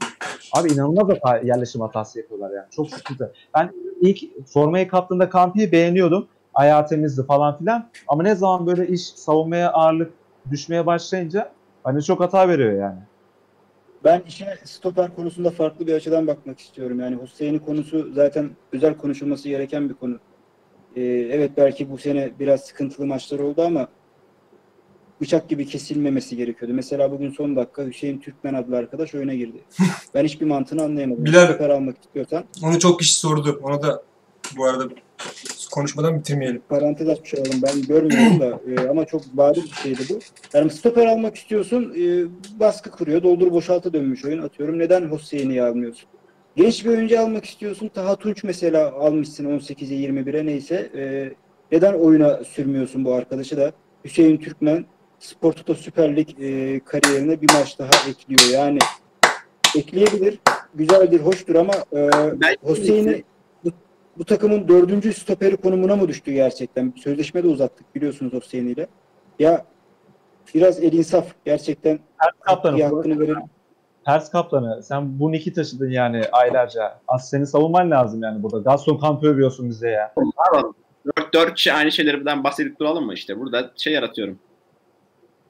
[0.52, 2.66] Abi inanılmaz hata, yerleşim hatası yapıyorlar yani.
[2.70, 3.32] Çok sıkıntı.
[3.54, 3.70] Ben
[4.00, 6.26] ilk formayı kaptığında Kampi'yi beğeniyordum.
[6.54, 7.90] Ayağı temizdi falan filan.
[8.08, 10.12] Ama ne zaman böyle iş savunmaya ağırlık
[10.50, 11.52] düşmeye başlayınca
[11.84, 12.98] hani çok hata veriyor yani.
[14.04, 17.00] Ben işe stoper konusunda farklı bir açıdan bakmak istiyorum.
[17.00, 20.18] Yani Hüseyin'in konusu zaten özel konuşulması gereken bir konu.
[20.96, 23.88] Ee, evet belki bu sene biraz sıkıntılı maçlar oldu ama
[25.20, 26.74] bıçak gibi kesilmemesi gerekiyordu.
[26.74, 29.64] Mesela bugün son dakika Hüseyin Türkmen adlı arkadaş oyuna girdi.
[30.14, 31.24] Ben hiçbir mantığını anlayamadım.
[31.24, 33.60] Bilal- Stoper almak istiyorsan Onu çok kişi sordu.
[33.62, 34.02] Onu da
[34.56, 34.88] bu arada
[35.72, 36.62] konuşmadan bitirmeyelim.
[36.68, 37.62] parantez açmış olalım.
[37.62, 40.18] Ben görmüyorum da e, ama çok bariz bir şeydi bu.
[40.54, 42.24] Yani stoper almak istiyorsun e,
[42.60, 43.22] baskı kuruyor.
[43.22, 44.78] Doldur boşaltı dönmüş oyun atıyorum.
[44.78, 46.08] Neden Hüseyin'i almıyorsun?
[46.56, 47.88] Genç bir oyuncu almak istiyorsun.
[47.88, 50.90] Taha Tunç mesela almışsın 18'e 21'e neyse.
[50.96, 51.32] E,
[51.72, 53.72] neden oyuna sürmüyorsun bu arkadaşı da?
[54.04, 54.84] Hüseyin Türkmen
[55.18, 58.50] Spor Toto Süper Lig e, kariyerine bir maç daha ekliyor.
[58.52, 58.78] Yani
[59.76, 60.38] ekleyebilir.
[60.74, 62.10] Güzeldir, hoştur ama e,
[62.68, 63.24] Hüseyin'i
[64.18, 66.92] bu, takımın dördüncü stoperi konumuna mı düştü gerçekten?
[66.96, 68.86] Sözleşme de uzattık biliyorsunuz Hüseyin ile.
[69.38, 69.64] Ya
[70.54, 73.42] biraz el insaf gerçekten Ters bir kaptanı, hakkını verelim.
[74.04, 74.82] ters kaptanı.
[74.82, 76.98] Sen bu Nick'i taşıdın yani aylarca.
[77.08, 78.58] Az seni savunman lazım yani burada.
[78.58, 80.14] Gaston Kamp'ı övüyorsun bize ya.
[81.06, 83.38] Dört, dört kişi aynı şeylerden bahsedip duralım mı işte?
[83.38, 84.38] Burada şey yaratıyorum.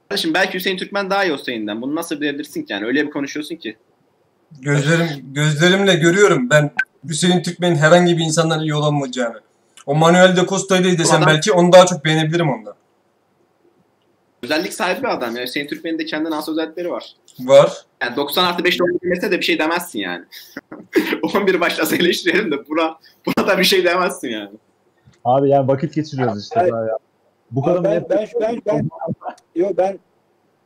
[0.09, 1.83] Kardeşim belki Hüseyin Türkmen daha iyi olsa yeniden.
[1.83, 2.87] Bunu nasıl bilebilirsin ki yani?
[2.87, 3.77] Öyle bir konuşuyorsun ki.
[4.61, 6.71] Gözlerim gözlerimle görüyorum ben
[7.09, 9.41] Hüseyin Türkmen'in herhangi bir insandan iyi olamayacağını.
[9.87, 12.75] O Manuel de Costa'yı değil desem adam- belki onu daha çok beğenebilirim ondan.
[14.43, 15.37] Özellik sahibi bir adam.
[15.37, 17.15] Yani Hüseyin Türkmen'in de kendine has özellikleri var.
[17.41, 17.73] Var.
[18.03, 20.25] Yani 90 artı 5'te oynayabilmese de bir şey demezsin yani.
[21.35, 24.51] 11 başlasa eleştirelim de buna, buna da bir şey demezsin yani.
[25.25, 26.57] Abi yani vakit geçiriyoruz işte.
[26.73, 26.99] Daha ya.
[27.51, 28.89] Bu Abi kadar ben, ben, ben, ben,
[29.55, 29.99] yo ben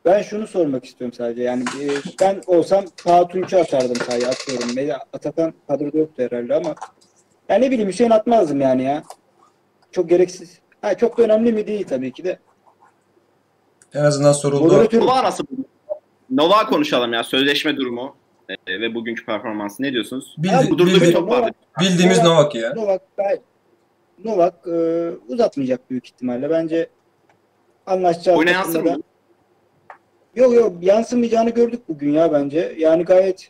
[0.07, 1.43] ben şunu sormak istiyorum sadece.
[1.43, 1.87] Yani e,
[2.21, 4.75] ben olsam Taha Tunç'u atardım sahaya atıyorum.
[4.75, 6.75] Veya Atakan kadroda yoktu herhalde ama
[7.49, 9.03] yani ne bileyim Hüseyin atmazdım yani ya.
[9.91, 10.59] Çok gereksiz.
[10.81, 12.39] Ha, çok da önemli mi değil tabii ki de.
[13.93, 14.63] En azından soruldu.
[14.63, 15.43] Moderatör Nova nasıl?
[16.29, 17.23] Nova konuşalım ya.
[17.23, 18.15] Sözleşme durumu
[18.67, 19.83] e, ve bugünkü performansı.
[19.83, 20.35] Ne diyorsunuz?
[20.37, 21.51] Bildi- Bu durumda bir bildi- top vardı.
[21.79, 22.73] bildiğimiz Novak ya.
[22.75, 23.39] Novak ben,
[24.25, 26.49] Novak e, uzatmayacak büyük ihtimalle.
[26.49, 26.89] Bence
[28.51, 29.01] yansır da- mı?
[30.37, 32.73] Yok yok yansımayacağını gördük bugün ya bence.
[32.77, 33.49] Yani gayet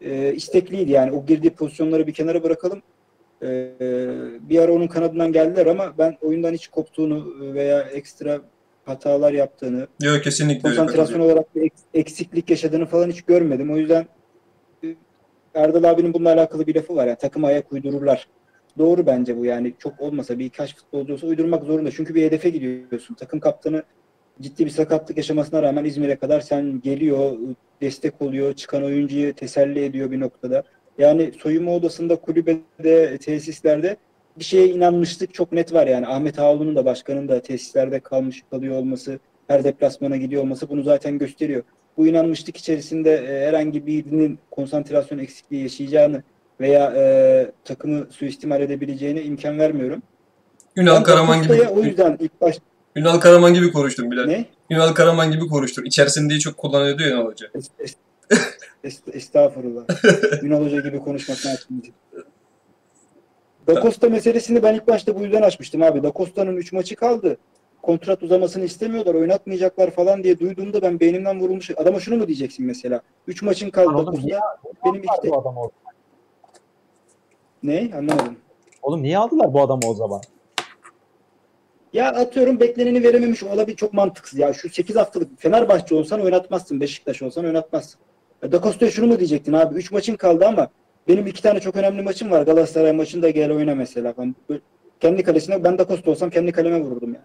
[0.00, 1.12] e, istekliydi yani.
[1.12, 2.82] O girdiği pozisyonları bir kenara bırakalım.
[3.42, 3.68] E,
[4.40, 8.40] bir ara onun kanadından geldiler ama ben oyundan hiç koptuğunu veya ekstra
[8.84, 11.32] hatalar yaptığını, Yok kesinlikle öyle konsantrasyon katılıyorum.
[11.32, 13.70] olarak bir eks- eksiklik yaşadığını falan hiç görmedim.
[13.72, 14.06] O yüzden
[14.84, 14.86] e,
[15.54, 17.06] Erdal abinin bununla alakalı bir lafı var.
[17.06, 18.28] Yani takım ayak uydururlar.
[18.78, 19.74] Doğru bence bu yani.
[19.78, 21.90] Çok olmasa birkaç futbolcu olsa uydurmak zorunda.
[21.90, 23.14] Çünkü bir hedefe gidiyorsun.
[23.14, 23.82] Takım kaptanı
[24.40, 27.32] ciddi bir sakatlık yaşamasına rağmen İzmir'e kadar sen geliyor,
[27.80, 30.62] destek oluyor, çıkan oyuncuyu teselli ediyor bir noktada.
[30.98, 33.96] Yani soyunma odasında, kulübede, tesislerde
[34.38, 36.06] bir şeye inanmıştık çok net var yani.
[36.06, 41.18] Ahmet Ağaoğlu'nun da başkanın da tesislerde kalmış kalıyor olması, her deplasmana gidiyor olması bunu zaten
[41.18, 41.62] gösteriyor.
[41.96, 46.22] Bu inanmışlık içerisinde e, herhangi birinin konsantrasyon eksikliği yaşayacağını
[46.60, 50.02] veya e, takımı suistimal edebileceğine imkan vermiyorum.
[50.76, 52.58] Ünal Karaman gibi o yüzden ilk baş
[52.98, 54.24] Ünal Karaman gibi konuştun Bilal.
[54.24, 54.44] ne?
[54.70, 55.84] Ünal Karaman gibi konuştun.
[55.84, 57.46] İçerisindeyi çok kullanıyordu ya Ünal Hoca.
[57.46, 57.96] Es- es-
[58.84, 59.84] es- estağfurullah.
[60.42, 61.94] Ünal Hoca gibi konuşmaktan açmayacağım.
[63.66, 66.02] Da Costa meselesini ben ilk başta bu yüzden açmıştım abi.
[66.02, 67.36] Da Costa'nın 3 maçı kaldı.
[67.82, 71.70] Kontrat uzamasını istemiyorlar, oynatmayacaklar falan diye duyduğumda ben beynimden vurulmuş.
[71.76, 73.00] Adama şunu mu diyeceksin mesela?
[73.26, 73.88] 3 maçın kaldı.
[73.94, 74.38] Oğlum Costa niye
[74.84, 75.70] benim aldılar işte bu adamı o-
[77.62, 77.90] ne?
[77.96, 78.36] Anlamadım.
[78.82, 80.20] Oğlum niye aldılar bu adamı o zaman?
[81.92, 84.38] Ya atıyorum bekleneni verememiş olabilir çok mantıksız.
[84.38, 86.80] Ya şu 8 haftalık Fenerbahçe olsan oynatmazsın.
[86.80, 88.00] Beşiktaş olsan oynatmazsın.
[88.42, 89.74] Ya Da Costa'ya şunu mu diyecektin abi?
[89.74, 90.68] 3 maçın kaldı ama
[91.08, 92.42] benim iki tane çok önemli maçım var.
[92.42, 94.14] Galatasaray maçında gel oyna mesela.
[94.18, 94.60] Ben böyle
[95.00, 97.24] kendi kalesine ben Da Costa olsam kendi kaleme vururdum yani.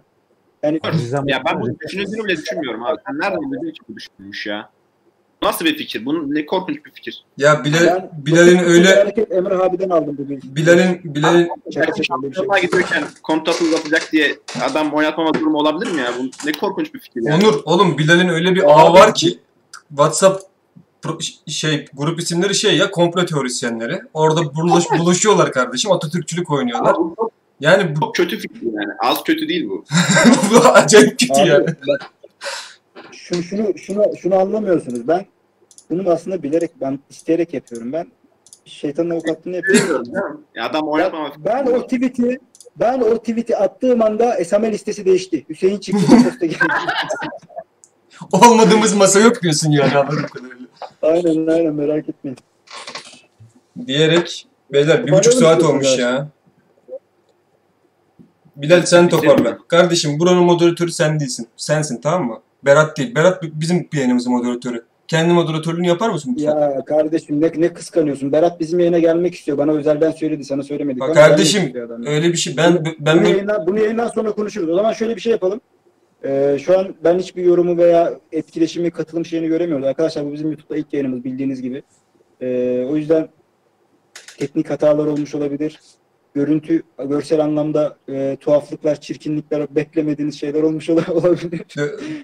[0.64, 0.80] Yani
[1.28, 2.98] Ya ben bunu düşünüldüğünü bile düşünmüyorum abi.
[3.08, 3.40] Sen nereden
[3.90, 4.70] bu düşünülmüş ya?
[5.44, 6.06] Nasıl bir fikir?
[6.06, 7.24] Bunun ne korkunç bir fikir.
[7.38, 10.56] Ya Bilal, ben Bilal'in öyle hareket Emre abiden aldım bu bilgiyi.
[10.56, 16.14] Bilal'in Bilal'in Şaka gidiyorken kontratı uzatacak diye adam oynatmama durumu olabilir mi ya?
[16.20, 17.46] Bu ne korkunç bir fikir yani.
[17.46, 19.40] Onur oğlum Bilal'in öyle bir ağı var ki
[19.90, 20.44] WhatsApp
[21.04, 24.02] pro- şey grup isimleri şey ya komplo teorisyenleri.
[24.14, 25.92] Orada buluş, buluşuyorlar kardeşim.
[25.92, 26.96] Atatürkçülük oynuyorlar.
[27.60, 28.94] Yani bu, çok kötü fikir yani.
[29.00, 29.86] Az kötü değil bu.
[30.52, 31.66] bu acayip kötü Abi, yani.
[31.88, 32.12] bak,
[33.12, 35.08] şunu, şunu, şunu, şunu anlamıyorsunuz.
[35.08, 35.26] Ben
[35.90, 37.94] bunu aslında bilerek, ben isteyerek yapıyorum.
[37.94, 38.08] Ben
[38.66, 39.82] şeytanın avukatlığını yapıyorum.
[39.82, 40.42] Bilmiyorum değil mi?
[40.56, 41.46] Ya adam oynatmama fikri.
[41.46, 42.40] Ben o tweet'i
[42.76, 45.46] ben o tweet'i attığım anda SMA listesi değişti.
[45.50, 46.58] Hüseyin çıktı posta geldi.
[48.32, 50.68] Olmadığımız masa yok diyorsun yani anladığım kadarıyla.
[51.02, 52.38] aynen aynen merak etmeyin.
[53.88, 56.04] Diyerek beyler bir buçuk saat olmuş zaten.
[56.04, 56.28] ya.
[58.56, 59.58] Bilal sen toparla.
[59.68, 61.48] Kardeşim buranın moderatörü sen değilsin.
[61.58, 62.42] Sensin tamam mı?
[62.66, 63.16] Berat değil.
[63.16, 64.86] Berat bizim yayınımızın moderatörü.
[65.08, 66.52] Kendi moderatörlüğünü yapar mısın lütfen?
[66.52, 68.32] Ya kardeşim ne, ne kıskanıyorsun?
[68.32, 69.58] Berat bizim yayına gelmek istiyor.
[69.58, 70.44] Bana özelden söyledi.
[70.44, 71.02] Sana söylemedik.
[71.02, 71.74] Bak kardeşim.
[72.06, 72.58] Öyle bir şey.
[72.58, 74.70] Ben ben bunu, yayından, bunu yayından sonra konuşuruz.
[74.70, 75.62] O zaman şöyle bir şey yapalım.
[76.26, 79.86] Ee, şu an ben hiçbir yorumu veya etkileşimi, katılım şeyini göremiyoruz.
[79.86, 81.84] Arkadaşlar bu bizim YouTube'da ilk yayınımız bildiğiniz gibi.
[82.42, 83.28] Ee, o yüzden
[84.38, 85.80] teknik hatalar olmuş olabilir.
[86.34, 91.62] Görüntü, görsel anlamda e, tuhaflıklar, çirkinlikler, beklemediğiniz şeyler olmuş ola- olabilir.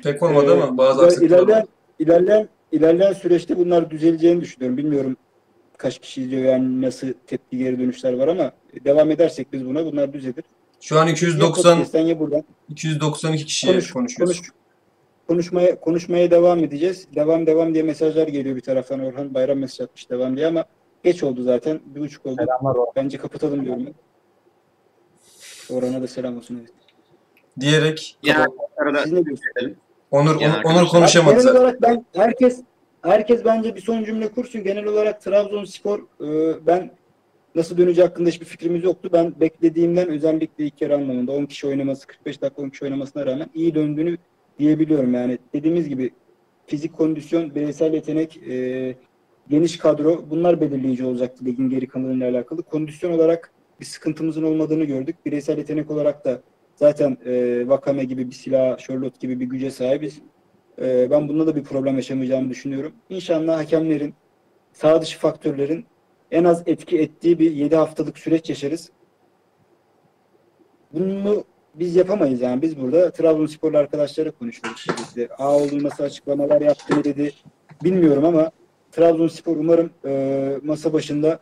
[0.03, 1.65] pek olmadı ama bazı Ee, aksaklıklar
[1.99, 4.78] ilerleyen, ilerleyen süreçte bunlar düzeleceğini düşünüyorum.
[4.78, 5.18] Bilmiyorum
[5.78, 8.52] kaç kişi izliyor yani nasıl tepki geri dönüşler var ama
[8.86, 10.44] devam edersek biz buna bunlar düzelir.
[10.82, 12.44] Şu an Ya 290 podcast'ten ya buradan.
[12.70, 14.38] 292 kişiye Konuş, konuşuyoruz.
[14.38, 14.52] konuş,
[15.28, 17.08] konuşmaya, konuşmaya devam edeceğiz.
[17.16, 19.00] Devam devam diye mesajlar geliyor bir taraftan.
[19.00, 20.66] Orhan Bayram mesaj atmış devam diye ama
[21.04, 21.80] geç oldu zaten.
[21.86, 22.36] Bir buçuk oldu.
[22.40, 22.91] Selamlar o.
[22.96, 23.86] Bence kapatalım diyorum.
[23.86, 23.94] ben.
[25.76, 26.58] Orhan'a da selam olsun.
[26.62, 26.72] Evet.
[27.60, 28.48] Diyerek Ya
[28.78, 29.74] arada Siz ne diyorsunuz?
[30.11, 32.61] Onur Yani Onur, Onur konuşamadı Genel olarak ben herkes
[33.02, 34.64] herkes bence bir son cümle kursun.
[34.64, 36.91] Genel olarak Trabzonspor e, ben
[37.56, 39.10] nasıl döneceği hakkında hiçbir fikrimiz yoktu.
[39.14, 43.49] Ben beklediğimden özellikle ilk yarı anlamında 10 kişi oynaması 45 dakika 10 kişi oynamasına rağmen
[43.53, 44.18] iyi döndüğünü
[44.60, 45.14] diyebiliyorum.
[45.14, 46.11] Yani dediğimiz gibi
[46.68, 48.95] fizik kondisyon, bireysel yetenek, e,
[49.49, 52.64] geniş kadro bunlar belirleyici olacaktı ligin geri kalanıyla alakalı.
[52.64, 55.15] Kondisyon olarak bir sıkıntımızın olmadığını gördük.
[55.26, 56.41] Bireysel yetenek olarak da
[56.80, 60.22] zaten e, Vakame gibi bir silah, Charlotte gibi bir güce sahibiz.
[60.81, 62.93] E, ben bunda da bir problem yaşamayacağımı düşünüyorum.
[63.10, 64.14] İnşallah hakemlerin,
[64.73, 65.85] sağ dışı faktörlerin
[66.31, 68.89] en az etki ettiği bir 7 haftalık süreç yaşarız.
[70.93, 71.43] Bunu
[71.76, 72.61] biz yapamayız yani.
[72.61, 74.88] Biz burada Trabzonsporlu arkadaşlara konuşuyoruz.
[75.07, 77.31] İşte A olduğu nasıl açıklamalar yaptı dedi
[77.84, 78.51] bilmiyorum ama
[78.91, 81.39] Trabzonspor umarım e, masa başında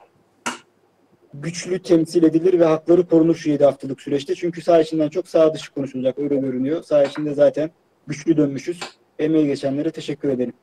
[1.41, 4.35] güçlü temsil edilir ve hakları korunur şu 7 haftalık süreçte.
[4.35, 6.83] Çünkü sağ içinden çok sağ dışı konuşulacak öyle görünüyor.
[6.83, 7.69] Sağ içinde zaten
[8.07, 8.79] güçlü dönmüşüz.
[9.19, 10.53] Emeği geçenlere teşekkür ederim.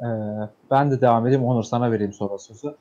[0.00, 0.06] Ee,
[0.70, 1.44] ben de devam edeyim.
[1.44, 2.74] Onur sana vereyim sonra sözü.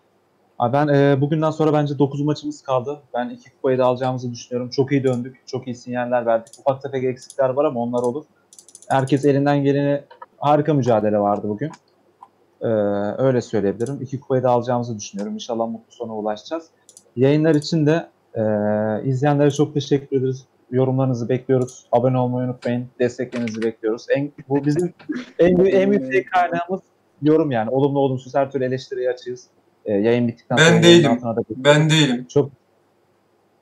[0.60, 3.00] Abi ben e, bugünden sonra bence 9 maçımız kaldı.
[3.14, 4.70] Ben iki kupayı da alacağımızı düşünüyorum.
[4.70, 5.48] Çok iyi döndük.
[5.48, 6.54] Çok iyi sinyaller verdik.
[6.60, 8.26] Ufak tefek eksikler var ama onlar olur.
[8.90, 10.04] Herkes elinden geleni
[10.38, 11.72] harika mücadele vardı bugün.
[12.62, 12.68] Ee,
[13.18, 14.02] öyle söyleyebilirim.
[14.02, 15.34] İki kupayı da alacağımızı düşünüyorum.
[15.34, 16.66] İnşallah mutlu sona ulaşacağız.
[17.16, 18.42] Yayınlar için de e,
[19.10, 20.46] izleyenlere çok teşekkür ederiz.
[20.72, 21.86] Yorumlarınızı bekliyoruz.
[21.92, 22.88] Abone olmayı unutmayın.
[23.00, 24.06] Desteklerinizi bekliyoruz.
[24.16, 24.94] En, bu bizim
[25.40, 26.82] en, büyük- en yüksek kaynağımız
[27.22, 27.70] yorum yani.
[27.70, 29.48] Olumlu olumsuz her türlü eleştiriye açığız.
[29.86, 31.20] Ee, yayın bittikten Ben sonra değilim.
[31.24, 32.26] da Ben değilim.
[32.30, 32.50] Çok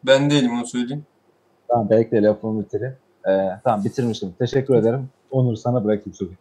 [0.05, 1.05] Ben değilim onu söyleyeyim.
[1.67, 2.95] tamam bekle lafımı bitireyim.
[3.29, 4.33] Ee, tamam bitirmiştim.
[4.39, 5.09] Teşekkür ederim.
[5.31, 6.31] Onur sana bırakayım sözü.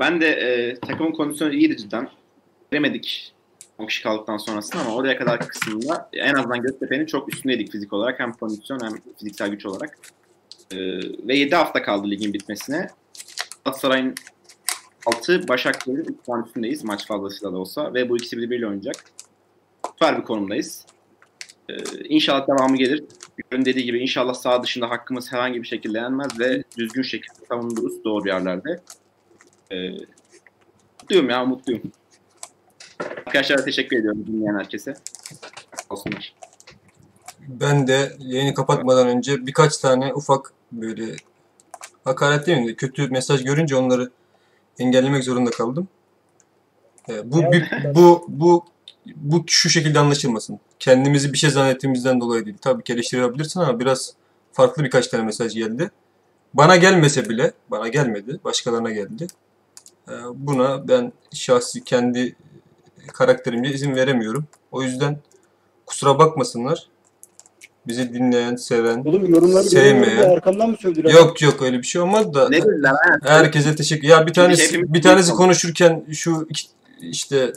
[0.00, 2.08] Ben de e, takımın kondisyonu iyiydi cidden.
[2.72, 3.34] Veremedik
[3.78, 8.20] 10 kişi kaldıktan sonrasında ama oraya kadar kısmında en azından Göztepe'nin çok üstündeydik fizik olarak.
[8.20, 9.98] Hem kondisyon hem fiziksel güç olarak.
[10.72, 10.76] E,
[11.28, 12.88] ve 7 hafta kaldı ligin bitmesine.
[13.64, 14.14] Galatasaray'ın
[15.06, 17.94] 6, Başakşehir'in 3 puan üstündeyiz maç fazlasıyla da olsa.
[17.94, 18.96] Ve bu ikisi birbiriyle oynayacak.
[19.92, 20.86] Süper bir konumdayız.
[21.68, 23.04] E, inşallah devamı gelir.
[23.50, 28.04] Görün dediği gibi inşallah sağ dışında hakkımız herhangi bir şekilde yenmez ve düzgün şekilde savunuruz
[28.04, 28.80] doğru yerlerde.
[29.72, 29.90] Ee,
[31.02, 31.82] mutluyum ya mutluyum.
[33.26, 34.94] Arkadaşlara teşekkür ediyorum dinleyen herkese.
[35.90, 36.34] Olsunlar.
[37.48, 41.16] Ben de yayını kapatmadan önce birkaç tane ufak böyle
[42.04, 44.10] hakaret demeyeyim de kötü mesaj görünce onları
[44.78, 45.88] engellemek zorunda kaldım.
[47.08, 47.54] Ee, bu bu
[47.94, 48.64] bu bu
[49.16, 50.60] bu şu şekilde anlaşılmasın.
[50.78, 52.56] Kendimizi bir şey zannettiğimizden dolayı değil.
[52.60, 54.14] Tabii ki eleştirebilirsin ama biraz
[54.52, 55.90] farklı birkaç tane mesaj geldi.
[56.54, 59.26] Bana gelmese bile, bana gelmedi, başkalarına geldi.
[60.10, 62.36] Ee, Buna ben şahsi kendi
[63.12, 64.44] karakterimce izin veremiyorum.
[64.72, 65.18] O yüzden
[65.86, 66.88] kusura bakmasınlar.
[67.86, 68.98] Bizi dinleyen, seven.
[69.04, 70.30] Oğlum yorumları Sevmeyen.
[70.30, 71.10] arkamdan mı sövdüler?
[71.10, 72.48] Yok yok öyle bir şey olmaz da.
[72.48, 72.96] Ne ha?
[73.22, 74.08] Herkese teşekkür.
[74.08, 76.68] Ya bir tanesi bir tanesi konuşurken şu iki-
[77.00, 77.52] işte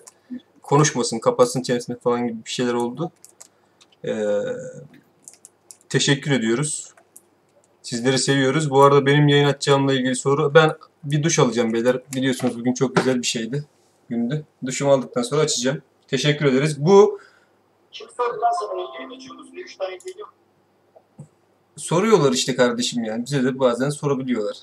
[0.62, 3.12] konuşmasın, kapatsın çenesini falan gibi bir şeyler oldu.
[4.06, 4.14] Ee,
[5.90, 6.94] teşekkür ediyoruz.
[7.82, 8.70] Sizleri seviyoruz.
[8.70, 10.54] Bu arada benim yayın açacağımla ilgili soru.
[10.54, 10.72] Ben
[11.04, 12.02] bir duş alacağım beyler.
[12.16, 13.66] Biliyorsunuz bugün çok güzel bir şeydi.
[14.10, 14.46] Gündü.
[14.66, 15.82] Duşumu aldıktan sonra açacağım.
[16.08, 16.86] Teşekkür ederiz.
[16.86, 17.20] Bu
[17.92, 19.50] Kim sordu lan sana yayın açıyorsunuz?
[19.54, 20.28] Üç tane geliyor.
[21.78, 23.26] soruyorlar işte kardeşim yani.
[23.26, 24.58] Bize de bazen sorabiliyorlar.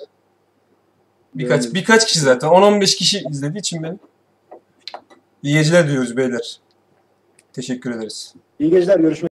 [1.35, 1.74] Birkaç Evet.
[1.74, 3.98] birkaç kişi zaten 10-15 kişi izlediği için beni.
[5.43, 6.60] İyi geceler diyoruz beyler.
[7.52, 8.35] Teşekkür ederiz.
[8.59, 9.31] İyi geceler görüşmek